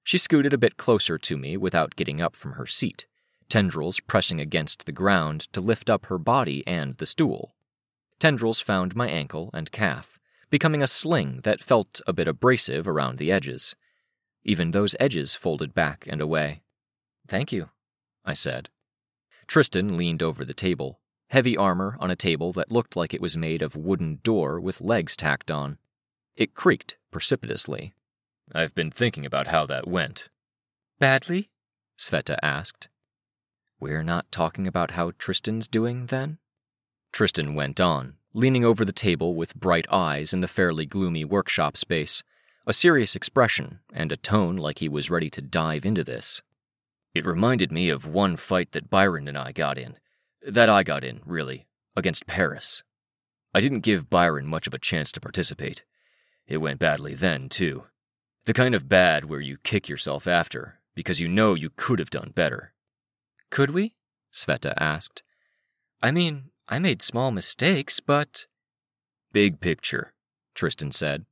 She 0.03 0.17
scooted 0.17 0.53
a 0.53 0.57
bit 0.57 0.77
closer 0.77 1.17
to 1.17 1.38
me 1.38 1.55
without 1.57 1.95
getting 1.95 2.21
up 2.21 2.36
from 2.36 2.53
her 2.53 2.67
seat, 2.67 3.07
tendrils 3.49 3.99
pressing 3.99 4.41
against 4.41 4.86
the 4.86 4.91
ground 4.91 5.41
to 5.53 5.62
lift 5.62 5.89
up 5.89 6.07
her 6.07 6.17
body 6.17 6.63
and 6.67 6.97
the 6.97 7.05
stool. 7.05 7.55
Tendrils 8.19 8.59
found 8.59 8.95
my 8.95 9.07
ankle 9.07 9.49
and 9.53 9.71
calf, 9.71 10.19
becoming 10.49 10.81
a 10.81 10.88
sling 10.88 11.41
that 11.43 11.63
felt 11.63 12.01
a 12.05 12.13
bit 12.13 12.27
abrasive 12.27 12.88
around 12.88 13.17
the 13.17 13.31
edges. 13.31 13.75
Even 14.43 14.71
those 14.71 14.95
edges 14.99 15.36
folded 15.36 15.73
back 15.73 16.05
and 16.09 16.21
away. 16.21 16.62
Thank 17.27 17.51
you, 17.51 17.69
I 18.25 18.33
said. 18.33 18.69
Tristan 19.47 19.97
leaned 19.97 20.21
over 20.21 20.45
the 20.45 20.53
table, 20.53 20.99
heavy 21.27 21.57
armor 21.57 21.97
on 21.99 22.12
a 22.12 22.15
table 22.15 22.53
that 22.53 22.71
looked 22.71 22.95
like 22.95 23.13
it 23.13 23.21
was 23.21 23.38
made 23.38 23.62
of 23.62 23.75
wooden 23.75 24.19
door 24.23 24.59
with 24.59 24.81
legs 24.81 25.15
tacked 25.15 25.49
on. 25.49 25.77
It 26.36 26.56
creaked 26.56 26.98
precipitously. 27.12 27.93
I've 28.54 28.74
been 28.74 28.91
thinking 28.91 29.26
about 29.26 29.48
how 29.48 29.65
that 29.67 29.88
went. 29.88 30.30
Badly? 31.00 31.50
Sveta 31.98 32.38
asked. 32.41 32.89
We're 33.80 34.04
not 34.04 34.32
talking 34.32 34.67
about 34.67 34.91
how 34.91 35.12
Tristan's 35.17 35.67
doing, 35.67 36.08
then? 36.08 36.39
Tristan 37.12 37.54
went 37.54 37.80
on, 37.80 38.15
leaning 38.34 38.65
over 38.65 38.84
the 38.84 38.91
table 38.91 39.36
with 39.36 39.56
bright 39.56 39.86
eyes 39.91 40.34
in 40.34 40.39
the 40.39 40.48
fairly 40.48 40.86
gloomy 40.86 41.24
workshop 41.24 41.78
space, 41.78 42.24
a 42.65 42.74
serious 42.74 43.15
expression 43.15 43.80
and 43.93 44.12
a 44.12 44.17
tone 44.17 44.56
like 44.56 44.80
he 44.80 44.89
was 44.89 45.12
ready 45.12 45.30
to 45.30 45.41
dive 45.41 45.86
into 45.86 46.04
this. 46.04 46.41
It 47.13 47.26
reminded 47.26 47.72
me 47.72 47.89
of 47.89 48.08
one 48.08 48.38
fight 48.38 48.72
that 48.72 48.89
Byron 48.89 49.28
and 49.28 49.38
I 49.38 49.52
got 49.52 49.78
in. 49.78 49.98
That 50.41 50.69
I 50.69 50.82
got 50.82 51.04
in, 51.04 51.22
really, 51.26 51.67
against 51.96 52.26
Paris. 52.26 52.84
I 53.54 53.62
didn't 53.62 53.80
give 53.80 54.10
Byron 54.10 54.48
much 54.48 54.65
of 54.65 54.74
a 54.74 54.80
chance 54.80 55.12
to 55.12 55.22
participate. 55.22 55.84
It 56.47 56.58
went 56.58 56.79
badly 56.79 57.13
then, 57.13 57.49
too. 57.49 57.86
The 58.45 58.53
kind 58.53 58.75
of 58.75 58.89
bad 58.89 59.25
where 59.25 59.39
you 59.39 59.58
kick 59.58 59.88
yourself 59.88 60.27
after, 60.27 60.79
because 60.95 61.19
you 61.19 61.27
know 61.27 61.53
you 61.53 61.69
could 61.75 61.99
have 61.99 62.10
done 62.10 62.32
better. 62.36 62.73
Could 63.49 63.71
we? 63.71 63.95
Sveta 64.34 64.73
asked. 64.77 65.23
I 66.01 66.12
mean, 66.12 66.49
I 66.67 66.79
made 66.79 67.01
small 67.01 67.32
mistakes, 67.32 67.99
but. 67.99 68.45
Big 69.32 69.60
picture, 69.60 70.13
Tristan 70.56 70.91
said. 70.91 71.25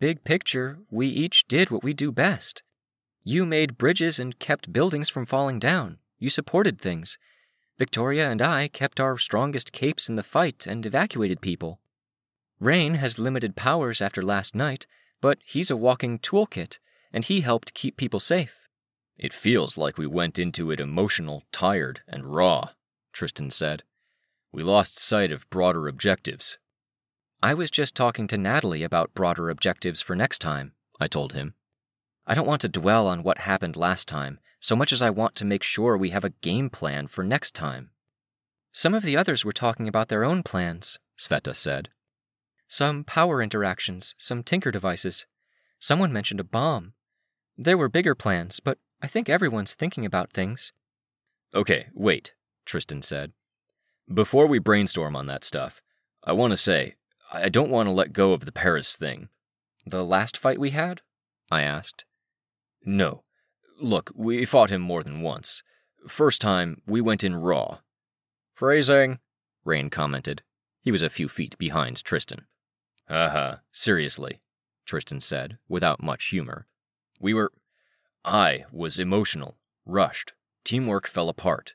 Big 0.00 0.24
picture, 0.24 0.78
we 0.90 1.08
each 1.08 1.46
did 1.48 1.70
what 1.70 1.82
we 1.82 1.92
do 1.92 2.12
best. 2.12 2.62
You 3.24 3.44
made 3.44 3.76
bridges 3.76 4.18
and 4.18 4.38
kept 4.38 4.72
buildings 4.72 5.08
from 5.08 5.26
falling 5.26 5.58
down. 5.58 5.98
You 6.18 6.30
supported 6.30 6.80
things. 6.80 7.18
Victoria 7.78 8.30
and 8.30 8.40
I 8.40 8.68
kept 8.68 9.00
our 9.00 9.18
strongest 9.18 9.72
capes 9.72 10.08
in 10.08 10.16
the 10.16 10.22
fight 10.22 10.66
and 10.66 10.86
evacuated 10.86 11.40
people. 11.40 11.80
Rain 12.60 12.94
has 12.94 13.18
limited 13.18 13.56
powers 13.56 14.00
after 14.00 14.22
last 14.22 14.54
night, 14.54 14.86
but 15.20 15.38
he's 15.44 15.70
a 15.70 15.76
walking 15.76 16.18
toolkit, 16.18 16.78
and 17.12 17.24
he 17.24 17.40
helped 17.40 17.74
keep 17.74 17.96
people 17.96 18.20
safe. 18.20 18.54
It 19.16 19.32
feels 19.32 19.76
like 19.76 19.98
we 19.98 20.06
went 20.06 20.38
into 20.38 20.70
it 20.70 20.80
emotional, 20.80 21.44
tired, 21.52 22.02
and 22.08 22.34
raw, 22.34 22.70
Tristan 23.12 23.50
said. 23.50 23.82
We 24.52 24.62
lost 24.62 24.98
sight 24.98 25.32
of 25.32 25.48
broader 25.50 25.88
objectives. 25.88 26.58
I 27.42 27.54
was 27.54 27.70
just 27.70 27.94
talking 27.94 28.26
to 28.28 28.38
Natalie 28.38 28.82
about 28.82 29.14
broader 29.14 29.50
objectives 29.50 30.00
for 30.00 30.16
next 30.16 30.40
time, 30.40 30.72
I 31.00 31.06
told 31.06 31.32
him. 31.32 31.54
I 32.26 32.34
don't 32.34 32.46
want 32.46 32.60
to 32.62 32.68
dwell 32.68 33.06
on 33.06 33.22
what 33.22 33.38
happened 33.38 33.76
last 33.76 34.08
time 34.08 34.40
so 34.60 34.74
much 34.74 34.92
as 34.92 35.02
I 35.02 35.10
want 35.10 35.34
to 35.36 35.44
make 35.44 35.62
sure 35.62 35.96
we 35.96 36.10
have 36.10 36.24
a 36.24 36.30
game 36.30 36.68
plan 36.70 37.06
for 37.06 37.22
next 37.22 37.54
time. 37.54 37.90
Some 38.72 38.94
of 38.94 39.02
the 39.02 39.16
others 39.16 39.44
were 39.44 39.52
talking 39.52 39.88
about 39.88 40.08
their 40.08 40.24
own 40.24 40.42
plans, 40.42 40.98
Sveta 41.18 41.54
said. 41.54 41.90
Some 42.68 43.02
power 43.02 43.42
interactions, 43.42 44.14
some 44.18 44.42
tinker 44.42 44.70
devices. 44.70 45.24
Someone 45.80 46.12
mentioned 46.12 46.38
a 46.38 46.44
bomb. 46.44 46.92
There 47.56 47.78
were 47.78 47.88
bigger 47.88 48.14
plans, 48.14 48.60
but 48.60 48.78
I 49.02 49.06
think 49.06 49.28
everyone's 49.28 49.72
thinking 49.72 50.04
about 50.04 50.30
things. 50.30 50.72
Okay, 51.54 51.86
wait, 51.94 52.34
Tristan 52.66 53.00
said. 53.00 53.32
Before 54.12 54.46
we 54.46 54.58
brainstorm 54.58 55.16
on 55.16 55.26
that 55.26 55.44
stuff, 55.44 55.80
I 56.22 56.32
want 56.32 56.50
to 56.52 56.58
say, 56.58 56.96
I 57.32 57.48
don't 57.48 57.70
want 57.70 57.88
to 57.88 57.92
let 57.92 58.12
go 58.12 58.34
of 58.34 58.44
the 58.44 58.52
Paris 58.52 58.96
thing. 58.96 59.30
The 59.86 60.04
last 60.04 60.36
fight 60.36 60.58
we 60.58 60.70
had? 60.70 61.00
I 61.50 61.62
asked. 61.62 62.04
No. 62.84 63.24
Look, 63.80 64.10
we 64.14 64.44
fought 64.44 64.70
him 64.70 64.82
more 64.82 65.02
than 65.02 65.22
once. 65.22 65.62
First 66.06 66.40
time, 66.42 66.82
we 66.86 67.00
went 67.00 67.24
in 67.24 67.34
raw. 67.34 67.78
Phrasing, 68.54 69.20
Rain 69.64 69.88
commented. 69.88 70.42
He 70.82 70.92
was 70.92 71.02
a 71.02 71.08
few 71.08 71.28
feet 71.28 71.56
behind 71.58 72.04
Tristan. 72.04 72.46
Uh-huh, 73.08 73.56
seriously, 73.72 74.40
Tristan 74.84 75.20
said, 75.20 75.58
without 75.68 76.02
much 76.02 76.26
humor. 76.26 76.66
We 77.18 77.32
were. 77.32 77.52
I 78.24 78.66
was 78.70 78.98
emotional, 78.98 79.56
rushed. 79.86 80.34
Teamwork 80.64 81.06
fell 81.06 81.28
apart. 81.28 81.74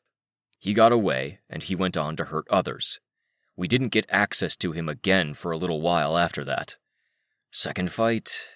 He 0.59 0.73
got 0.73 0.91
away, 0.91 1.39
and 1.49 1.63
he 1.63 1.75
went 1.75 1.97
on 1.97 2.15
to 2.17 2.25
hurt 2.25 2.47
others. 2.49 2.99
We 3.55 3.67
didn't 3.67 3.89
get 3.89 4.05
access 4.09 4.55
to 4.57 4.71
him 4.71 4.87
again 4.87 5.33
for 5.33 5.51
a 5.51 5.57
little 5.57 5.81
while 5.81 6.17
after 6.17 6.43
that. 6.45 6.77
Second 7.51 7.91
fight. 7.91 8.47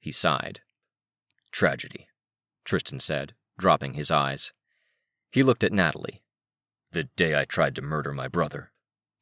He 0.00 0.12
sighed. 0.12 0.60
Tragedy, 1.52 2.08
Tristan 2.64 3.00
said, 3.00 3.34
dropping 3.58 3.94
his 3.94 4.10
eyes. 4.10 4.52
He 5.30 5.42
looked 5.42 5.64
at 5.64 5.72
Natalie. 5.72 6.22
The 6.92 7.04
day 7.04 7.38
I 7.38 7.44
tried 7.44 7.74
to 7.76 7.82
murder 7.82 8.12
my 8.12 8.28
brother. 8.28 8.72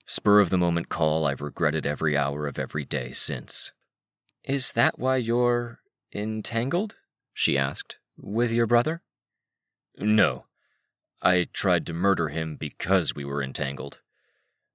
Spur 0.06 0.40
of 0.40 0.50
the 0.50 0.58
moment 0.58 0.90
call 0.90 1.24
I've 1.24 1.40
regretted 1.40 1.86
every 1.86 2.16
hour 2.16 2.46
of 2.46 2.58
every 2.58 2.84
day 2.84 3.12
since. 3.12 3.72
Is 4.44 4.72
that 4.72 4.98
why 4.98 5.16
you're 5.16 5.80
entangled? 6.12 6.96
she 7.32 7.56
asked. 7.56 7.96
With 8.16 8.52
your 8.52 8.66
brother? 8.66 9.02
No. 9.96 10.44
I 11.22 11.48
tried 11.52 11.86
to 11.86 11.94
murder 11.94 12.28
him 12.28 12.56
because 12.56 13.14
we 13.14 13.24
were 13.24 13.42
entangled. 13.42 14.00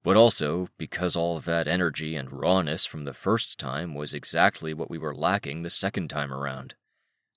But 0.04 0.18
also 0.18 0.70
because 0.80 1.15
all 1.15 1.39
that 1.39 1.68
energy 1.68 2.15
and 2.15 2.32
rawness 2.32 2.88
from 2.88 3.04
the 3.04 3.13
first 3.13 3.60
time 3.60 3.94
was 3.94 4.15
exactly 4.15 4.74
what 4.74 4.89
we 4.89 4.98
were 4.98 5.13
lacking 5.13 5.62
the 5.62 5.70
second 5.70 6.10
time 6.10 6.34
around. 6.34 6.74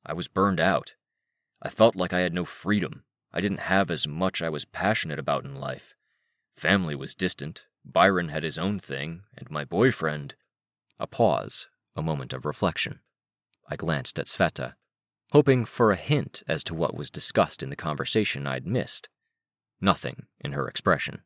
I 0.07 0.15
was 0.15 0.29
burned 0.29 0.61
out. 0.61 0.95
I 1.61 1.69
felt 1.69 1.95
like 1.95 2.15
I 2.15 2.21
had 2.21 2.33
no 2.33 2.47
freedom. 2.47 3.05
I 3.33 3.43
didn't 3.43 3.61
have 3.61 3.91
as 3.91 4.09
much 4.09 4.41
I 4.41 4.49
was 4.49 4.65
passionate 4.65 5.19
about 5.19 5.45
in 5.45 5.57
life. 5.57 5.95
Family 6.57 6.95
was 6.95 7.15
distant, 7.15 7.67
Byron 7.85 8.29
had 8.29 8.43
his 8.43 8.59
own 8.59 8.79
thing, 8.79 9.23
and 9.37 9.51
my 9.51 9.65
boyfriend. 9.65 10.35
A 10.99 11.07
pause, 11.07 11.67
a 11.97 12.03
moment 12.03 12.33
of 12.33 12.45
reflection. 12.45 13.01
I 13.69 13.77
glanced 13.77 14.19
at 14.19 14.27
Sveta, 14.27 14.75
hoping 15.33 15.65
for 15.65 15.91
a 15.91 15.97
hint 15.97 16.43
as 16.47 16.63
to 16.65 16.75
what 16.75 16.95
was 16.95 17.11
discussed 17.11 17.63
in 17.63 17.71
the 17.71 17.77
conversation 17.77 18.47
I'd 18.47 18.67
missed. 18.67 19.09
Nothing 19.81 20.27
in 20.41 20.53
her 20.53 20.69
expression. 20.69 21.23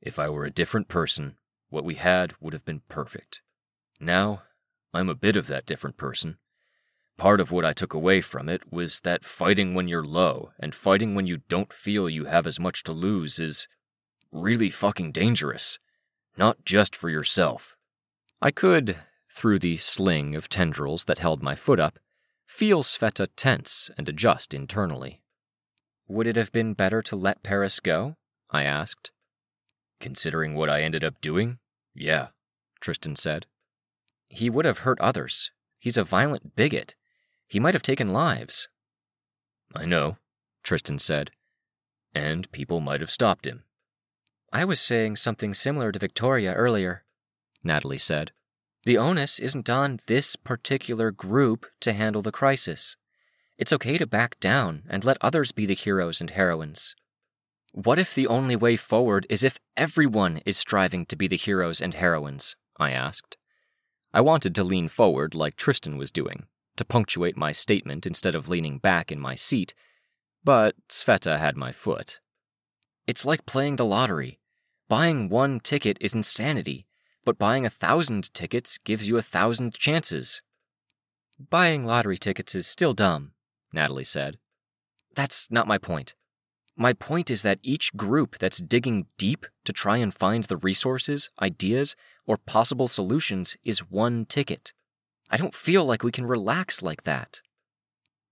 If 0.00 0.18
I 0.18 0.28
were 0.28 0.44
a 0.44 0.50
different 0.50 0.88
person, 0.88 1.36
what 1.70 1.84
we 1.84 1.96
had 1.96 2.34
would 2.40 2.52
have 2.52 2.64
been 2.64 2.82
perfect. 2.88 3.42
Now, 3.98 4.42
I'm 4.92 5.08
a 5.08 5.14
bit 5.14 5.36
of 5.36 5.46
that 5.48 5.66
different 5.66 5.96
person. 5.96 6.38
Part 7.16 7.40
of 7.40 7.50
what 7.50 7.64
I 7.64 7.72
took 7.72 7.92
away 7.92 8.20
from 8.20 8.48
it 8.48 8.72
was 8.72 9.00
that 9.00 9.24
fighting 9.24 9.74
when 9.74 9.88
you're 9.88 10.04
low 10.04 10.52
and 10.58 10.74
fighting 10.74 11.14
when 11.14 11.26
you 11.26 11.38
don't 11.48 11.72
feel 11.72 12.08
you 12.08 12.24
have 12.24 12.46
as 12.46 12.58
much 12.58 12.82
to 12.84 12.92
lose 12.92 13.38
is 13.38 13.68
really 14.32 14.70
fucking 14.70 15.12
dangerous. 15.12 15.78
Not 16.36 16.64
just 16.64 16.94
for 16.94 17.08
yourself. 17.08 17.76
I 18.40 18.50
could, 18.50 18.96
through 19.28 19.58
the 19.58 19.76
sling 19.76 20.34
of 20.34 20.48
tendrils 20.48 21.04
that 21.04 21.18
held 21.18 21.42
my 21.42 21.54
foot 21.54 21.80
up, 21.80 21.98
feel 22.46 22.82
Sveta 22.82 23.28
tense 23.36 23.90
and 23.96 24.08
adjust 24.08 24.54
internally. 24.54 25.20
Would 26.08 26.26
it 26.26 26.36
have 26.36 26.52
been 26.52 26.74
better 26.74 27.02
to 27.02 27.16
let 27.16 27.42
Paris 27.42 27.80
go? 27.80 28.16
I 28.50 28.64
asked. 28.64 29.12
Considering 30.00 30.54
what 30.54 30.70
I 30.70 30.82
ended 30.82 31.04
up 31.04 31.20
doing, 31.20 31.58
yeah, 31.94 32.28
Tristan 32.80 33.16
said. 33.16 33.46
He 34.28 34.50
would 34.50 34.64
have 34.64 34.78
hurt 34.78 35.00
others. 35.00 35.50
He's 35.78 35.96
a 35.96 36.04
violent 36.04 36.56
bigot. 36.56 36.94
He 37.46 37.60
might 37.60 37.74
have 37.74 37.82
taken 37.82 38.12
lives. 38.12 38.68
I 39.74 39.84
know, 39.84 40.16
Tristan 40.62 40.98
said. 40.98 41.30
And 42.14 42.50
people 42.52 42.80
might 42.80 43.00
have 43.00 43.10
stopped 43.10 43.46
him. 43.46 43.64
I 44.52 44.64
was 44.64 44.80
saying 44.80 45.16
something 45.16 45.54
similar 45.54 45.92
to 45.92 45.98
Victoria 45.98 46.54
earlier, 46.54 47.04
Natalie 47.62 47.98
said. 47.98 48.32
The 48.84 48.98
onus 48.98 49.38
isn't 49.38 49.70
on 49.70 50.00
this 50.06 50.34
particular 50.34 51.12
group 51.12 51.66
to 51.80 51.92
handle 51.92 52.22
the 52.22 52.32
crisis. 52.32 52.96
It's 53.58 53.72
okay 53.72 53.96
to 53.98 54.06
back 54.06 54.40
down 54.40 54.82
and 54.88 55.04
let 55.04 55.18
others 55.20 55.52
be 55.52 55.66
the 55.66 55.74
heroes 55.74 56.20
and 56.20 56.30
heroines. 56.30 56.96
What 57.72 58.00
if 58.00 58.14
the 58.14 58.26
only 58.26 58.56
way 58.56 58.76
forward 58.76 59.26
is 59.30 59.44
if 59.44 59.60
everyone 59.76 60.38
is 60.44 60.58
striving 60.58 61.06
to 61.06 61.16
be 61.16 61.28
the 61.28 61.36
heroes 61.36 61.80
and 61.80 61.94
heroines? 61.94 62.56
I 62.76 62.90
asked. 62.90 63.36
I 64.12 64.20
wanted 64.20 64.56
to 64.56 64.64
lean 64.64 64.88
forward 64.88 65.36
like 65.36 65.54
Tristan 65.54 65.96
was 65.96 66.10
doing, 66.10 66.46
to 66.76 66.84
punctuate 66.84 67.36
my 67.36 67.52
statement 67.52 68.06
instead 68.06 68.34
of 68.34 68.48
leaning 68.48 68.78
back 68.78 69.12
in 69.12 69.20
my 69.20 69.36
seat, 69.36 69.74
but 70.42 70.74
Sveta 70.88 71.38
had 71.38 71.56
my 71.56 71.70
foot. 71.70 72.18
It's 73.06 73.24
like 73.24 73.46
playing 73.46 73.76
the 73.76 73.84
lottery. 73.84 74.39
Buying 74.90 75.28
one 75.28 75.60
ticket 75.60 75.98
is 76.00 76.16
insanity, 76.16 76.84
but 77.24 77.38
buying 77.38 77.64
a 77.64 77.70
thousand 77.70 78.34
tickets 78.34 78.76
gives 78.78 79.06
you 79.06 79.16
a 79.16 79.22
thousand 79.22 79.72
chances. 79.74 80.42
Buying 81.38 81.86
lottery 81.86 82.18
tickets 82.18 82.56
is 82.56 82.66
still 82.66 82.92
dumb, 82.92 83.30
Natalie 83.72 84.02
said. 84.02 84.38
That's 85.14 85.48
not 85.48 85.68
my 85.68 85.78
point. 85.78 86.16
My 86.74 86.92
point 86.92 87.30
is 87.30 87.42
that 87.42 87.60
each 87.62 87.96
group 87.96 88.38
that's 88.38 88.58
digging 88.58 89.06
deep 89.16 89.46
to 89.64 89.72
try 89.72 89.98
and 89.98 90.12
find 90.12 90.42
the 90.42 90.56
resources, 90.56 91.30
ideas, 91.40 91.94
or 92.26 92.36
possible 92.36 92.88
solutions 92.88 93.56
is 93.62 93.88
one 93.88 94.26
ticket. 94.26 94.72
I 95.30 95.36
don't 95.36 95.54
feel 95.54 95.84
like 95.84 96.02
we 96.02 96.10
can 96.10 96.26
relax 96.26 96.82
like 96.82 97.04
that. 97.04 97.42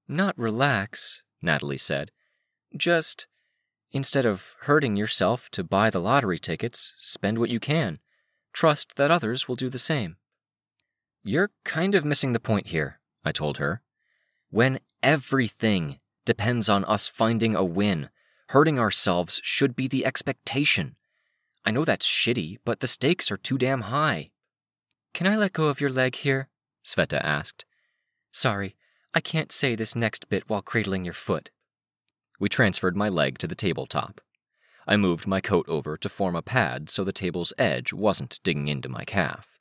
Not 0.09 0.37
relax, 0.37 1.23
Natalie 1.41 1.79
said. 1.79 2.11
Just 2.77 3.29
Instead 3.91 4.27
of 4.27 4.55
hurting 4.61 4.97
yourself 4.97 5.49
to 5.51 5.65
buy 5.65 5.89
the 5.89 6.01
lottery 6.01 6.39
tickets, 6.39 6.93
spend 6.99 7.39
what 7.39 7.51
you 7.51 7.59
can. 7.59 7.99
Trust 8.53 8.97
that 8.97 9.11
others 9.11 9.49
will 9.49 9.57
do 9.57 9.71
the 9.71 9.79
same. 9.79 10.17
You're 11.25 11.51
kind 11.65 11.95
of 11.95 12.05
missing 12.05 12.33
the 12.33 12.41
point 12.41 12.69
here, 12.69 13.01
I 13.25 13.33
told 13.33 13.59
her. 13.59 13.83
When 14.51 14.81
everything 15.03 16.01
depends 16.25 16.69
on 16.69 16.85
us 16.85 17.09
finding 17.09 17.57
a 17.57 17.65
win, 17.65 18.11
hurting 18.49 18.79
ourselves 18.79 19.41
should 19.43 19.75
be 19.75 19.89
the 19.89 20.05
expectation. 20.05 20.97
I 21.65 21.71
know 21.71 21.85
that's 21.85 22.07
shitty, 22.07 22.59
but 22.65 22.81
the 22.81 22.87
stakes 22.87 23.31
are 23.31 23.37
too 23.37 23.59
damn 23.59 23.83
high. 23.83 24.31
Can 25.15 25.27
I 25.27 25.37
let 25.37 25.53
go 25.53 25.69
of 25.69 25.81
your 25.81 25.91
leg 25.91 26.17
here? 26.17 26.49
Sveta 26.85 27.23
asked. 27.23 27.65
Sorry, 28.33 28.77
I 29.15 29.21
can't 29.21 29.53
say 29.53 29.75
this 29.75 29.97
next 29.97 30.29
bit 30.29 30.49
while 30.49 30.63
cradling 30.63 31.05
your 31.05 31.15
foot. 31.15 31.51
We 32.39 32.49
transferred 32.49 32.97
my 32.97 33.09
leg 33.09 33.39
to 33.39 33.47
the 33.47 33.55
tabletop. 33.55 34.21
I 34.87 34.97
moved 34.97 35.27
my 35.27 35.41
coat 35.41 35.69
over 35.69 35.97
to 35.97 36.09
form 36.09 36.35
a 36.35 36.43
pad 36.43 36.89
so 36.89 37.05
the 37.05 37.13
table's 37.13 37.53
edge 37.59 37.93
wasn't 37.93 38.41
digging 38.43 38.69
into 38.69 38.89
my 38.89 39.05
calf. 39.05 39.59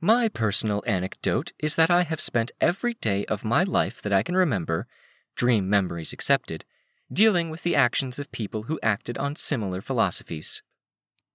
My 0.00 0.28
personal 0.28 0.82
anecdote 0.86 1.52
is 1.58 1.74
that 1.74 1.90
I 1.90 2.04
have 2.04 2.20
spent 2.20 2.52
every 2.60 2.94
day 2.94 3.24
of 3.26 3.44
my 3.44 3.64
life 3.64 4.00
that 4.02 4.12
I 4.12 4.22
can 4.22 4.36
remember, 4.36 4.86
dream 5.34 5.68
memories 5.68 6.12
excepted, 6.12 6.64
dealing 7.12 7.50
with 7.50 7.62
the 7.62 7.74
actions 7.74 8.18
of 8.18 8.30
people 8.30 8.64
who 8.64 8.78
acted 8.82 9.18
on 9.18 9.34
similar 9.34 9.80
philosophies. 9.80 10.62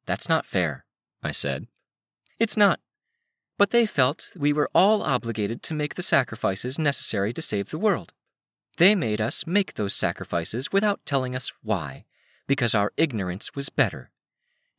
That's 0.05 0.29
not 0.29 0.45
fair, 0.45 0.85
I 1.21 1.31
said. 1.31 1.67
It's 2.39 2.57
not. 2.57 2.79
But 3.57 3.71
they 3.71 3.85
felt 3.85 4.31
we 4.35 4.53
were 4.53 4.69
all 4.73 5.03
obligated 5.03 5.61
to 5.63 5.73
make 5.73 5.95
the 5.95 6.01
sacrifices 6.01 6.79
necessary 6.79 7.33
to 7.33 7.41
save 7.41 7.69
the 7.69 7.77
world. 7.77 8.13
They 8.77 8.95
made 8.95 9.21
us 9.21 9.45
make 9.45 9.73
those 9.73 9.93
sacrifices 9.93 10.71
without 10.71 11.05
telling 11.05 11.35
us 11.35 11.51
why, 11.61 12.05
because 12.47 12.73
our 12.73 12.91
ignorance 12.97 13.53
was 13.55 13.69
better. 13.69 14.09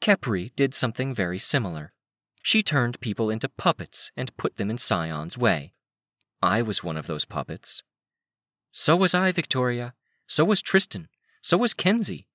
Khepri 0.01 0.55
did 0.57 0.75
something 0.75 1.15
very 1.15 1.39
similar. 1.39 1.93
She 2.43 2.63
turned 2.63 3.01
people 3.01 3.31
into 3.31 3.49
puppets 3.49 4.11
and 4.17 4.37
put 4.37 4.57
them 4.57 4.69
in 4.69 4.79
Scion's 4.79 5.39
way. 5.39 5.73
I 6.43 6.61
was 6.61 6.85
one 6.85 6.97
of 6.97 7.07
those 7.07 7.25
puppets. 7.25 7.83
So 8.71 8.97
was 8.97 9.15
I, 9.15 9.33
Victoria. 9.33 9.95
So 10.27 10.45
was 10.45 10.61
Tristan. 10.61 11.09
So 11.41 11.57
was 11.57 11.73
Kenzie. 11.73 12.27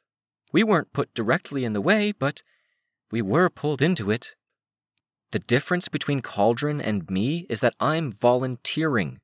We 0.51 0.63
weren't 0.63 0.93
put 0.93 1.13
directly 1.13 1.63
in 1.65 1.73
the 1.73 1.81
way, 1.81 2.11
but 2.11 2.41
we 3.11 3.21
were 3.21 3.49
pulled 3.49 3.81
into 3.81 4.09
it. 4.09 4.35
The 5.31 5.39
difference 5.39 5.89
between 5.89 6.21
Cauldron 6.21 6.81
and 6.81 7.09
me 7.09 7.45
is 7.49 7.59
that 7.59 7.75
I'm 7.79 8.11
volunteering. 8.11 9.19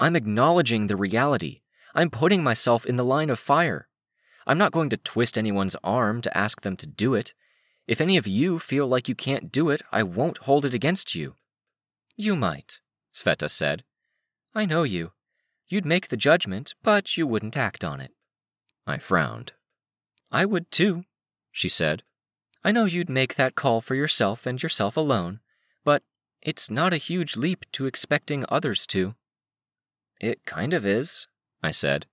I'm 0.00 0.16
acknowledging 0.16 0.86
the 0.86 0.96
reality. 0.96 1.60
I'm 1.94 2.08
putting 2.08 2.42
myself 2.42 2.86
in 2.86 2.96
the 2.96 3.04
line 3.04 3.28
of 3.28 3.38
fire. 3.38 3.86
I'm 4.46 4.56
not 4.56 4.72
going 4.72 4.88
to 4.90 4.96
twist 4.96 5.36
anyone's 5.36 5.76
arm 5.84 6.22
to 6.22 6.36
ask 6.36 6.62
them 6.62 6.74
to 6.78 6.86
do 6.86 7.14
it. 7.14 7.34
If 7.86 8.00
any 8.00 8.16
of 8.16 8.26
you 8.26 8.58
feel 8.58 8.86
like 8.86 9.08
you 9.10 9.14
can't 9.14 9.52
do 9.52 9.68
it, 9.68 9.82
I 9.92 10.02
won't 10.02 10.38
hold 10.38 10.64
it 10.64 10.72
against 10.72 11.14
you. 11.14 11.34
You 12.16 12.34
might, 12.34 12.80
Sveta 13.12 13.50
said. 13.50 13.84
I 14.54 14.64
know 14.64 14.84
you. 14.84 15.12
You'd 15.68 15.84
make 15.84 16.08
the 16.08 16.16
judgment, 16.16 16.74
but 16.82 17.18
you 17.18 17.26
wouldn't 17.26 17.56
act 17.56 17.84
on 17.84 18.00
it. 18.00 18.12
I 18.86 18.98
frowned. 18.98 19.52
I 20.32 20.46
would 20.46 20.70
too, 20.70 21.04
she 21.52 21.68
said. 21.68 22.04
I 22.64 22.72
know 22.72 22.86
you'd 22.86 23.10
make 23.10 23.34
that 23.34 23.54
call 23.54 23.82
for 23.82 23.94
yourself 23.94 24.46
and 24.46 24.62
yourself 24.62 24.96
alone, 24.96 25.40
but 25.84 26.02
it's 26.40 26.70
not 26.70 26.94
a 26.94 26.98
huge 26.98 27.36
leap 27.36 27.66
to 27.72 27.86
expecting 27.86 28.46
others 28.48 28.86
to. 28.88 29.14
It 30.20 30.44
kind 30.44 30.74
of 30.74 30.84
is, 30.84 31.26
I 31.62 31.70
said. 31.70 32.06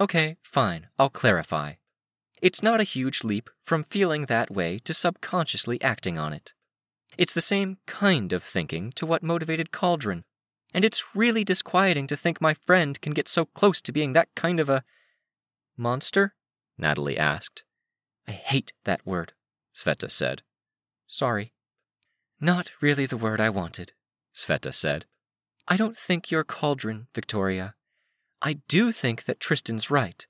Okay, 0.00 0.36
fine, 0.42 0.88
I'll 0.98 1.10
clarify. 1.10 1.74
It's 2.40 2.62
not 2.62 2.80
a 2.80 2.84
huge 2.84 3.22
leap 3.22 3.48
from 3.62 3.84
feeling 3.84 4.26
that 4.26 4.50
way 4.50 4.80
to 4.80 4.92
subconsciously 4.92 5.80
acting 5.80 6.18
on 6.18 6.32
it. 6.32 6.52
It's 7.16 7.32
the 7.32 7.40
same 7.40 7.78
kind 7.86 8.32
of 8.32 8.42
thinking 8.42 8.90
to 8.92 9.06
what 9.06 9.22
motivated 9.22 9.70
Cauldron, 9.70 10.24
and 10.74 10.84
it's 10.84 11.14
really 11.14 11.44
disquieting 11.44 12.08
to 12.08 12.16
think 12.16 12.40
my 12.40 12.54
friend 12.54 13.00
can 13.00 13.12
get 13.12 13.28
so 13.28 13.44
close 13.44 13.80
to 13.82 13.92
being 13.92 14.12
that 14.14 14.34
kind 14.34 14.58
of 14.58 14.68
a. 14.68 14.82
monster? 15.76 16.34
Natalie 16.76 17.18
asked. 17.18 17.62
I 18.26 18.32
hate 18.32 18.72
that 18.84 19.06
word. 19.06 19.34
Sveta 19.74 20.10
said. 20.10 20.42
Sorry. 21.06 21.52
Not 22.40 22.72
really 22.80 23.06
the 23.06 23.16
word 23.16 23.40
I 23.40 23.50
wanted, 23.50 23.92
Sveta 24.34 24.74
said. 24.74 25.06
I 25.68 25.76
don't 25.76 25.96
think 25.96 26.30
you're 26.30 26.44
cauldron, 26.44 27.06
Victoria. 27.14 27.74
I 28.40 28.54
do 28.68 28.90
think 28.90 29.24
that 29.24 29.40
Tristan's 29.40 29.90
right. 29.90 30.26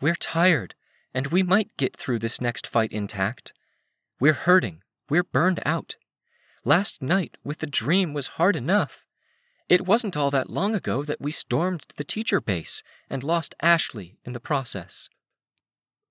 We're 0.00 0.16
tired, 0.16 0.74
and 1.14 1.28
we 1.28 1.42
might 1.42 1.76
get 1.76 1.96
through 1.96 2.18
this 2.18 2.40
next 2.40 2.66
fight 2.66 2.92
intact. 2.92 3.52
We're 4.20 4.32
hurting. 4.32 4.82
We're 5.08 5.24
burned 5.24 5.60
out. 5.64 5.96
Last 6.64 7.00
night 7.00 7.36
with 7.44 7.58
the 7.58 7.66
dream 7.66 8.12
was 8.12 8.38
hard 8.38 8.56
enough. 8.56 9.04
It 9.68 9.86
wasn't 9.86 10.16
all 10.16 10.30
that 10.30 10.50
long 10.50 10.74
ago 10.74 11.04
that 11.04 11.20
we 11.20 11.30
stormed 11.30 11.84
the 11.96 12.04
teacher 12.04 12.40
base 12.40 12.82
and 13.08 13.22
lost 13.22 13.54
Ashley 13.62 14.18
in 14.24 14.32
the 14.32 14.40
process. 14.40 15.08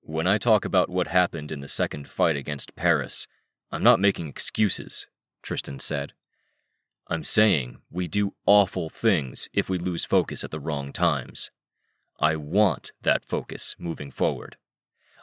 When 0.01 0.27
I 0.27 0.37
talk 0.37 0.63
about 0.63 0.89
what 0.89 1.07
happened 1.07 1.51
in 1.51 1.59
the 1.59 1.67
second 1.67 2.07
fight 2.07 2.37
against 2.37 2.75
Paris, 2.75 3.27
I'm 3.71 3.83
not 3.83 3.99
making 3.99 4.29
excuses, 4.29 5.07
Tristan 5.41 5.79
said. 5.79 6.13
I'm 7.09 7.23
saying 7.23 7.77
we 7.91 8.07
do 8.07 8.33
awful 8.45 8.89
things 8.89 9.47
if 9.53 9.69
we 9.69 9.77
lose 9.77 10.05
focus 10.05 10.43
at 10.43 10.51
the 10.51 10.59
wrong 10.59 10.91
times. 10.91 11.51
I 12.19 12.35
want 12.35 12.91
that 13.01 13.23
focus 13.23 13.75
moving 13.79 14.11
forward. 14.11 14.57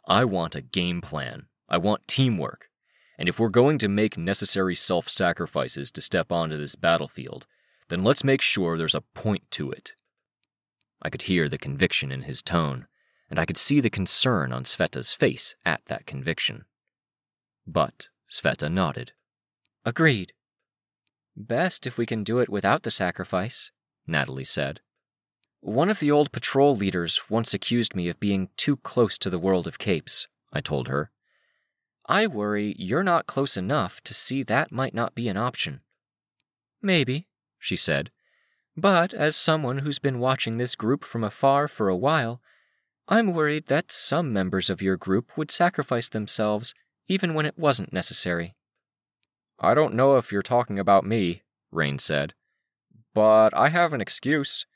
I 0.07 0.25
want 0.25 0.55
a 0.55 0.63
game 0.63 1.01
plan. 1.01 1.47
I 1.69 1.79
want 1.79 2.09
teamwork. 2.09 2.69
And 3.19 3.29
if 3.29 3.39
we're 3.39 3.49
going 3.49 3.79
to 3.79 3.89
make 3.89 4.17
necessary 4.17 4.75
self 4.75 5.09
sacrifices 5.09 5.91
to 5.93 6.01
step 6.01 6.33
onto 6.33 6.57
this 6.57 6.75
battlefield, 6.75 7.47
then 7.89 8.03
let's 8.03 8.25
make 8.25 8.41
sure 8.41 8.77
there's 8.77 8.95
a 8.95 9.03
point 9.15 9.51
to 9.53 9.71
it. 9.71 9.93
I 11.03 11.11
could 11.11 11.23
hear 11.23 11.49
the 11.49 11.59
conviction 11.59 12.11
in 12.11 12.23
his 12.23 12.43
tone, 12.43 12.87
and 13.29 13.39
I 13.39 13.45
could 13.45 13.57
see 13.57 13.81
the 13.81 13.91
concern 13.91 14.53
on 14.53 14.65
Sveta's 14.65 15.13
face 15.13 15.55
at 15.65 15.83
that 15.87 16.07
conviction. 16.07 16.65
But 17.67 18.09
Sveta 18.31 18.73
nodded. 18.73 19.13
Agreed. 19.85 20.33
Best 21.37 21.87
if 21.87 21.99
we 21.99 22.07
can 22.07 22.23
do 22.23 22.39
it 22.39 22.49
without 22.49 22.83
the 22.83 22.91
sacrifice, 22.91 23.71
Natalie 24.07 24.45
said. 24.45 24.81
One 25.61 25.89
of 25.89 25.99
the 25.99 26.11
old 26.11 26.31
patrol 26.31 26.77
leaders 26.77 27.23
once 27.29 27.55
accused 27.55 27.97
me 27.97 28.09
of 28.09 28.21
being 28.21 28.51
too 28.57 28.77
close 28.77 29.19
to 29.19 29.31
the 29.31 29.39
world 29.39 29.67
of 29.67 29.79
capes, 29.79 30.29
I 30.53 30.61
told 30.61 30.89
her. 30.89 31.11
I 32.07 32.27
worry 32.27 32.75
you're 32.79 33.03
not 33.03 33.27
close 33.27 33.57
enough 33.57 34.03
to 34.03 34.13
see 34.15 34.43
that 34.43 34.71
might 34.71 34.95
not 34.95 35.15
be 35.15 35.29
an 35.29 35.37
option. 35.37 35.81
Maybe, 36.83 37.29
she 37.59 37.77
said. 37.77 38.11
But 38.77 39.15
as 39.15 39.37
someone 39.37 39.79
who's 39.79 39.99
been 39.99 40.19
watching 40.19 40.59
this 40.59 40.75
group 40.75 41.03
from 41.03 41.25
afar 41.25 41.67
for 41.67 41.89
a 41.89 41.97
while, 41.97 42.43
I'm 43.09 43.33
worried 43.33 43.67
that 43.67 43.91
some 43.91 44.33
members 44.33 44.69
of 44.69 44.83
your 44.83 44.97
group 44.97 45.37
would 45.37 45.51
sacrifice 45.51 46.09
themselves 46.09 46.75
even 47.09 47.35
when 47.35 47.47
it 47.47 47.59
wasn't 47.59 47.93
necessary. 47.93 48.55
I 49.59 49.75
don't 49.75 49.95
know 49.95 50.17
if 50.17 50.33
you're 50.33 50.43
talking 50.43 50.79
about 50.79 51.07
me, 51.07 51.43
Rain 51.71 51.99
said, 51.99 52.35
but 53.15 53.55
I 53.55 53.69
have 53.69 53.93
an 53.93 54.01
excuse. 54.01 54.67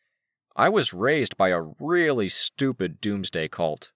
I 0.57 0.69
was 0.69 0.95
raised 0.95 1.37
by 1.37 1.49
a 1.49 1.63
really 1.81 2.29
stupid 2.29 3.01
doomsday 3.01 3.49
cult. 3.49 3.91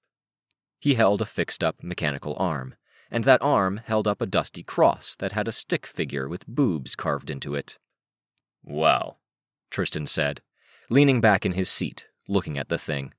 He 0.81 0.95
held 0.95 1.23
a 1.23 1.27
fixed 1.27 1.63
up 1.63 1.83
mechanical 1.83 2.37
arm, 2.39 2.75
and 3.11 3.25
that 3.25 3.43
arm 3.43 3.81
held 3.85 4.09
up 4.09 4.21
a 4.21 4.27
dusty 4.27 4.63
cross 4.63 5.15
that 5.17 5.33
had 5.33 5.47
a 5.47 5.53
stick 5.53 5.87
figure 5.87 6.29
with 6.29 6.47
boobs 6.47 6.97
carved 6.97 7.31
into 7.31 7.55
it. 7.55 7.79
Well, 8.65 9.21
Tristan 9.71 10.07
said, 10.07 10.43
leaning 10.91 11.21
back 11.21 11.47
in 11.47 11.53
his 11.53 11.69
seat, 11.69 12.09
looking 12.29 12.59
at 12.59 12.69
the 12.69 12.79
thing. 12.79 13.15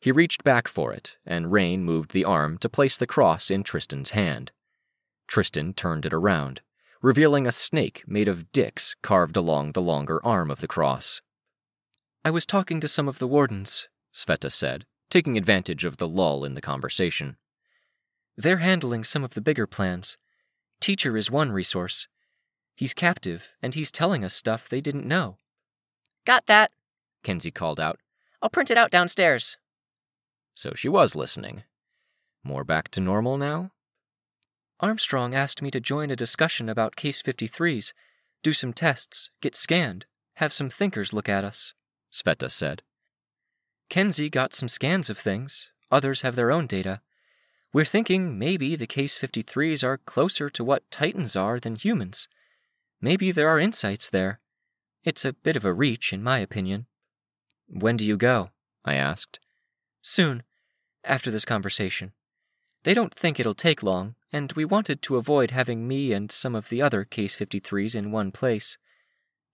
He 0.00 0.12
reached 0.12 0.44
back 0.44 0.68
for 0.68 0.92
it, 0.92 1.16
and 1.26 1.50
Rain 1.50 1.82
moved 1.82 2.12
the 2.12 2.24
arm 2.24 2.58
to 2.58 2.68
place 2.68 2.96
the 2.96 3.06
cross 3.06 3.50
in 3.50 3.62
Tristan's 3.62 4.10
hand. 4.10 4.52
Tristan 5.26 5.74
turned 5.74 6.04
it 6.06 6.12
around, 6.12 6.60
revealing 7.04 7.46
a 7.46 7.52
snake 7.52 8.02
made 8.06 8.28
of 8.28 8.50
dicks 8.50 8.96
carved 9.02 9.36
along 9.36 9.72
the 9.72 9.82
longer 9.82 10.24
arm 10.24 10.50
of 10.50 10.62
the 10.62 10.66
cross. 10.66 11.20
I 12.24 12.30
was 12.30 12.46
talking 12.46 12.80
to 12.80 12.88
some 12.88 13.08
of 13.08 13.18
the 13.18 13.26
wardens, 13.26 13.88
Sveta 14.14 14.50
said, 14.50 14.86
taking 15.10 15.36
advantage 15.36 15.84
of 15.84 15.98
the 15.98 16.08
lull 16.08 16.46
in 16.46 16.54
the 16.54 16.62
conversation. 16.62 17.36
They're 18.38 18.56
handling 18.56 19.04
some 19.04 19.22
of 19.22 19.34
the 19.34 19.42
bigger 19.42 19.66
plans. 19.66 20.16
Teacher 20.80 21.18
is 21.18 21.30
one 21.30 21.52
resource. 21.52 22.08
He's 22.74 22.94
captive, 22.94 23.48
and 23.60 23.74
he's 23.74 23.90
telling 23.90 24.24
us 24.24 24.32
stuff 24.32 24.66
they 24.66 24.80
didn't 24.80 25.06
know. 25.06 25.36
Got 26.24 26.46
that, 26.46 26.70
Kenzie 27.22 27.50
called 27.50 27.78
out. 27.78 28.00
I'll 28.40 28.48
print 28.48 28.70
it 28.70 28.78
out 28.78 28.90
downstairs. 28.90 29.58
So 30.54 30.72
she 30.74 30.88
was 30.88 31.14
listening. 31.14 31.64
More 32.42 32.64
back 32.64 32.88
to 32.92 33.00
normal 33.02 33.36
now? 33.36 33.72
Armstrong 34.80 35.34
asked 35.34 35.62
me 35.62 35.70
to 35.70 35.80
join 35.80 36.10
a 36.10 36.16
discussion 36.16 36.68
about 36.68 36.96
Case 36.96 37.22
53s, 37.22 37.92
do 38.42 38.52
some 38.52 38.72
tests, 38.72 39.30
get 39.40 39.54
scanned, 39.54 40.06
have 40.34 40.52
some 40.52 40.68
thinkers 40.68 41.12
look 41.12 41.28
at 41.28 41.44
us, 41.44 41.74
Sveta 42.12 42.50
said. 42.50 42.82
Kenzie 43.88 44.30
got 44.30 44.52
some 44.52 44.68
scans 44.68 45.08
of 45.08 45.18
things, 45.18 45.70
others 45.90 46.22
have 46.22 46.36
their 46.36 46.50
own 46.50 46.66
data. 46.66 47.00
We're 47.72 47.84
thinking 47.84 48.38
maybe 48.38 48.76
the 48.76 48.86
Case 48.86 49.18
53s 49.18 49.84
are 49.84 49.98
closer 49.98 50.50
to 50.50 50.64
what 50.64 50.90
Titans 50.90 51.36
are 51.36 51.58
than 51.58 51.76
humans. 51.76 52.28
Maybe 53.00 53.30
there 53.30 53.48
are 53.48 53.58
insights 53.58 54.10
there. 54.10 54.40
It's 55.04 55.24
a 55.24 55.32
bit 55.32 55.56
of 55.56 55.64
a 55.64 55.72
reach, 55.72 56.12
in 56.12 56.22
my 56.22 56.38
opinion. 56.38 56.86
When 57.68 57.96
do 57.96 58.06
you 58.06 58.16
go? 58.16 58.50
I 58.84 58.94
asked. 58.94 59.38
Soon, 60.02 60.42
after 61.04 61.30
this 61.30 61.44
conversation. 61.44 62.12
They 62.84 62.94
don't 62.94 63.14
think 63.14 63.40
it'll 63.40 63.54
take 63.54 63.82
long, 63.82 64.14
and 64.30 64.52
we 64.52 64.64
wanted 64.64 65.00
to 65.02 65.16
avoid 65.16 65.50
having 65.50 65.88
me 65.88 66.12
and 66.12 66.30
some 66.30 66.54
of 66.54 66.68
the 66.68 66.82
other 66.82 67.04
Case 67.04 67.34
53s 67.34 67.94
in 67.94 68.12
one 68.12 68.30
place. 68.30 68.76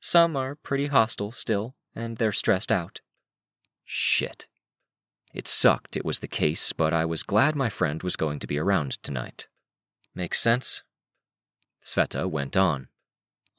Some 0.00 0.36
are 0.36 0.56
pretty 0.56 0.88
hostile 0.88 1.30
still, 1.30 1.76
and 1.94 2.16
they're 2.16 2.32
stressed 2.32 2.72
out. 2.72 3.00
Shit. 3.84 4.48
It 5.32 5.46
sucked 5.46 5.96
it 5.96 6.04
was 6.04 6.18
the 6.18 6.28
case, 6.28 6.72
but 6.72 6.92
I 6.92 7.04
was 7.04 7.22
glad 7.22 7.54
my 7.54 7.68
friend 7.68 8.02
was 8.02 8.16
going 8.16 8.40
to 8.40 8.48
be 8.48 8.58
around 8.58 9.00
tonight. 9.02 9.46
Makes 10.12 10.40
sense. 10.40 10.82
Sveta 11.84 12.28
went 12.28 12.56
on. 12.56 12.88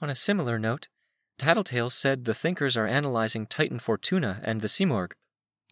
On 0.01 0.09
a 0.09 0.15
similar 0.15 0.59
note, 0.59 0.89
Tattletale 1.37 1.89
said 1.89 2.25
the 2.25 2.33
thinkers 2.33 2.75
are 2.75 2.87
analyzing 2.87 3.47
Titan 3.47 3.79
Fortuna 3.79 4.41
and 4.43 4.59
the 4.59 4.67
Simurgh. 4.67 5.13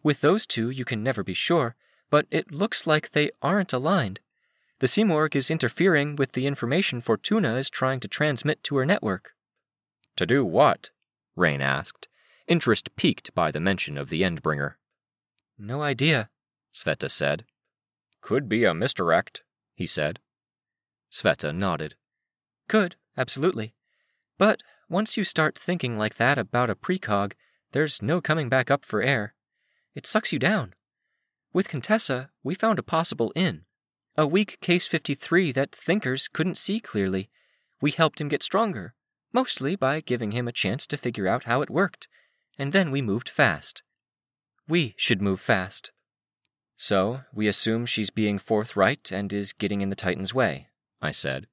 With 0.02 0.22
those 0.22 0.46
two, 0.46 0.70
you 0.70 0.86
can 0.86 1.02
never 1.02 1.22
be 1.22 1.34
sure, 1.34 1.76
but 2.10 2.26
it 2.30 2.52
looks 2.52 2.86
like 2.86 3.12
they 3.12 3.30
aren't 3.40 3.72
aligned. 3.72 4.20
The 4.80 4.86
Simurgh 4.86 5.36
is 5.36 5.50
interfering 5.50 6.16
with 6.16 6.32
the 6.32 6.46
information 6.46 7.00
Fortuna 7.00 7.56
is 7.56 7.70
trying 7.70 8.00
to 8.00 8.08
transmit 8.08 8.62
to 8.64 8.76
her 8.76 8.86
network. 8.86 9.32
To 10.16 10.26
do 10.26 10.44
what? 10.44 10.90
Rain 11.36 11.60
asked, 11.60 12.08
interest 12.48 12.94
piqued 12.96 13.34
by 13.34 13.50
the 13.50 13.60
mention 13.60 13.96
of 13.96 14.08
the 14.08 14.22
Endbringer. 14.22 14.74
No 15.58 15.82
idea, 15.82 16.30
Sveta 16.74 17.10
said. 17.10 17.44
Could 18.20 18.48
be 18.48 18.64
a 18.64 18.74
misdirect, 18.74 19.42
he 19.74 19.86
said. 19.86 20.18
Sveta 21.12 21.54
nodded. 21.54 21.94
Could, 22.68 22.96
absolutely. 23.16 23.74
But 24.38 24.62
once 24.88 25.16
you 25.16 25.24
start 25.24 25.58
thinking 25.58 25.98
like 25.98 26.16
that 26.16 26.38
about 26.38 26.70
a 26.70 26.74
precog, 26.74 27.32
there's 27.72 28.02
no 28.02 28.20
coming 28.20 28.48
back 28.48 28.70
up 28.70 28.84
for 28.84 29.02
air. 29.02 29.34
It 29.94 30.06
sucks 30.06 30.32
you 30.32 30.38
down. 30.38 30.74
With 31.52 31.68
Contessa, 31.68 32.30
we 32.44 32.54
found 32.54 32.78
a 32.78 32.82
possible 32.82 33.32
in. 33.34 33.64
A 34.16 34.26
weak 34.26 34.58
Case 34.60 34.86
53 34.86 35.50
that 35.52 35.74
thinkers 35.74 36.28
couldn't 36.28 36.58
see 36.58 36.78
clearly. 36.78 37.28
We 37.80 37.90
helped 37.90 38.20
him 38.20 38.28
get 38.28 38.42
stronger, 38.42 38.94
mostly 39.32 39.74
by 39.74 40.00
giving 40.00 40.30
him 40.30 40.46
a 40.46 40.52
chance 40.52 40.86
to 40.86 40.96
figure 40.96 41.26
out 41.26 41.44
how 41.44 41.62
it 41.62 41.70
worked, 41.70 42.06
and 42.58 42.72
then 42.72 42.90
we 42.90 43.02
moved 43.02 43.28
fast. 43.28 43.82
We 44.68 44.94
should 44.96 45.20
move 45.20 45.40
fast. 45.40 45.90
So, 46.76 47.22
we 47.32 47.48
assume 47.48 47.84
she's 47.84 48.10
being 48.10 48.38
forthright 48.38 49.10
and 49.10 49.32
is 49.32 49.52
getting 49.52 49.80
in 49.80 49.90
the 49.90 49.96
Titan's 49.96 50.32
way, 50.32 50.68
I 51.02 51.10
said. 51.10 51.48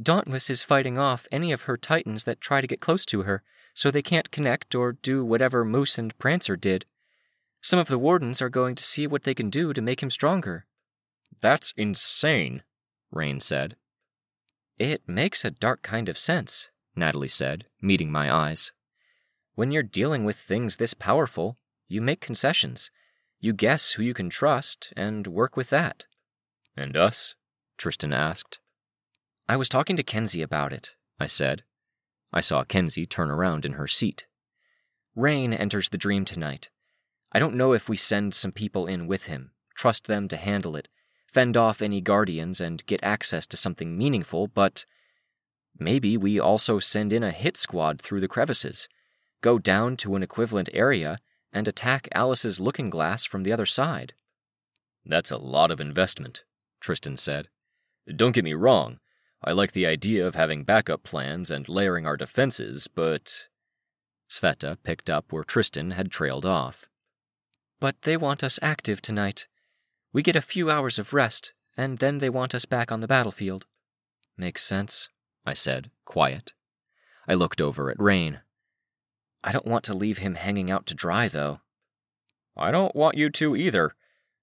Dauntless 0.00 0.48
is 0.48 0.62
fighting 0.62 0.98
off 0.98 1.28
any 1.30 1.52
of 1.52 1.62
her 1.62 1.76
Titans 1.76 2.24
that 2.24 2.40
try 2.40 2.60
to 2.60 2.66
get 2.66 2.80
close 2.80 3.04
to 3.06 3.22
her, 3.22 3.42
so 3.74 3.90
they 3.90 4.02
can't 4.02 4.30
connect 4.30 4.74
or 4.74 4.92
do 4.92 5.24
whatever 5.24 5.64
Moose 5.64 5.98
and 5.98 6.16
Prancer 6.18 6.56
did. 6.56 6.86
Some 7.64 7.78
of 7.78 7.88
the 7.88 7.98
Wardens 7.98 8.42
are 8.42 8.50
going 8.50 8.74
to 8.74 8.84
see 8.84 9.06
what 9.06 9.22
they 9.22 9.32
can 9.32 9.48
do 9.48 9.72
to 9.72 9.80
make 9.80 10.02
him 10.02 10.10
stronger. 10.10 10.66
That's 11.40 11.72
insane, 11.78 12.62
Rain 13.10 13.40
said. 13.40 13.76
It 14.78 15.08
makes 15.08 15.46
a 15.46 15.50
dark 15.50 15.82
kind 15.82 16.10
of 16.10 16.18
sense, 16.18 16.68
Natalie 16.94 17.26
said, 17.26 17.64
meeting 17.80 18.12
my 18.12 18.30
eyes. 18.30 18.72
When 19.54 19.70
you're 19.70 19.82
dealing 19.82 20.24
with 20.24 20.36
things 20.36 20.76
this 20.76 20.92
powerful, 20.92 21.56
you 21.88 22.02
make 22.02 22.20
concessions. 22.20 22.90
You 23.40 23.54
guess 23.54 23.92
who 23.92 24.02
you 24.02 24.12
can 24.12 24.28
trust 24.28 24.92
and 24.94 25.26
work 25.26 25.56
with 25.56 25.70
that. 25.70 26.04
And 26.76 26.98
us? 26.98 27.34
Tristan 27.78 28.12
asked. 28.12 28.60
I 29.48 29.56
was 29.56 29.70
talking 29.70 29.96
to 29.96 30.02
Kenzie 30.02 30.42
about 30.42 30.74
it, 30.74 30.90
I 31.18 31.24
said. 31.24 31.62
I 32.30 32.42
saw 32.42 32.62
Kenzie 32.62 33.06
turn 33.06 33.30
around 33.30 33.64
in 33.64 33.72
her 33.72 33.88
seat. 33.88 34.26
Rain 35.16 35.54
enters 35.54 35.88
the 35.88 35.96
dream 35.96 36.26
tonight. 36.26 36.68
I 37.34 37.40
don't 37.40 37.56
know 37.56 37.72
if 37.72 37.88
we 37.88 37.96
send 37.96 38.32
some 38.32 38.52
people 38.52 38.86
in 38.86 39.08
with 39.08 39.24
him, 39.24 39.50
trust 39.74 40.06
them 40.06 40.28
to 40.28 40.36
handle 40.36 40.76
it, 40.76 40.88
fend 41.26 41.56
off 41.56 41.82
any 41.82 42.00
guardians, 42.00 42.60
and 42.60 42.86
get 42.86 43.02
access 43.02 43.44
to 43.46 43.56
something 43.56 43.98
meaningful, 43.98 44.46
but 44.46 44.86
maybe 45.76 46.16
we 46.16 46.38
also 46.38 46.78
send 46.78 47.12
in 47.12 47.24
a 47.24 47.32
hit 47.32 47.56
squad 47.56 48.00
through 48.00 48.20
the 48.20 48.28
crevices, 48.28 48.88
go 49.40 49.58
down 49.58 49.96
to 49.96 50.14
an 50.14 50.22
equivalent 50.22 50.68
area, 50.72 51.18
and 51.52 51.66
attack 51.66 52.08
Alice's 52.12 52.60
looking 52.60 52.88
glass 52.88 53.24
from 53.24 53.42
the 53.42 53.52
other 53.52 53.66
side. 53.66 54.14
That's 55.04 55.32
a 55.32 55.36
lot 55.36 55.72
of 55.72 55.80
investment, 55.80 56.44
Tristan 56.80 57.16
said. 57.16 57.48
Don't 58.14 58.32
get 58.32 58.44
me 58.44 58.54
wrong, 58.54 59.00
I 59.42 59.52
like 59.52 59.72
the 59.72 59.86
idea 59.86 60.24
of 60.24 60.36
having 60.36 60.62
backup 60.62 61.02
plans 61.02 61.50
and 61.50 61.68
layering 61.68 62.06
our 62.06 62.16
defenses, 62.16 62.86
but. 62.86 63.48
Sveta 64.30 64.78
picked 64.82 65.10
up 65.10 65.32
where 65.32 65.44
Tristan 65.44 65.90
had 65.90 66.10
trailed 66.10 66.46
off. 66.46 66.86
But 67.84 68.00
they 68.00 68.16
want 68.16 68.42
us 68.42 68.58
active 68.62 69.02
tonight. 69.02 69.46
We 70.10 70.22
get 70.22 70.36
a 70.36 70.40
few 70.40 70.70
hours 70.70 70.98
of 70.98 71.12
rest, 71.12 71.52
and 71.76 71.98
then 71.98 72.16
they 72.16 72.30
want 72.30 72.54
us 72.54 72.64
back 72.64 72.90
on 72.90 73.00
the 73.00 73.06
battlefield. 73.06 73.66
Makes 74.38 74.64
sense, 74.64 75.10
I 75.44 75.52
said, 75.52 75.90
quiet. 76.06 76.54
I 77.28 77.34
looked 77.34 77.60
over 77.60 77.90
at 77.90 78.00
Rain. 78.00 78.40
I 79.42 79.52
don't 79.52 79.66
want 79.66 79.84
to 79.84 79.92
leave 79.92 80.16
him 80.16 80.36
hanging 80.36 80.70
out 80.70 80.86
to 80.86 80.94
dry, 80.94 81.28
though. 81.28 81.60
I 82.56 82.70
don't 82.70 82.96
want 82.96 83.18
you 83.18 83.28
to 83.28 83.54
either. 83.54 83.94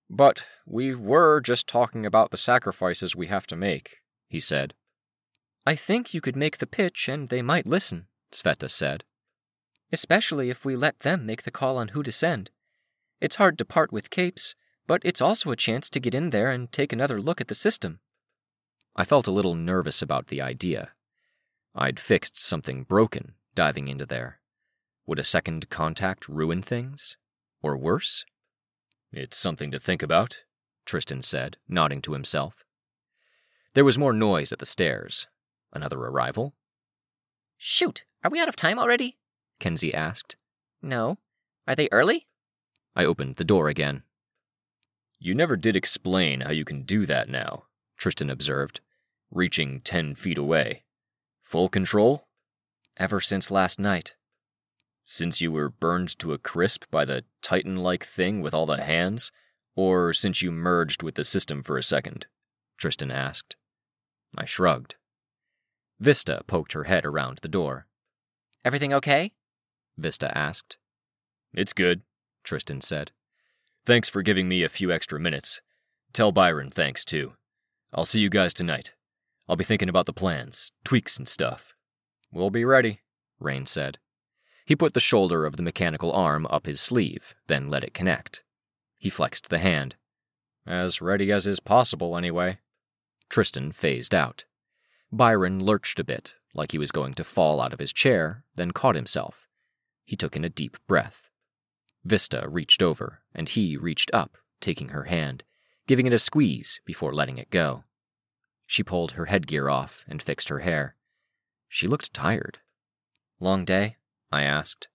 But 0.07 0.45
we 0.67 0.93
were 0.93 1.41
just 1.41 1.65
talking 1.65 2.05
about 2.05 2.29
the 2.29 2.37
sacrifices 2.37 3.15
we 3.15 3.25
have 3.25 3.47
to 3.47 3.55
make, 3.55 4.01
he 4.27 4.39
said. 4.39 4.75
I 5.65 5.75
think 5.75 6.13
you 6.13 6.21
could 6.21 6.35
make 6.35 6.59
the 6.59 6.67
pitch 6.67 7.09
and 7.09 7.29
they 7.29 7.41
might 7.41 7.65
listen, 7.65 8.05
Sveta 8.31 8.69
said. 8.69 9.03
Especially 9.91 10.51
if 10.51 10.63
we 10.63 10.75
let 10.75 10.99
them 10.99 11.25
make 11.25 11.41
the 11.41 11.49
call 11.49 11.79
on 11.79 11.87
who 11.87 12.03
to 12.03 12.11
send. 12.11 12.51
It's 13.21 13.35
hard 13.35 13.57
to 13.59 13.65
part 13.65 13.93
with 13.93 14.09
capes, 14.09 14.55
but 14.87 15.01
it's 15.05 15.21
also 15.21 15.51
a 15.51 15.55
chance 15.55 15.89
to 15.91 15.99
get 15.99 16.15
in 16.15 16.31
there 16.31 16.49
and 16.49 16.71
take 16.71 16.91
another 16.91 17.21
look 17.21 17.39
at 17.39 17.47
the 17.47 17.55
system. 17.55 17.99
I 18.95 19.05
felt 19.05 19.27
a 19.27 19.31
little 19.31 19.55
nervous 19.55 20.01
about 20.01 20.27
the 20.27 20.41
idea. 20.41 20.91
I'd 21.75 21.99
fixed 21.99 22.37
something 22.37 22.83
broken 22.83 23.35
diving 23.53 23.87
into 23.87 24.05
there. 24.05 24.39
Would 25.05 25.19
a 25.19 25.23
second 25.23 25.69
contact 25.69 26.27
ruin 26.27 26.61
things? 26.61 27.17
Or 27.61 27.77
worse? 27.77 28.25
It's 29.11 29.37
something 29.37 29.71
to 29.71 29.79
think 29.79 30.01
about, 30.01 30.43
Tristan 30.85 31.21
said, 31.21 31.57
nodding 31.67 32.01
to 32.03 32.13
himself. 32.13 32.63
There 33.73 33.85
was 33.85 33.97
more 33.97 34.13
noise 34.13 34.51
at 34.51 34.59
the 34.59 34.65
stairs. 34.65 35.27
Another 35.73 35.97
arrival? 35.99 36.55
Shoot, 37.57 38.03
are 38.23 38.31
we 38.31 38.39
out 38.39 38.49
of 38.49 38.55
time 38.55 38.79
already? 38.79 39.17
Kenzie 39.59 39.93
asked. 39.93 40.35
No. 40.81 41.17
Are 41.67 41.75
they 41.75 41.87
early? 41.91 42.27
I 42.95 43.05
opened 43.05 43.37
the 43.37 43.43
door 43.43 43.69
again. 43.69 44.03
You 45.19 45.35
never 45.35 45.55
did 45.55 45.75
explain 45.75 46.41
how 46.41 46.51
you 46.51 46.65
can 46.65 46.83
do 46.83 47.05
that 47.05 47.29
now, 47.29 47.65
Tristan 47.97 48.29
observed, 48.29 48.81
reaching 49.29 49.81
ten 49.81 50.15
feet 50.15 50.37
away. 50.37 50.83
Full 51.43 51.69
control? 51.69 52.27
Ever 52.97 53.19
since 53.19 53.51
last 53.51 53.79
night. 53.79 54.15
Since 55.05 55.41
you 55.41 55.51
were 55.51 55.69
burned 55.69 56.17
to 56.19 56.33
a 56.33 56.37
crisp 56.37 56.85
by 56.89 57.05
the 57.05 57.23
Titan 57.41 57.77
like 57.77 58.05
thing 58.05 58.41
with 58.41 58.53
all 58.53 58.65
the 58.65 58.81
hands? 58.81 59.31
Or 59.75 60.13
since 60.13 60.41
you 60.41 60.51
merged 60.51 61.03
with 61.03 61.15
the 61.15 61.23
system 61.23 61.63
for 61.63 61.77
a 61.77 61.83
second? 61.83 62.27
Tristan 62.77 63.11
asked. 63.11 63.55
I 64.37 64.45
shrugged. 64.45 64.95
Vista 65.99 66.43
poked 66.47 66.73
her 66.73 66.85
head 66.85 67.05
around 67.05 67.39
the 67.41 67.47
door. 67.47 67.87
Everything 68.65 68.93
okay? 68.93 69.33
Vista 69.97 70.35
asked. 70.37 70.77
It's 71.53 71.73
good, 71.73 72.01
Tristan 72.43 72.81
said. 72.81 73.11
Thanks 73.85 74.09
for 74.09 74.21
giving 74.21 74.47
me 74.47 74.63
a 74.63 74.69
few 74.69 74.91
extra 74.91 75.19
minutes. 75.19 75.61
Tell 76.13 76.31
Byron 76.31 76.71
thanks, 76.71 77.03
too. 77.05 77.33
I'll 77.93 78.05
see 78.05 78.19
you 78.19 78.29
guys 78.29 78.53
tonight. 78.53 78.93
I'll 79.47 79.55
be 79.55 79.63
thinking 79.63 79.89
about 79.89 80.05
the 80.05 80.13
plans, 80.13 80.71
tweaks 80.83 81.17
and 81.17 81.27
stuff. 81.27 81.73
We'll 82.31 82.51
be 82.51 82.63
ready, 82.63 83.01
Rain 83.39 83.65
said. 83.65 83.97
He 84.65 84.75
put 84.75 84.93
the 84.93 84.99
shoulder 84.99 85.45
of 85.45 85.57
the 85.57 85.63
mechanical 85.63 86.11
arm 86.11 86.45
up 86.49 86.65
his 86.65 86.79
sleeve, 86.79 87.35
then 87.47 87.69
let 87.69 87.83
it 87.83 87.93
connect. 87.93 88.43
He 88.97 89.09
flexed 89.09 89.49
the 89.49 89.59
hand. 89.59 89.95
As 90.65 91.01
ready 91.01 91.31
as 91.31 91.47
is 91.47 91.59
possible, 91.59 92.15
anyway. 92.15 92.59
Tristan 93.29 93.71
phased 93.71 94.13
out. 94.13 94.45
Byron 95.11 95.59
lurched 95.59 95.99
a 95.99 96.03
bit, 96.03 96.35
like 96.53 96.71
he 96.71 96.77
was 96.77 96.91
going 96.91 97.15
to 97.15 97.23
fall 97.23 97.59
out 97.59 97.73
of 97.73 97.79
his 97.79 97.91
chair, 97.91 98.43
then 98.55 98.71
caught 98.71 98.95
himself. 98.95 99.47
He 100.05 100.15
took 100.15 100.35
in 100.35 100.45
a 100.45 100.49
deep 100.49 100.77
breath. 100.87 101.30
Vista 102.03 102.47
reached 102.49 102.81
over, 102.81 103.21
and 103.33 103.47
he 103.47 103.77
reached 103.77 104.11
up, 104.13 104.37
taking 104.59 104.89
her 104.89 105.03
hand, 105.05 105.43
giving 105.87 106.07
it 106.07 106.13
a 106.13 106.19
squeeze 106.19 106.81
before 106.85 107.13
letting 107.13 107.37
it 107.37 107.49
go. 107.49 107.83
She 108.65 108.83
pulled 108.83 109.13
her 109.13 109.25
headgear 109.25 109.69
off 109.69 110.03
and 110.07 110.21
fixed 110.21 110.49
her 110.49 110.59
hair. 110.59 110.95
She 111.67 111.87
looked 111.87 112.13
tired. 112.13 112.59
Long 113.39 113.65
day? 113.65 113.97
I 114.31 114.43
asked. 114.43 114.87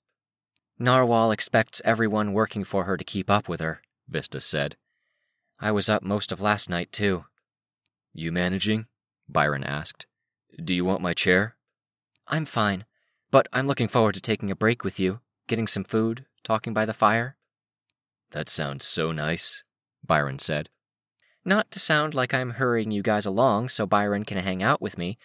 Narwhal 0.79 1.31
expects 1.31 1.83
everyone 1.85 2.33
working 2.33 2.65
for 2.65 2.85
her 2.85 2.97
to 2.97 3.05
keep 3.05 3.31
up 3.31 3.49
with 3.49 3.61
her, 3.61 3.83
Vista 4.09 4.41
said. 4.41 4.77
I 5.59 5.73
was 5.73 5.89
up 5.89 6.03
most 6.03 6.33
of 6.33 6.41
last 6.41 6.69
night, 6.69 6.93
too. 6.93 7.25
You 8.13 8.33
managing? 8.33 8.87
Byron 9.29 9.65
asked. 9.65 10.07
Do 10.63 10.75
you 10.75 10.85
want 10.85 11.03
my 11.03 11.15
chair? 11.15 11.57
I'm 12.29 12.45
fine, 12.45 12.85
but 13.31 13.49
I'm 13.53 13.67
looking 13.67 13.89
forward 13.89 14.15
to 14.15 14.21
taking 14.21 14.51
a 14.51 14.57
break 14.57 14.85
with 14.85 14.99
you, 14.99 15.21
getting 15.47 15.67
some 15.67 15.85
food, 15.85 16.27
talking 16.45 16.73
by 16.73 16.85
the 16.85 16.95
fire. 16.95 17.37
That 18.33 18.49
sounds 18.49 18.85
so 18.85 19.13
nice, 19.13 19.63
Byron 20.05 20.39
said. 20.39 20.71
Not 21.45 21.71
to 21.71 21.79
sound 21.79 22.15
like 22.15 22.35
I'm 22.35 22.51
hurrying 22.51 22.91
you 22.91 23.03
guys 23.03 23.25
along 23.27 23.69
so 23.69 23.87
Byron 23.87 24.25
can 24.25 24.39
hang 24.39 24.63
out 24.63 24.83
with 24.83 24.99
me, 24.99 25.17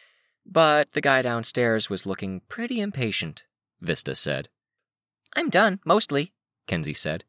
but 0.45 0.93
the 0.93 1.01
guy 1.01 1.22
downstairs 1.22 1.89
was 1.89 2.05
looking 2.05 2.41
pretty 2.47 2.80
impatient, 2.80 3.43
Vista 3.80 4.15
said. 4.15 4.49
I'm 5.36 5.49
done, 5.49 5.80
mostly, 5.86 6.34
Kenzie 6.67 6.93
said. 6.93 7.24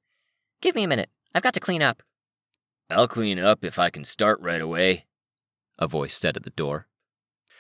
Give 0.61 0.75
me 0.75 0.85
a 0.85 0.89
minute. 0.89 1.11
I've 1.35 1.43
got 1.43 1.55
to 1.55 1.61
clean 1.61 1.83
up. 1.83 2.03
I'll 2.91 3.09
clean 3.09 3.39
up 3.39 3.65
if 3.65 3.79
I 3.79 3.91
can 3.91 4.05
start 4.05 4.41
right 4.41 4.61
away, 4.61 5.07
a 5.79 5.87
voice 5.87 6.15
said 6.15 6.37
at 6.37 6.43
the 6.43 6.51
door. 6.51 6.87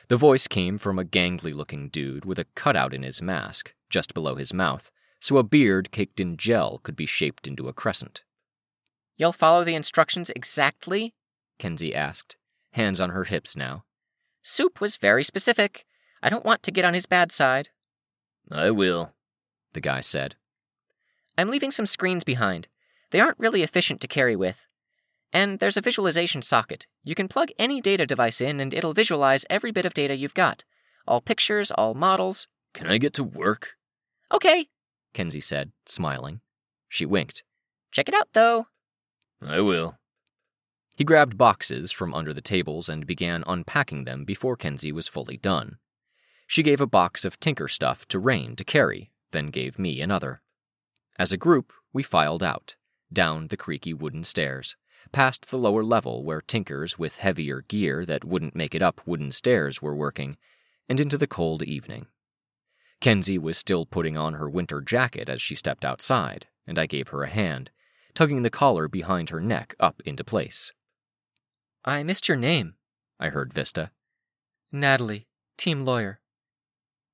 The 0.08 0.16
voice 0.16 0.46
came 0.46 0.76
from 0.76 0.98
a 0.98 1.04
gangly 1.04 1.54
looking 1.54 1.88
dude 1.88 2.24
with 2.24 2.38
a 2.38 2.46
cutout 2.54 2.92
in 2.92 3.02
his 3.02 3.22
mask, 3.22 3.72
just 3.88 4.12
below 4.12 4.34
his 4.34 4.52
mouth, 4.52 4.90
so 5.22 5.38
a 5.38 5.44
beard 5.44 5.92
caked 5.92 6.18
in 6.18 6.36
gel 6.36 6.80
could 6.82 6.96
be 6.96 7.06
shaped 7.06 7.46
into 7.46 7.68
a 7.68 7.72
crescent. 7.72 8.24
You'll 9.16 9.32
follow 9.32 9.62
the 9.62 9.76
instructions 9.76 10.30
exactly? 10.34 11.14
Kenzie 11.60 11.94
asked, 11.94 12.34
hands 12.72 13.00
on 13.00 13.10
her 13.10 13.22
hips 13.22 13.56
now. 13.56 13.84
Soup 14.42 14.80
was 14.80 14.96
very 14.96 15.22
specific. 15.22 15.86
I 16.24 16.28
don't 16.28 16.44
want 16.44 16.64
to 16.64 16.72
get 16.72 16.84
on 16.84 16.92
his 16.92 17.06
bad 17.06 17.30
side. 17.30 17.68
I 18.50 18.72
will, 18.72 19.12
the 19.74 19.80
guy 19.80 20.00
said. 20.00 20.34
I'm 21.38 21.48
leaving 21.48 21.70
some 21.70 21.86
screens 21.86 22.24
behind. 22.24 22.66
They 23.12 23.20
aren't 23.20 23.38
really 23.38 23.62
efficient 23.62 24.00
to 24.00 24.08
carry 24.08 24.34
with. 24.34 24.66
And 25.32 25.60
there's 25.60 25.76
a 25.76 25.80
visualization 25.82 26.42
socket. 26.42 26.88
You 27.04 27.14
can 27.14 27.28
plug 27.28 27.50
any 27.60 27.80
data 27.80 28.06
device 28.06 28.40
in 28.40 28.58
and 28.58 28.74
it'll 28.74 28.92
visualize 28.92 29.46
every 29.48 29.70
bit 29.70 29.86
of 29.86 29.94
data 29.94 30.16
you've 30.16 30.34
got. 30.34 30.64
All 31.06 31.20
pictures, 31.20 31.70
all 31.70 31.94
models. 31.94 32.48
Can 32.74 32.88
I 32.88 32.98
get 32.98 33.14
to 33.14 33.22
work? 33.22 33.76
Okay, 34.32 34.66
Kenzie 35.12 35.40
said, 35.40 35.72
smiling. 35.86 36.40
She 36.88 37.06
winked. 37.06 37.44
Check 37.90 38.08
it 38.08 38.14
out, 38.14 38.28
though. 38.32 38.66
I 39.40 39.60
will. 39.60 39.98
He 40.94 41.04
grabbed 41.04 41.38
boxes 41.38 41.90
from 41.90 42.14
under 42.14 42.32
the 42.32 42.40
tables 42.40 42.88
and 42.88 43.06
began 43.06 43.44
unpacking 43.46 44.04
them 44.04 44.24
before 44.24 44.56
Kenzie 44.56 44.92
was 44.92 45.08
fully 45.08 45.36
done. 45.36 45.78
She 46.46 46.62
gave 46.62 46.80
a 46.80 46.86
box 46.86 47.24
of 47.24 47.40
Tinker 47.40 47.68
stuff 47.68 48.06
to 48.08 48.18
Rain 48.18 48.56
to 48.56 48.64
carry, 48.64 49.10
then 49.30 49.46
gave 49.46 49.78
me 49.78 50.00
another. 50.00 50.42
As 51.18 51.32
a 51.32 51.38
group, 51.38 51.72
we 51.92 52.02
filed 52.02 52.42
out, 52.42 52.76
down 53.12 53.48
the 53.48 53.56
creaky 53.56 53.94
wooden 53.94 54.24
stairs, 54.24 54.76
past 55.12 55.50
the 55.50 55.58
lower 55.58 55.82
level 55.82 56.24
where 56.24 56.40
Tinkers 56.40 56.98
with 56.98 57.16
heavier 57.16 57.62
gear 57.62 58.04
that 58.06 58.24
wouldn't 58.24 58.54
make 58.54 58.74
it 58.74 58.82
up 58.82 59.00
wooden 59.06 59.32
stairs 59.32 59.80
were 59.82 59.96
working, 59.96 60.36
and 60.88 61.00
into 61.00 61.18
the 61.18 61.26
cold 61.26 61.62
evening. 61.62 62.06
Kenzie 63.02 63.36
was 63.36 63.58
still 63.58 63.84
putting 63.84 64.16
on 64.16 64.34
her 64.34 64.48
winter 64.48 64.80
jacket 64.80 65.28
as 65.28 65.42
she 65.42 65.56
stepped 65.56 65.84
outside, 65.84 66.46
and 66.68 66.78
I 66.78 66.86
gave 66.86 67.08
her 67.08 67.24
a 67.24 67.28
hand, 67.28 67.72
tugging 68.14 68.42
the 68.42 68.48
collar 68.48 68.86
behind 68.86 69.30
her 69.30 69.40
neck 69.40 69.74
up 69.80 70.00
into 70.04 70.22
place. 70.22 70.72
I 71.84 72.04
missed 72.04 72.28
your 72.28 72.36
name, 72.36 72.76
I 73.18 73.30
heard 73.30 73.52
Vista. 73.52 73.90
Natalie, 74.70 75.26
team 75.58 75.84
lawyer. 75.84 76.20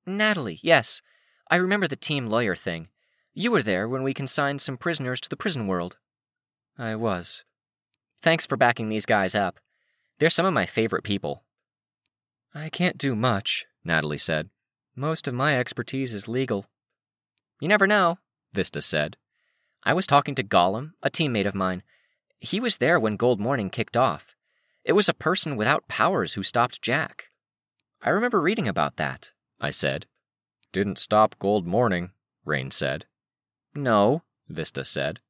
Natalie, 0.05 0.59
yes. 0.61 1.01
I 1.49 1.55
remember 1.55 1.87
the 1.87 1.95
team 1.95 2.27
lawyer 2.27 2.55
thing. 2.55 2.89
You 3.33 3.49
were 3.49 3.63
there 3.63 3.89
when 3.89 4.03
we 4.03 4.13
consigned 4.13 4.61
some 4.61 4.77
prisoners 4.77 5.19
to 5.21 5.29
the 5.29 5.37
prison 5.37 5.65
world. 5.65 5.97
I 6.77 6.95
was. 6.97 7.43
Thanks 8.21 8.45
for 8.45 8.57
backing 8.57 8.89
these 8.89 9.07
guys 9.07 9.33
up. 9.33 9.59
They're 10.19 10.29
some 10.29 10.45
of 10.45 10.53
my 10.53 10.67
favorite 10.67 11.03
people. 11.03 11.45
I 12.53 12.69
can't 12.69 12.97
do 12.99 13.15
much, 13.15 13.65
Natalie 13.83 14.19
said. 14.19 14.51
Most 14.99 15.29
of 15.29 15.33
my 15.33 15.57
expertise 15.57 16.13
is 16.13 16.27
legal. 16.27 16.65
You 17.61 17.69
never 17.69 17.87
know, 17.87 18.17
Vista 18.51 18.81
said. 18.81 19.15
I 19.81 19.93
was 19.93 20.05
talking 20.05 20.35
to 20.35 20.43
Golem, 20.43 20.91
a 21.01 21.09
teammate 21.09 21.47
of 21.47 21.55
mine. 21.55 21.83
He 22.37 22.59
was 22.59 22.79
there 22.79 22.99
when 22.99 23.15
Gold 23.15 23.39
Morning 23.39 23.69
kicked 23.69 23.95
off. 23.95 24.35
It 24.83 24.91
was 24.91 25.07
a 25.07 25.13
person 25.13 25.55
without 25.55 25.87
powers 25.87 26.33
who 26.33 26.43
stopped 26.43 26.81
Jack. 26.81 27.27
I 28.01 28.09
remember 28.09 28.41
reading 28.41 28.67
about 28.67 28.97
that, 28.97 29.31
I 29.57 29.69
said. 29.69 30.05
Didn't 30.73 30.99
stop 30.99 31.39
Gold 31.39 31.65
Morning, 31.65 32.11
Rain 32.43 32.69
said. 32.69 33.05
No, 33.73 34.23
Vista 34.49 34.83
said. 34.83 35.21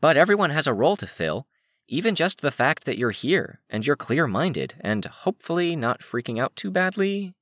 But 0.00 0.16
everyone 0.16 0.50
has 0.50 0.66
a 0.66 0.74
role 0.74 0.96
to 0.96 1.06
fill, 1.06 1.46
even 1.86 2.16
just 2.16 2.40
the 2.40 2.50
fact 2.50 2.84
that 2.86 2.98
you're 2.98 3.12
here 3.12 3.60
and 3.70 3.86
you're 3.86 3.94
clear 3.94 4.26
minded 4.26 4.74
and 4.80 5.04
hopefully 5.04 5.76
not 5.76 6.00
freaking 6.00 6.40
out 6.40 6.56
too 6.56 6.72
badly. 6.72 7.35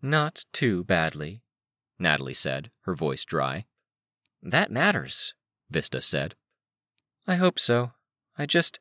Not 0.00 0.44
too 0.52 0.84
badly, 0.84 1.42
Natalie 1.98 2.34
said, 2.34 2.70
her 2.82 2.94
voice 2.94 3.24
dry. 3.24 3.66
That 4.42 4.70
matters, 4.70 5.34
Vista 5.70 6.00
said. 6.00 6.36
I 7.26 7.34
hope 7.36 7.58
so. 7.58 7.92
I 8.36 8.46
just. 8.46 8.78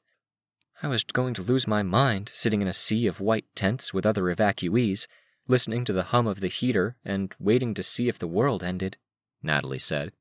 I 0.84 0.88
was 0.88 1.03
going 1.03 1.34
to 1.34 1.41
lose 1.41 1.68
my 1.68 1.82
mind 1.82 2.30
sitting 2.30 2.61
in 2.61 2.68
a 2.68 2.74
sea 2.74 3.07
of 3.07 3.20
white 3.20 3.45
tents 3.55 3.93
with 3.93 4.05
other 4.05 4.24
evacuees, 4.24 5.07
listening 5.47 5.84
to 5.86 5.93
the 5.93 6.03
hum 6.03 6.28
of 6.28 6.39
the 6.39 6.47
heater 6.47 6.97
and 7.03 7.34
waiting 7.39 7.74
to 7.74 7.84
see 7.84 8.07
if 8.07 8.20
the 8.20 8.28
world 8.28 8.63
ended, 8.63 8.97
Natalie 9.41 9.80
said. 9.80 10.11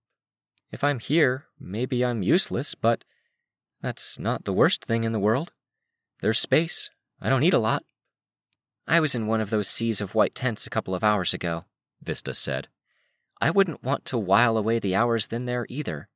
If 0.72 0.82
I'm 0.82 0.98
here, 0.98 1.46
maybe 1.60 2.04
I'm 2.04 2.22
useless, 2.22 2.74
but 2.74 3.04
that's 3.82 4.18
not 4.18 4.44
the 4.44 4.52
worst 4.52 4.84
thing 4.86 5.04
in 5.04 5.12
the 5.12 5.20
world. 5.20 5.52
There's 6.22 6.38
space. 6.38 6.90
I 7.20 7.28
don't 7.28 7.40
need 7.40 7.54
a 7.54 7.58
lot. 7.58 7.84
I 8.86 9.00
was 9.00 9.14
in 9.14 9.26
one 9.26 9.40
of 9.40 9.50
those 9.50 9.68
seas 9.68 10.00
of 10.00 10.14
white 10.14 10.34
tents 10.34 10.66
a 10.66 10.70
couple 10.70 10.94
of 10.94 11.02
hours 11.02 11.34
ago, 11.34 11.64
Vista 12.02 12.34
said. 12.34 12.68
I 13.40 13.50
wouldn't 13.50 13.82
want 13.82 14.04
to 14.06 14.18
while 14.18 14.56
away 14.56 14.78
the 14.78 14.94
hours 14.94 15.26
then 15.26 15.44
there 15.44 15.66
either. 15.68 16.08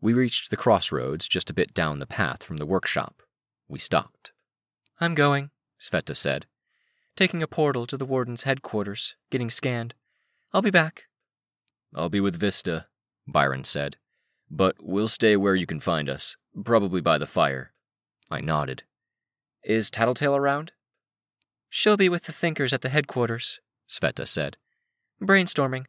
We 0.00 0.12
reached 0.12 0.50
the 0.50 0.56
crossroads 0.56 1.28
just 1.28 1.48
a 1.48 1.54
bit 1.54 1.72
down 1.72 1.98
the 1.98 2.06
path 2.06 2.42
from 2.42 2.58
the 2.58 2.66
workshop. 2.66 3.22
We 3.68 3.78
stopped. 3.78 4.32
I'm 5.00 5.14
going, 5.14 5.50
Sveta 5.80 6.16
said. 6.16 6.46
Taking 7.16 7.42
a 7.42 7.46
portal 7.46 7.86
to 7.86 7.96
the 7.96 8.04
warden's 8.04 8.42
headquarters, 8.42 9.16
getting 9.30 9.50
scanned. 9.50 9.94
I'll 10.52 10.62
be 10.62 10.70
back. 10.70 11.04
I'll 11.94 12.08
be 12.08 12.20
with 12.20 12.38
Vista, 12.38 12.86
Byron 13.26 13.64
said. 13.64 13.96
But 14.50 14.76
we'll 14.80 15.08
stay 15.08 15.36
where 15.36 15.54
you 15.54 15.66
can 15.66 15.80
find 15.80 16.10
us, 16.10 16.36
probably 16.64 17.00
by 17.00 17.18
the 17.18 17.26
fire. 17.26 17.72
I 18.30 18.40
nodded. 18.40 18.82
Is 19.64 19.90
Tattletale 19.90 20.36
around? 20.36 20.72
She'll 21.74 21.96
be 21.96 22.10
with 22.10 22.24
the 22.24 22.32
thinkers 22.32 22.74
at 22.74 22.82
the 22.82 22.90
headquarters, 22.90 23.58
Sveta 23.88 24.28
said. 24.28 24.58
Brainstorming. 25.22 25.86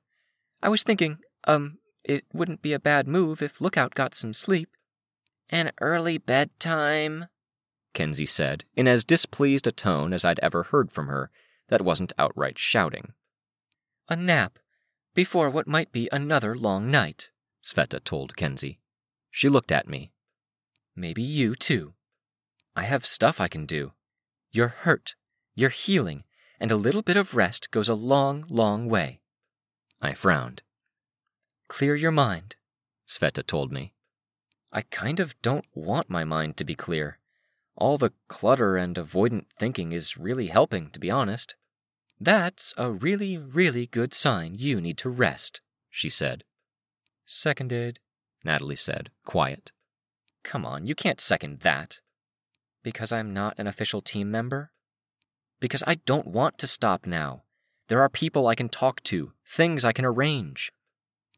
I 0.61 0.69
was 0.69 0.81
thinking, 0.81 1.17
um, 1.43 1.79
it 2.05 2.23
wouldn't 2.31 2.61
be 2.61 2.71
a 2.71 2.79
bad 2.79 3.05
move 3.05 3.41
if 3.41 3.59
Lookout 3.59 3.93
got 3.93 4.15
some 4.15 4.33
sleep. 4.33 4.69
An 5.49 5.73
early 5.81 6.17
bedtime, 6.17 7.25
Kenzie 7.93 8.25
said, 8.25 8.63
in 8.77 8.87
as 8.87 9.03
displeased 9.03 9.67
a 9.67 9.73
tone 9.73 10.13
as 10.13 10.23
I'd 10.23 10.39
ever 10.39 10.63
heard 10.63 10.89
from 10.89 11.07
her 11.07 11.29
that 11.67 11.81
wasn't 11.81 12.13
outright 12.17 12.57
shouting. 12.57 13.11
A 14.07 14.15
nap, 14.15 14.59
before 15.13 15.49
what 15.49 15.67
might 15.67 15.91
be 15.91 16.07
another 16.13 16.55
long 16.55 16.89
night, 16.89 17.29
Sveta 17.61 18.01
told 18.01 18.37
Kenzie. 18.37 18.79
She 19.31 19.49
looked 19.49 19.71
at 19.73 19.89
me. 19.89 20.13
Maybe 20.95 21.21
you 21.21 21.55
too. 21.55 21.93
I 22.73 22.83
have 22.83 23.05
stuff 23.05 23.41
I 23.41 23.49
can 23.49 23.65
do. 23.65 23.91
You're 24.49 24.69
hurt, 24.69 25.15
you're 25.55 25.69
healing, 25.69 26.23
and 26.59 26.71
a 26.71 26.75
little 26.75 27.01
bit 27.01 27.17
of 27.17 27.35
rest 27.35 27.71
goes 27.71 27.89
a 27.89 27.95
long, 27.95 28.45
long 28.49 28.87
way. 28.87 29.21
I 30.01 30.13
frowned. 30.13 30.61
Clear 31.67 31.95
your 31.95 32.11
mind, 32.11 32.55
Sveta 33.07 33.45
told 33.45 33.71
me. 33.71 33.93
I 34.71 34.81
kind 34.81 35.19
of 35.19 35.39
don't 35.41 35.65
want 35.73 36.09
my 36.09 36.23
mind 36.23 36.57
to 36.57 36.65
be 36.65 36.75
clear. 36.75 37.19
All 37.75 37.97
the 37.97 38.13
clutter 38.27 38.75
and 38.75 38.95
avoidant 38.95 39.45
thinking 39.57 39.91
is 39.91 40.17
really 40.17 40.47
helping, 40.47 40.89
to 40.91 40.99
be 40.99 41.09
honest. 41.09 41.55
That's 42.19 42.73
a 42.77 42.91
really, 42.91 43.37
really 43.37 43.87
good 43.87 44.13
sign 44.13 44.55
you 44.55 44.81
need 44.81 44.97
to 44.99 45.09
rest, 45.09 45.61
she 45.89 46.09
said. 46.09 46.43
Seconded, 47.25 47.99
Natalie 48.43 48.75
said, 48.75 49.09
quiet. 49.25 49.71
Come 50.43 50.65
on, 50.65 50.85
you 50.85 50.95
can't 50.95 51.21
second 51.21 51.61
that. 51.61 51.99
Because 52.83 53.11
I'm 53.11 53.33
not 53.33 53.57
an 53.57 53.67
official 53.67 54.01
team 54.01 54.29
member? 54.29 54.72
Because 55.63 55.83
I 55.87 55.95
don't 55.95 56.27
want 56.27 56.57
to 56.57 56.67
stop 56.67 57.05
now. 57.05 57.43
There 57.87 58.01
are 58.01 58.09
people 58.09 58.47
I 58.47 58.53
can 58.53 58.67
talk 58.67 59.01
to, 59.03 59.31
things 59.47 59.85
I 59.85 59.93
can 59.93 60.03
arrange. 60.03 60.73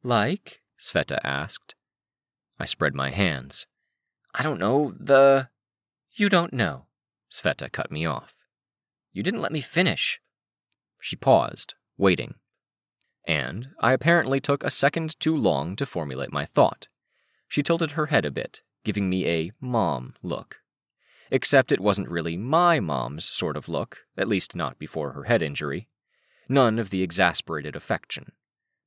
Like? 0.01 0.61
Sveta 0.79 1.19
asked. 1.23 1.75
I 2.59 2.65
spread 2.65 2.95
my 2.95 3.11
hands. 3.11 3.67
I 4.33 4.41
don't 4.41 4.57
know, 4.57 4.95
the. 4.99 5.49
You 6.11 6.27
don't 6.27 6.53
know. 6.53 6.87
Sveta 7.31 7.71
cut 7.71 7.91
me 7.91 8.07
off. 8.07 8.33
You 9.13 9.21
didn't 9.21 9.43
let 9.43 9.51
me 9.51 9.61
finish. 9.61 10.19
She 10.99 11.15
paused, 11.15 11.75
waiting. 11.95 12.33
And 13.27 13.67
I 13.79 13.93
apparently 13.93 14.39
took 14.39 14.63
a 14.63 14.71
second 14.71 15.19
too 15.19 15.37
long 15.37 15.75
to 15.75 15.85
formulate 15.85 16.33
my 16.33 16.45
thought. 16.45 16.87
She 17.47 17.61
tilted 17.61 17.91
her 17.91 18.07
head 18.07 18.25
a 18.25 18.31
bit, 18.31 18.63
giving 18.83 19.07
me 19.07 19.27
a 19.27 19.51
mom 19.61 20.15
look. 20.23 20.61
Except 21.35 21.73
it 21.73 21.81
wasn't 21.81 22.07
really 22.07 22.37
my 22.37 22.79
mom's 22.79 23.25
sort 23.25 23.57
of 23.57 23.67
look, 23.67 24.05
at 24.17 24.29
least 24.29 24.55
not 24.55 24.79
before 24.79 25.11
her 25.11 25.25
head 25.25 25.41
injury. 25.41 25.89
None 26.47 26.79
of 26.79 26.91
the 26.91 27.03
exasperated 27.03 27.75
affection. 27.75 28.31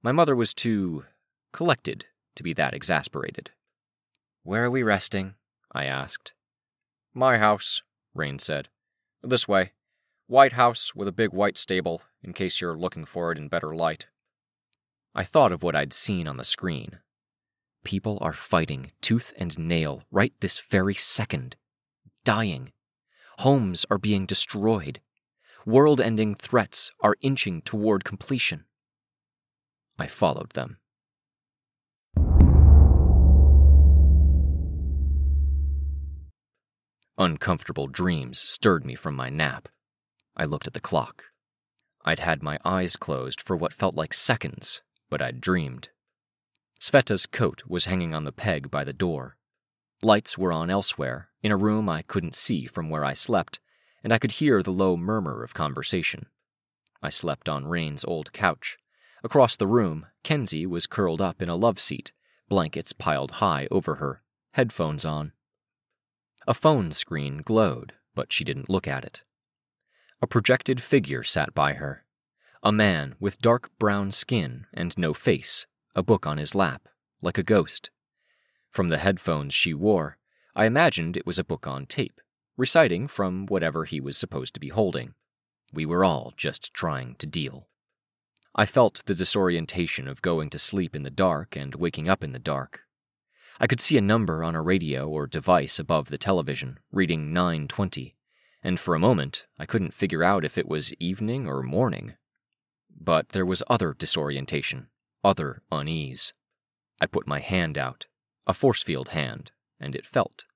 My 0.03 0.13
mother 0.13 0.35
was 0.35 0.55
too 0.55 1.05
collected 1.53 2.07
to 2.37 2.43
be 2.43 2.55
that 2.55 2.73
exasperated. 2.73 3.51
Where 4.45 4.65
are 4.65 4.71
we 4.71 4.83
resting? 4.83 5.35
I 5.73 5.85
asked. 5.85 6.33
My 7.13 7.37
house, 7.37 7.83
Rain 8.15 8.39
said. 8.39 8.71
This 9.23 9.47
way. 9.47 9.73
White 10.27 10.53
house 10.53 10.95
with 10.95 11.07
a 11.07 11.13
big 11.13 11.35
white 11.35 11.59
stable, 11.59 12.01
in 12.23 12.33
case 12.33 12.63
you're 12.63 12.79
looking 12.79 13.05
for 13.05 13.31
it 13.31 13.37
in 13.37 13.49
better 13.49 13.77
light. 13.77 14.07
I 15.15 15.23
thought 15.23 15.53
of 15.53 15.63
what 15.63 15.77
I'd 15.77 15.93
seen 15.93 16.27
on 16.27 16.37
the 16.37 16.45
screen. 16.45 17.01
People 17.85 18.17
are 18.23 18.33
fighting 18.33 18.93
tooth 19.03 19.35
and 19.37 19.59
nail 19.59 20.05
right 20.11 20.33
this 20.41 20.59
very 20.61 20.95
second. 20.95 21.55
Dying. 22.25 22.73
Homes 23.39 23.87
are 23.91 23.99
being 23.99 24.27
destroyed. 24.27 25.01
World 25.65 26.01
ending 26.01 26.35
threats 26.35 26.93
are 27.01 27.17
inching 27.21 27.63
toward 27.63 28.05
completion. 28.05 28.65
I 29.99 30.07
followed 30.07 30.51
them. 30.51 30.79
Uncomfortable 37.17 37.89
dreams 37.89 38.39
stirred 38.39 38.85
me 38.85 38.95
from 38.95 39.17
my 39.17 39.29
nap. 39.29 39.69
I 40.37 40.45
looked 40.45 40.69
at 40.69 40.75
the 40.75 40.81
clock. 40.81 41.25
I'd 42.05 42.21
had 42.21 42.43
my 42.43 42.59
eyes 42.65 42.97
closed 42.97 43.41
for 43.41 43.57
what 43.57 43.73
felt 43.73 43.97
like 43.97 44.15
seconds, 44.15 44.83
but 45.11 45.21
I'd 45.21 45.41
dreamed. 45.41 45.89
Sveta's 46.81 47.27
coat 47.27 47.63
was 47.67 47.87
hanging 47.87 48.15
on 48.15 48.25
the 48.25 48.33
peg 48.33 48.71
by 48.71 48.85
the 48.85 48.93
door. 48.93 49.38
Lights 50.03 50.39
were 50.39 50.53
on 50.53 50.71
elsewhere, 50.71 51.29
in 51.43 51.51
a 51.51 51.57
room 51.57 51.89
I 51.89 52.03
couldn't 52.03 52.37
see 52.37 52.67
from 52.67 52.89
where 52.89 53.05
I 53.05 53.15
slept, 53.15 53.59
and 54.05 54.13
I 54.13 54.19
could 54.19 54.33
hear 54.33 54.63
the 54.63 54.71
low 54.71 54.97
murmur 54.97 55.43
of 55.43 55.55
conversation. 55.55 56.27
I 57.03 57.09
slept 57.09 57.49
on 57.49 57.67
Rain's 57.67 58.05
old 58.05 58.33
couch. 58.33 58.79
Across 59.25 59.57
the 59.57 59.67
room, 59.67 60.07
Kenzie 60.23 60.67
was 60.67 60.87
curled 60.87 61.21
up 61.21 61.43
in 61.43 61.49
a 61.49 61.57
love 61.57 61.81
seat, 61.81 62.13
blankets 62.49 62.93
piled 62.93 63.33
high 63.33 63.67
over 63.71 63.97
her, 63.97 64.23
headphones 64.53 65.05
on. 65.05 65.33
A 66.47 66.55
phone 66.55 66.93
screen 66.93 67.39
glowed, 67.39 67.95
but 68.15 68.33
she 68.33 68.45
didn't 68.45 68.71
look 68.71 68.87
at 68.87 69.05
it. 69.05 69.23
A 70.23 70.27
projected 70.27 70.81
figure 70.81 71.25
sat 71.25 71.55
by 71.55 71.75
her. 71.75 72.05
A 72.63 72.73
man 72.73 73.17
with 73.21 73.41
dark 73.41 73.71
brown 73.79 74.13
skin 74.13 74.67
and 74.73 74.97
no 74.97 75.13
face, 75.13 75.67
a 75.95 76.03
book 76.03 76.27
on 76.27 76.39
his 76.39 76.55
lap, 76.55 76.89
like 77.21 77.39
a 77.39 77.43
ghost. 77.43 77.91
From 78.79 78.91
the 78.91 78.99
headphones 78.99 79.55
she 79.55 79.75
wore, 79.75 80.19
I 80.55 80.65
imagined 80.65 81.17
it 81.17 81.27
was 81.27 81.37
a 81.37 81.43
book 81.43 81.67
on 81.67 81.85
tape, 81.85 82.21
reciting 82.57 83.09
from 83.09 83.47
whatever 83.47 83.85
he 83.85 83.99
was 83.99 84.17
supposed 84.17 84.55
to 84.55 84.61
be 84.61 84.69
holding. 84.69 85.15
We 85.73 85.85
were 85.85 86.05
all 86.05 86.33
just 86.37 86.73
trying 86.73 87.17
to 87.17 87.27
deal. 87.27 87.67
I 88.55 88.67
felt 88.67 89.03
the 89.07 89.17
disorientation 89.17 90.07
of 90.07 90.23
going 90.23 90.49
to 90.51 90.61
sleep 90.61 90.95
in 90.95 91.03
the 91.03 91.11
dark 91.11 91.57
and 91.57 91.75
waking 91.75 92.09
up 92.09 92.23
in 92.23 92.31
the 92.31 92.39
dark, 92.39 92.83
I 93.59 93.67
could 93.67 93.81
see 93.81 93.99
a 93.99 94.01
number 94.01 94.45
on 94.45 94.55
a 94.55 94.63
radio 94.63 95.09
or 95.09 95.27
device 95.27 95.81
above 95.81 96.09
the 96.09 96.17
television, 96.17 96.79
reading 96.93 97.33
920, 97.33 98.15
and 98.63 98.79
for 98.79 98.95
a 98.95 99.01
moment 99.01 99.45
I 99.59 99.67
couldn't 99.67 99.93
figure 99.93 100.23
out 100.23 100.45
if 100.45 100.57
it 100.57 100.69
was 100.69 100.95
evening 101.01 101.49
or 101.49 101.65
morning. 101.65 102.15
But 102.89 103.31
there 103.31 103.45
was 103.45 103.65
other 103.69 103.93
disorientation, 103.93 104.87
other 105.25 105.63
unease. 105.73 106.33
I 107.01 107.07
put 107.07 107.27
my 107.27 107.41
hand 107.41 107.77
out, 107.77 108.07
a 108.49 108.55
force 108.55 108.83
field 108.83 109.11
hand, 109.11 109.53
and 109.79 109.95
it 109.95 110.07
felt, 110.07 110.47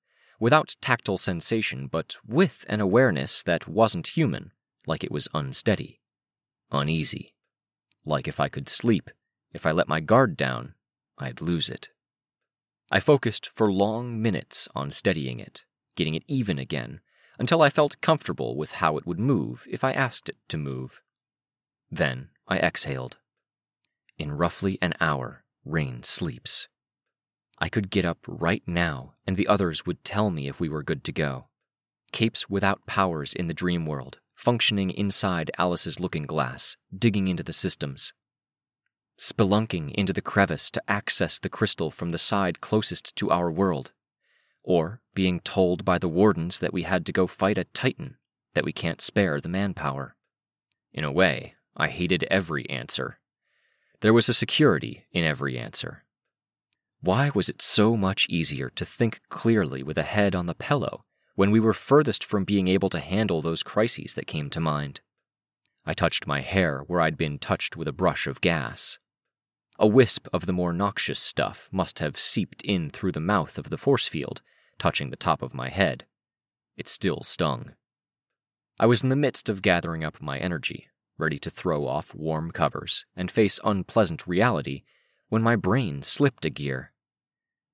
without 0.40 0.74
tactile 0.80 1.18
sensation, 1.18 1.86
but 1.86 2.16
with 2.26 2.64
an 2.68 2.80
awareness 2.80 3.42
that 3.42 3.68
wasn't 3.68 4.08
human, 4.08 4.50
like 4.86 5.04
it 5.04 5.12
was 5.12 5.28
unsteady, 5.34 6.00
uneasy. 6.72 7.34
Like 8.04 8.26
if 8.26 8.40
I 8.40 8.48
could 8.48 8.68
sleep, 8.68 9.10
if 9.52 9.66
I 9.66 9.70
let 9.70 9.86
my 9.86 10.00
guard 10.00 10.36
down, 10.36 10.74
I'd 11.18 11.40
lose 11.40 11.68
it. 11.68 11.90
I 12.90 12.98
focused 12.98 13.50
for 13.54 13.70
long 13.70 14.20
minutes 14.20 14.68
on 14.74 14.90
steadying 14.90 15.38
it, 15.38 15.64
getting 15.94 16.14
it 16.14 16.24
even 16.26 16.58
again, 16.58 17.00
until 17.38 17.62
I 17.62 17.70
felt 17.70 18.00
comfortable 18.00 18.56
with 18.56 18.72
how 18.72 18.96
it 18.96 19.06
would 19.06 19.20
move 19.20 19.66
if 19.70 19.84
I 19.84 19.92
asked 19.92 20.28
it 20.28 20.36
to 20.48 20.56
move. 20.56 21.00
Then 21.90 22.30
I 22.48 22.58
exhaled. 22.58 23.18
In 24.18 24.32
roughly 24.32 24.78
an 24.82 24.94
hour, 25.00 25.44
Rain 25.64 26.02
sleeps. 26.02 26.68
I 27.62 27.70
could 27.70 27.88
get 27.88 28.04
up 28.04 28.18
right 28.28 28.62
now, 28.66 29.14
and 29.26 29.38
the 29.38 29.48
others 29.48 29.86
would 29.86 30.04
tell 30.04 30.28
me 30.28 30.48
if 30.48 30.60
we 30.60 30.68
were 30.68 30.82
good 30.82 31.02
to 31.04 31.12
go. 31.12 31.46
Capes 32.12 32.50
without 32.50 32.84
powers 32.84 33.32
in 33.32 33.46
the 33.46 33.54
dream 33.54 33.86
world, 33.86 34.18
functioning 34.34 34.90
inside 34.90 35.50
Alice's 35.56 35.98
looking 35.98 36.24
glass, 36.24 36.76
digging 36.94 37.28
into 37.28 37.42
the 37.42 37.54
systems 37.54 38.12
spelunking 39.22 39.92
into 39.92 40.12
the 40.12 40.20
crevice 40.20 40.68
to 40.68 40.82
access 40.88 41.38
the 41.38 41.48
crystal 41.48 41.92
from 41.92 42.10
the 42.10 42.18
side 42.18 42.60
closest 42.60 43.14
to 43.14 43.30
our 43.30 43.50
world, 43.50 43.92
or 44.64 45.00
being 45.14 45.38
told 45.40 45.84
by 45.84 45.96
the 45.96 46.08
wardens 46.08 46.58
that 46.58 46.72
we 46.72 46.82
had 46.82 47.06
to 47.06 47.12
go 47.12 47.28
fight 47.28 47.56
a 47.56 47.64
titan, 47.64 48.16
that 48.54 48.64
we 48.64 48.72
can't 48.72 49.00
spare 49.00 49.40
the 49.40 49.48
manpower. 49.48 50.16
In 50.92 51.04
a 51.04 51.12
way, 51.12 51.54
I 51.76 51.88
hated 51.88 52.24
every 52.24 52.68
answer. 52.68 53.20
There 54.00 54.12
was 54.12 54.28
a 54.28 54.34
security 54.34 55.06
in 55.12 55.24
every 55.24 55.56
answer. 55.56 56.04
Why 57.04 57.32
was 57.34 57.48
it 57.48 57.60
so 57.60 57.96
much 57.96 58.28
easier 58.28 58.70
to 58.70 58.84
think 58.84 59.22
clearly 59.28 59.82
with 59.82 59.98
a 59.98 60.04
head 60.04 60.36
on 60.36 60.46
the 60.46 60.54
pillow 60.54 61.04
when 61.34 61.50
we 61.50 61.58
were 61.58 61.74
furthest 61.74 62.22
from 62.22 62.44
being 62.44 62.68
able 62.68 62.88
to 62.90 63.00
handle 63.00 63.42
those 63.42 63.64
crises 63.64 64.14
that 64.14 64.28
came 64.28 64.48
to 64.50 64.60
mind? 64.60 65.00
I 65.84 65.94
touched 65.94 66.28
my 66.28 66.42
hair 66.42 66.84
where 66.86 67.00
I'd 67.00 67.18
been 67.18 67.40
touched 67.40 67.76
with 67.76 67.88
a 67.88 67.92
brush 67.92 68.28
of 68.28 68.40
gas. 68.40 69.00
A 69.80 69.86
wisp 69.88 70.28
of 70.32 70.46
the 70.46 70.52
more 70.52 70.72
noxious 70.72 71.18
stuff 71.18 71.68
must 71.72 71.98
have 71.98 72.20
seeped 72.20 72.62
in 72.62 72.88
through 72.88 73.10
the 73.10 73.18
mouth 73.18 73.58
of 73.58 73.68
the 73.68 73.78
force 73.78 74.06
field, 74.06 74.40
touching 74.78 75.10
the 75.10 75.16
top 75.16 75.42
of 75.42 75.54
my 75.54 75.70
head. 75.70 76.06
It 76.76 76.86
still 76.86 77.24
stung. 77.24 77.72
I 78.78 78.86
was 78.86 79.02
in 79.02 79.08
the 79.08 79.16
midst 79.16 79.48
of 79.48 79.60
gathering 79.60 80.04
up 80.04 80.22
my 80.22 80.38
energy, 80.38 80.86
ready 81.18 81.40
to 81.40 81.50
throw 81.50 81.84
off 81.84 82.14
warm 82.14 82.52
covers 82.52 83.06
and 83.16 83.28
face 83.28 83.58
unpleasant 83.64 84.24
reality, 84.24 84.84
when 85.28 85.42
my 85.42 85.56
brain 85.56 86.02
slipped 86.02 86.44
a 86.44 86.50
gear. 86.50 86.91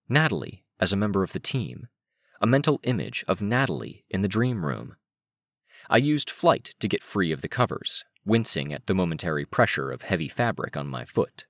Natalie, 0.09 0.64
as 0.80 0.92
a 0.92 0.96
member 0.96 1.22
of 1.22 1.32
the 1.32 1.40
team, 1.40 1.88
a 2.40 2.46
mental 2.46 2.80
image 2.82 3.24
of 3.28 3.42
Natalie 3.42 4.04
in 4.09 4.22
the 4.22 4.28
dream 4.28 4.64
room. 4.64 4.96
I 5.90 5.98
used 5.98 6.30
flight 6.30 6.74
to 6.80 6.88
get 6.88 7.02
free 7.02 7.32
of 7.32 7.42
the 7.42 7.48
covers, 7.48 8.04
wincing 8.24 8.72
at 8.72 8.86
the 8.86 8.94
momentary 8.94 9.44
pressure 9.44 9.90
of 9.90 10.02
heavy 10.02 10.28
fabric 10.28 10.76
on 10.76 10.86
my 10.86 11.04
foot. 11.04 11.46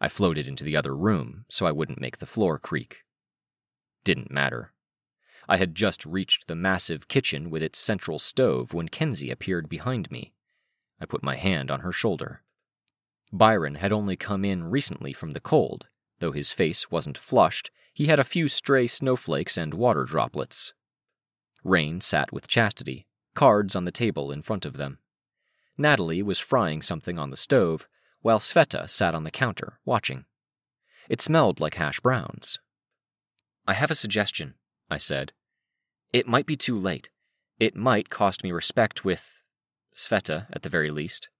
I 0.00 0.08
floated 0.08 0.46
into 0.46 0.64
the 0.64 0.76
other 0.76 0.96
room 0.96 1.44
so 1.48 1.66
I 1.66 1.72
wouldn't 1.72 2.00
make 2.00 2.18
the 2.18 2.26
floor 2.26 2.58
creak. 2.58 3.04
Didn't 4.04 4.30
matter. 4.30 4.72
I 5.48 5.56
had 5.56 5.74
just 5.74 6.06
reached 6.06 6.46
the 6.46 6.54
massive 6.54 7.08
kitchen 7.08 7.50
with 7.50 7.62
its 7.62 7.78
central 7.78 8.18
stove 8.18 8.72
when 8.72 8.88
Kenzie 8.88 9.30
appeared 9.30 9.68
behind 9.68 10.10
me. 10.10 10.34
I 11.00 11.06
put 11.06 11.22
my 11.22 11.36
hand 11.36 11.70
on 11.70 11.80
her 11.80 11.92
shoulder. 11.92 12.42
Byron 13.32 13.76
had 13.76 13.92
only 13.92 14.16
come 14.16 14.44
in 14.44 14.64
recently 14.64 15.12
from 15.12 15.32
the 15.32 15.40
cold. 15.40 15.86
Though 16.22 16.30
his 16.30 16.52
face 16.52 16.88
wasn't 16.88 17.18
flushed, 17.18 17.72
he 17.92 18.06
had 18.06 18.20
a 18.20 18.24
few 18.24 18.46
stray 18.46 18.86
snowflakes 18.86 19.58
and 19.58 19.74
water 19.74 20.04
droplets. 20.04 20.72
Rain 21.64 22.00
sat 22.00 22.32
with 22.32 22.46
Chastity, 22.46 23.08
cards 23.34 23.74
on 23.74 23.86
the 23.86 23.90
table 23.90 24.30
in 24.30 24.42
front 24.42 24.64
of 24.64 24.76
them. 24.76 25.00
Natalie 25.76 26.22
was 26.22 26.38
frying 26.38 26.80
something 26.80 27.18
on 27.18 27.30
the 27.30 27.36
stove, 27.36 27.88
while 28.20 28.38
Sveta 28.38 28.88
sat 28.88 29.16
on 29.16 29.24
the 29.24 29.32
counter, 29.32 29.80
watching. 29.84 30.24
It 31.08 31.20
smelled 31.20 31.58
like 31.58 31.74
hash 31.74 31.98
browns. 31.98 32.60
I 33.66 33.74
have 33.74 33.90
a 33.90 33.96
suggestion, 33.96 34.54
I 34.88 34.98
said. 34.98 35.32
It 36.12 36.28
might 36.28 36.46
be 36.46 36.56
too 36.56 36.78
late. 36.78 37.10
It 37.58 37.74
might 37.74 38.10
cost 38.10 38.44
me 38.44 38.52
respect 38.52 39.04
with. 39.04 39.40
Sveta, 39.92 40.46
at 40.52 40.62
the 40.62 40.68
very 40.68 40.92
least. 40.92 41.30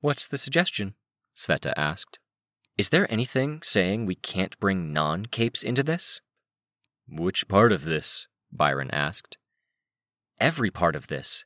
What's 0.00 0.26
the 0.26 0.38
suggestion? 0.38 0.94
Sveta 1.36 1.74
asked. 1.76 2.20
Is 2.78 2.90
there 2.90 3.12
anything 3.12 3.60
saying 3.64 4.06
we 4.06 4.14
can't 4.14 4.58
bring 4.60 4.92
non 4.92 5.26
capes 5.26 5.64
into 5.64 5.82
this? 5.82 6.20
Which 7.08 7.48
part 7.48 7.72
of 7.72 7.84
this? 7.84 8.28
Byron 8.52 8.88
asked. 8.92 9.36
Every 10.38 10.70
part 10.70 10.94
of 10.94 11.08
this. 11.08 11.44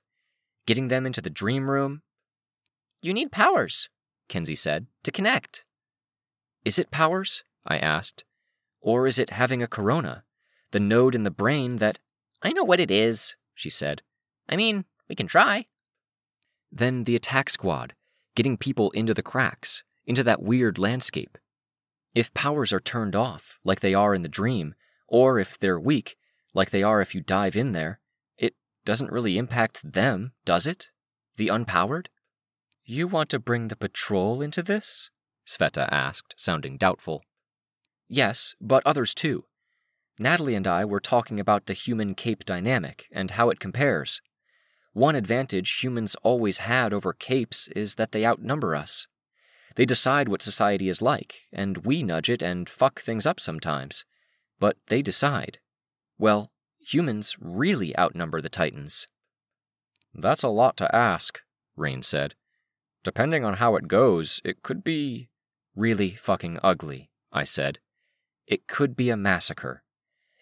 Getting 0.66 0.88
them 0.88 1.06
into 1.06 1.22
the 1.22 1.30
dream 1.30 1.70
room. 1.70 2.02
You 3.00 3.14
need 3.14 3.32
powers, 3.32 3.88
Kenzie 4.28 4.54
said, 4.54 4.88
to 5.04 5.10
connect. 5.10 5.64
Is 6.66 6.78
it 6.78 6.90
powers? 6.90 7.42
I 7.66 7.78
asked. 7.78 8.24
Or 8.82 9.06
is 9.06 9.18
it 9.18 9.30
having 9.30 9.62
a 9.62 9.66
corona? 9.66 10.24
The 10.72 10.80
node 10.80 11.14
in 11.14 11.22
the 11.22 11.30
brain 11.30 11.76
that. 11.76 11.98
I 12.42 12.52
know 12.52 12.64
what 12.64 12.80
it 12.80 12.90
is, 12.90 13.36
she 13.54 13.70
said. 13.70 14.02
I 14.50 14.56
mean, 14.56 14.84
we 15.08 15.14
can 15.14 15.28
try. 15.28 15.66
Then 16.70 17.04
the 17.04 17.16
attack 17.16 17.48
squad, 17.48 17.94
getting 18.34 18.58
people 18.58 18.90
into 18.90 19.14
the 19.14 19.22
cracks, 19.22 19.82
into 20.06 20.24
that 20.24 20.42
weird 20.42 20.78
landscape. 20.78 21.38
If 22.14 22.34
powers 22.34 22.72
are 22.72 22.80
turned 22.80 23.16
off, 23.16 23.58
like 23.64 23.80
they 23.80 23.94
are 23.94 24.14
in 24.14 24.22
the 24.22 24.28
dream, 24.28 24.74
or 25.08 25.38
if 25.38 25.58
they're 25.58 25.80
weak, 25.80 26.16
like 26.54 26.70
they 26.70 26.82
are 26.82 27.00
if 27.00 27.14
you 27.14 27.20
dive 27.20 27.56
in 27.56 27.72
there, 27.72 28.00
it 28.36 28.54
doesn't 28.84 29.12
really 29.12 29.38
impact 29.38 29.80
them, 29.92 30.32
does 30.44 30.66
it? 30.66 30.88
The 31.36 31.48
unpowered? 31.48 32.08
You 32.84 33.06
want 33.06 33.30
to 33.30 33.38
bring 33.38 33.68
the 33.68 33.76
patrol 33.76 34.42
into 34.42 34.62
this? 34.62 35.10
Sveta 35.46 35.88
asked, 35.90 36.34
sounding 36.36 36.76
doubtful. 36.76 37.22
Yes, 38.08 38.54
but 38.60 38.86
others 38.86 39.14
too. 39.14 39.44
Natalie 40.18 40.54
and 40.54 40.66
I 40.66 40.84
were 40.84 41.00
talking 41.00 41.40
about 41.40 41.66
the 41.66 41.72
human 41.72 42.14
cape 42.14 42.44
dynamic 42.44 43.06
and 43.10 43.30
how 43.32 43.48
it 43.48 43.60
compares. 43.60 44.20
One 44.92 45.14
advantage 45.14 45.80
humans 45.80 46.14
always 46.22 46.58
had 46.58 46.92
over 46.92 47.14
capes 47.14 47.68
is 47.68 47.94
that 47.94 48.12
they 48.12 48.26
outnumber 48.26 48.76
us. 48.76 49.06
They 49.74 49.84
decide 49.84 50.28
what 50.28 50.42
society 50.42 50.88
is 50.88 51.02
like, 51.02 51.40
and 51.52 51.78
we 51.78 52.02
nudge 52.02 52.28
it 52.28 52.42
and 52.42 52.68
fuck 52.68 53.00
things 53.00 53.26
up 53.26 53.40
sometimes. 53.40 54.04
But 54.58 54.76
they 54.88 55.02
decide. 55.02 55.58
Well, 56.18 56.52
humans 56.78 57.36
really 57.40 57.96
outnumber 57.98 58.40
the 58.40 58.48
Titans. 58.48 59.08
That's 60.14 60.42
a 60.42 60.48
lot 60.48 60.76
to 60.78 60.94
ask, 60.94 61.40
Rain 61.76 62.02
said. 62.02 62.34
Depending 63.04 63.44
on 63.44 63.54
how 63.54 63.76
it 63.76 63.88
goes, 63.88 64.40
it 64.44 64.62
could 64.62 64.84
be 64.84 65.28
really 65.74 66.10
fucking 66.10 66.58
ugly, 66.62 67.10
I 67.32 67.44
said. 67.44 67.78
It 68.46 68.66
could 68.66 68.94
be 68.94 69.10
a 69.10 69.16
massacre. 69.16 69.82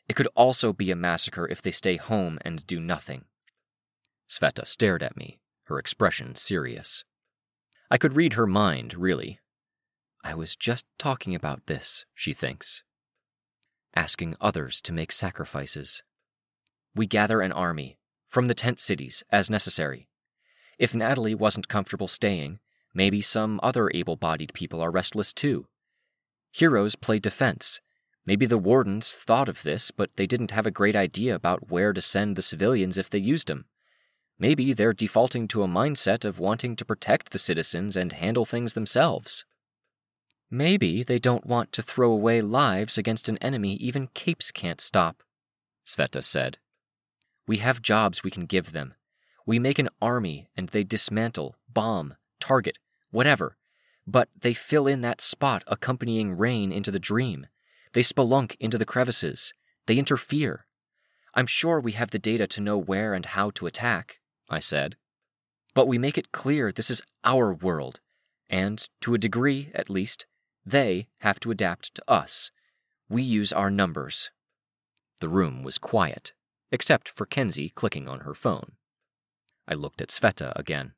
It 0.08 0.16
could 0.16 0.28
also 0.34 0.72
be 0.72 0.90
a 0.90 0.96
massacre 0.96 1.46
if 1.46 1.62
they 1.62 1.70
stay 1.70 1.96
home 1.96 2.38
and 2.42 2.66
do 2.66 2.80
nothing. 2.80 3.26
Sveta 4.28 4.66
stared 4.66 5.02
at 5.02 5.16
me, 5.16 5.40
her 5.66 5.78
expression 5.78 6.34
serious. 6.34 7.04
I 7.91 7.99
could 7.99 8.14
read 8.14 8.34
her 8.34 8.47
mind, 8.47 8.95
really. 8.95 9.41
I 10.22 10.34
was 10.34 10.55
just 10.55 10.84
talking 10.99 11.34
about 11.34 11.66
this, 11.66 12.05
she 12.14 12.32
thinks. 12.32 12.84
Asking 13.97 14.36
others 14.41 14.80
to 14.82 14.93
make 14.93 15.11
sacrifices. 15.11 16.03
We 16.95 17.07
gather 17.07 17.41
an 17.41 17.51
army, 17.51 17.99
from 18.28 18.47
the 18.47 18.55
tent 18.55 18.78
cities, 18.78 19.24
as 19.30 19.51
necessary. 19.51 20.09
If 20.78 20.95
Natalie 20.95 21.34
wasn't 21.34 21.68
comfortable 21.68 22.07
staying, 22.07 22.61
maybe 22.95 23.20
some 23.22 23.59
other 23.62 23.91
able 23.93 24.16
bodied 24.16 24.55
people 24.55 24.80
are 24.80 24.91
restless 24.91 25.32
too. 25.32 25.66
Heroes 26.53 26.95
play 26.95 27.18
defense. 27.18 27.80
Maybe 28.24 28.47
the 28.47 28.59
wardens 28.59 29.12
thought 29.12 29.49
of 29.49 29.62
this, 29.62 29.91
but 29.91 30.11
they 30.16 30.26
didn't 30.26 30.53
have 30.53 30.66
a 30.66 30.70
great 30.70 30.95
idea 30.95 31.34
about 31.34 31.70
where 31.70 31.93
to 31.93 32.01
send 32.01 32.36
the 32.36 32.43
civilians 32.43 32.99
if 32.99 33.11
they 33.11 33.18
used 33.18 33.49
them. 33.49 33.64
Maybe 34.41 34.72
they're 34.72 34.95
defaulting 34.95 35.49
to 35.49 35.62
a 35.62 35.68
mindset 35.68 36.24
of 36.24 36.38
wanting 36.38 36.74
to 36.76 36.84
protect 36.86 37.30
the 37.30 37.38
citizens 37.38 37.95
and 37.95 38.11
handle 38.11 38.47
things 38.47 38.72
themselves. 38.72 39.45
Maybe 40.51 41.03
they 41.03 41.18
don't 41.18 41.45
want 41.45 41.72
to 41.72 41.82
throw 41.82 42.11
away 42.11 42.41
lives 42.41 42.97
against 42.97 43.28
an 43.28 43.36
enemy 43.38 43.74
even 43.74 44.09
capes 44.14 44.51
can't 44.51 44.80
stop, 44.80 45.22
Sveta 45.86 46.24
said. 46.24 46.57
We 47.47 47.59
have 47.59 47.82
jobs 47.82 48.24
we 48.24 48.30
can 48.30 48.47
give 48.47 48.72
them. 48.72 48.95
We 49.45 49.59
make 49.59 49.78
an 49.78 49.91
army 50.01 50.49
and 50.57 50.70
they 50.70 50.84
dismantle, 50.84 51.57
bomb, 51.68 52.14
target, 52.41 52.78
whatever. 53.11 53.59
But 54.07 54.30
they 54.41 54.55
fill 54.55 54.86
in 54.86 55.03
that 55.03 55.20
spot 55.20 55.62
accompanying 55.66 56.38
rain 56.38 56.72
into 56.72 56.91
the 56.91 56.99
dream. 56.99 57.47
They 57.93 58.01
spelunk 58.03 58.57
into 58.59 58.78
the 58.78 58.86
crevices. 58.86 59.53
They 59.86 59.99
interfere. 59.99 60.64
I'm 61.34 61.47
sure 61.47 61.78
we 61.78 61.93
have 61.93 62.11
the 62.11 62.18
data 62.18 62.47
to 62.49 62.61
know 62.61 62.78
where 62.78 63.12
and 63.12 63.26
how 63.26 63.51
to 63.51 63.66
attack, 63.66 64.18
I 64.51 64.59
said. 64.59 64.96
But 65.74 65.88
we 65.88 65.98
make 65.98 66.18
it 66.18 66.32
clear 66.32 66.72
this 66.72 66.90
is 66.90 67.03
our 67.24 67.55
world, 67.55 68.01
and, 68.48 68.86
to 69.01 69.14
a 69.14 69.18
degree 69.18 69.70
at 69.74 69.88
least, 69.88 70.26
they 70.66 71.07
have 71.18 71.40
to 71.40 71.51
adapt 71.51 71.94
to 71.94 72.03
us. 72.09 72.51
We 73.09 73.22
use 73.22 73.53
our 73.53 73.70
numbers. 73.70 74.30
The 75.20 75.28
room 75.28 75.62
was 75.62 75.78
quiet, 75.78 76.32
except 76.72 77.09
for 77.09 77.26
Kenzie 77.26 77.70
clicking 77.70 78.09
on 78.09 78.20
her 78.20 78.34
phone. 78.34 78.72
I 79.68 79.74
looked 79.74 80.01
at 80.01 80.09
Sveta 80.09 80.53
again. 80.57 80.92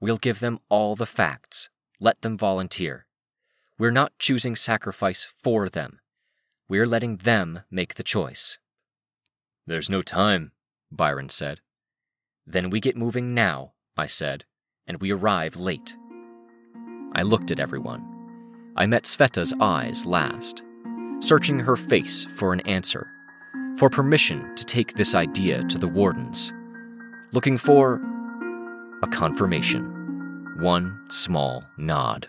We'll 0.00 0.18
give 0.18 0.40
them 0.40 0.58
all 0.68 0.96
the 0.96 1.06
facts. 1.06 1.68
Let 2.00 2.22
them 2.22 2.36
volunteer. 2.36 3.06
We're 3.78 3.90
not 3.90 4.18
choosing 4.18 4.56
sacrifice 4.56 5.26
for 5.42 5.68
them. 5.68 6.00
We're 6.68 6.86
letting 6.86 7.18
them 7.18 7.60
make 7.70 7.94
the 7.94 8.02
choice. 8.02 8.58
There's 9.66 9.90
no 9.90 10.02
time, 10.02 10.52
Byron 10.90 11.28
said. 11.28 11.60
Then 12.46 12.70
we 12.70 12.80
get 12.80 12.96
moving 12.96 13.34
now, 13.34 13.72
I 13.96 14.06
said, 14.06 14.44
and 14.86 15.00
we 15.00 15.10
arrive 15.10 15.56
late. 15.56 15.96
I 17.14 17.22
looked 17.22 17.50
at 17.50 17.58
everyone. 17.58 18.04
I 18.76 18.86
met 18.86 19.04
Sveta's 19.04 19.52
eyes 19.60 20.06
last, 20.06 20.62
searching 21.18 21.58
her 21.58 21.76
face 21.76 22.26
for 22.36 22.52
an 22.52 22.60
answer, 22.60 23.08
for 23.78 23.90
permission 23.90 24.54
to 24.54 24.64
take 24.64 24.94
this 24.94 25.14
idea 25.14 25.64
to 25.64 25.78
the 25.78 25.88
wardens, 25.88 26.52
looking 27.32 27.58
for 27.58 28.00
a 29.02 29.08
confirmation, 29.08 30.54
one 30.60 31.00
small 31.08 31.64
nod. 31.76 32.28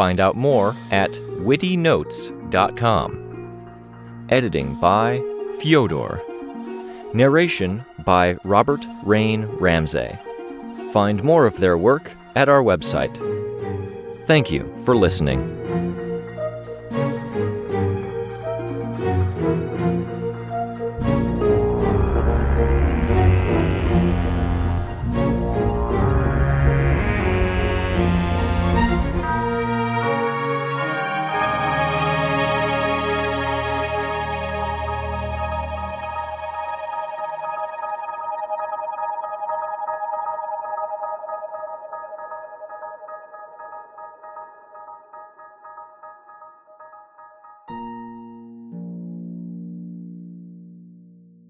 Find 0.00 0.18
out 0.18 0.34
more 0.34 0.74
at 0.90 1.10
wittynotes.com. 1.10 3.66
Editing 4.30 4.80
by 4.80 5.18
Fyodor. 5.60 6.22
Narration 7.12 7.84
by 8.02 8.38
Robert 8.42 8.82
Rain 9.04 9.44
Ramsey. 9.44 10.08
Find 10.94 11.22
more 11.22 11.44
of 11.44 11.58
their 11.58 11.76
work 11.76 12.12
at 12.34 12.48
our 12.48 12.62
website. 12.62 13.14
Thank 14.26 14.50
you 14.50 14.74
for 14.86 14.96
listening. 14.96 15.42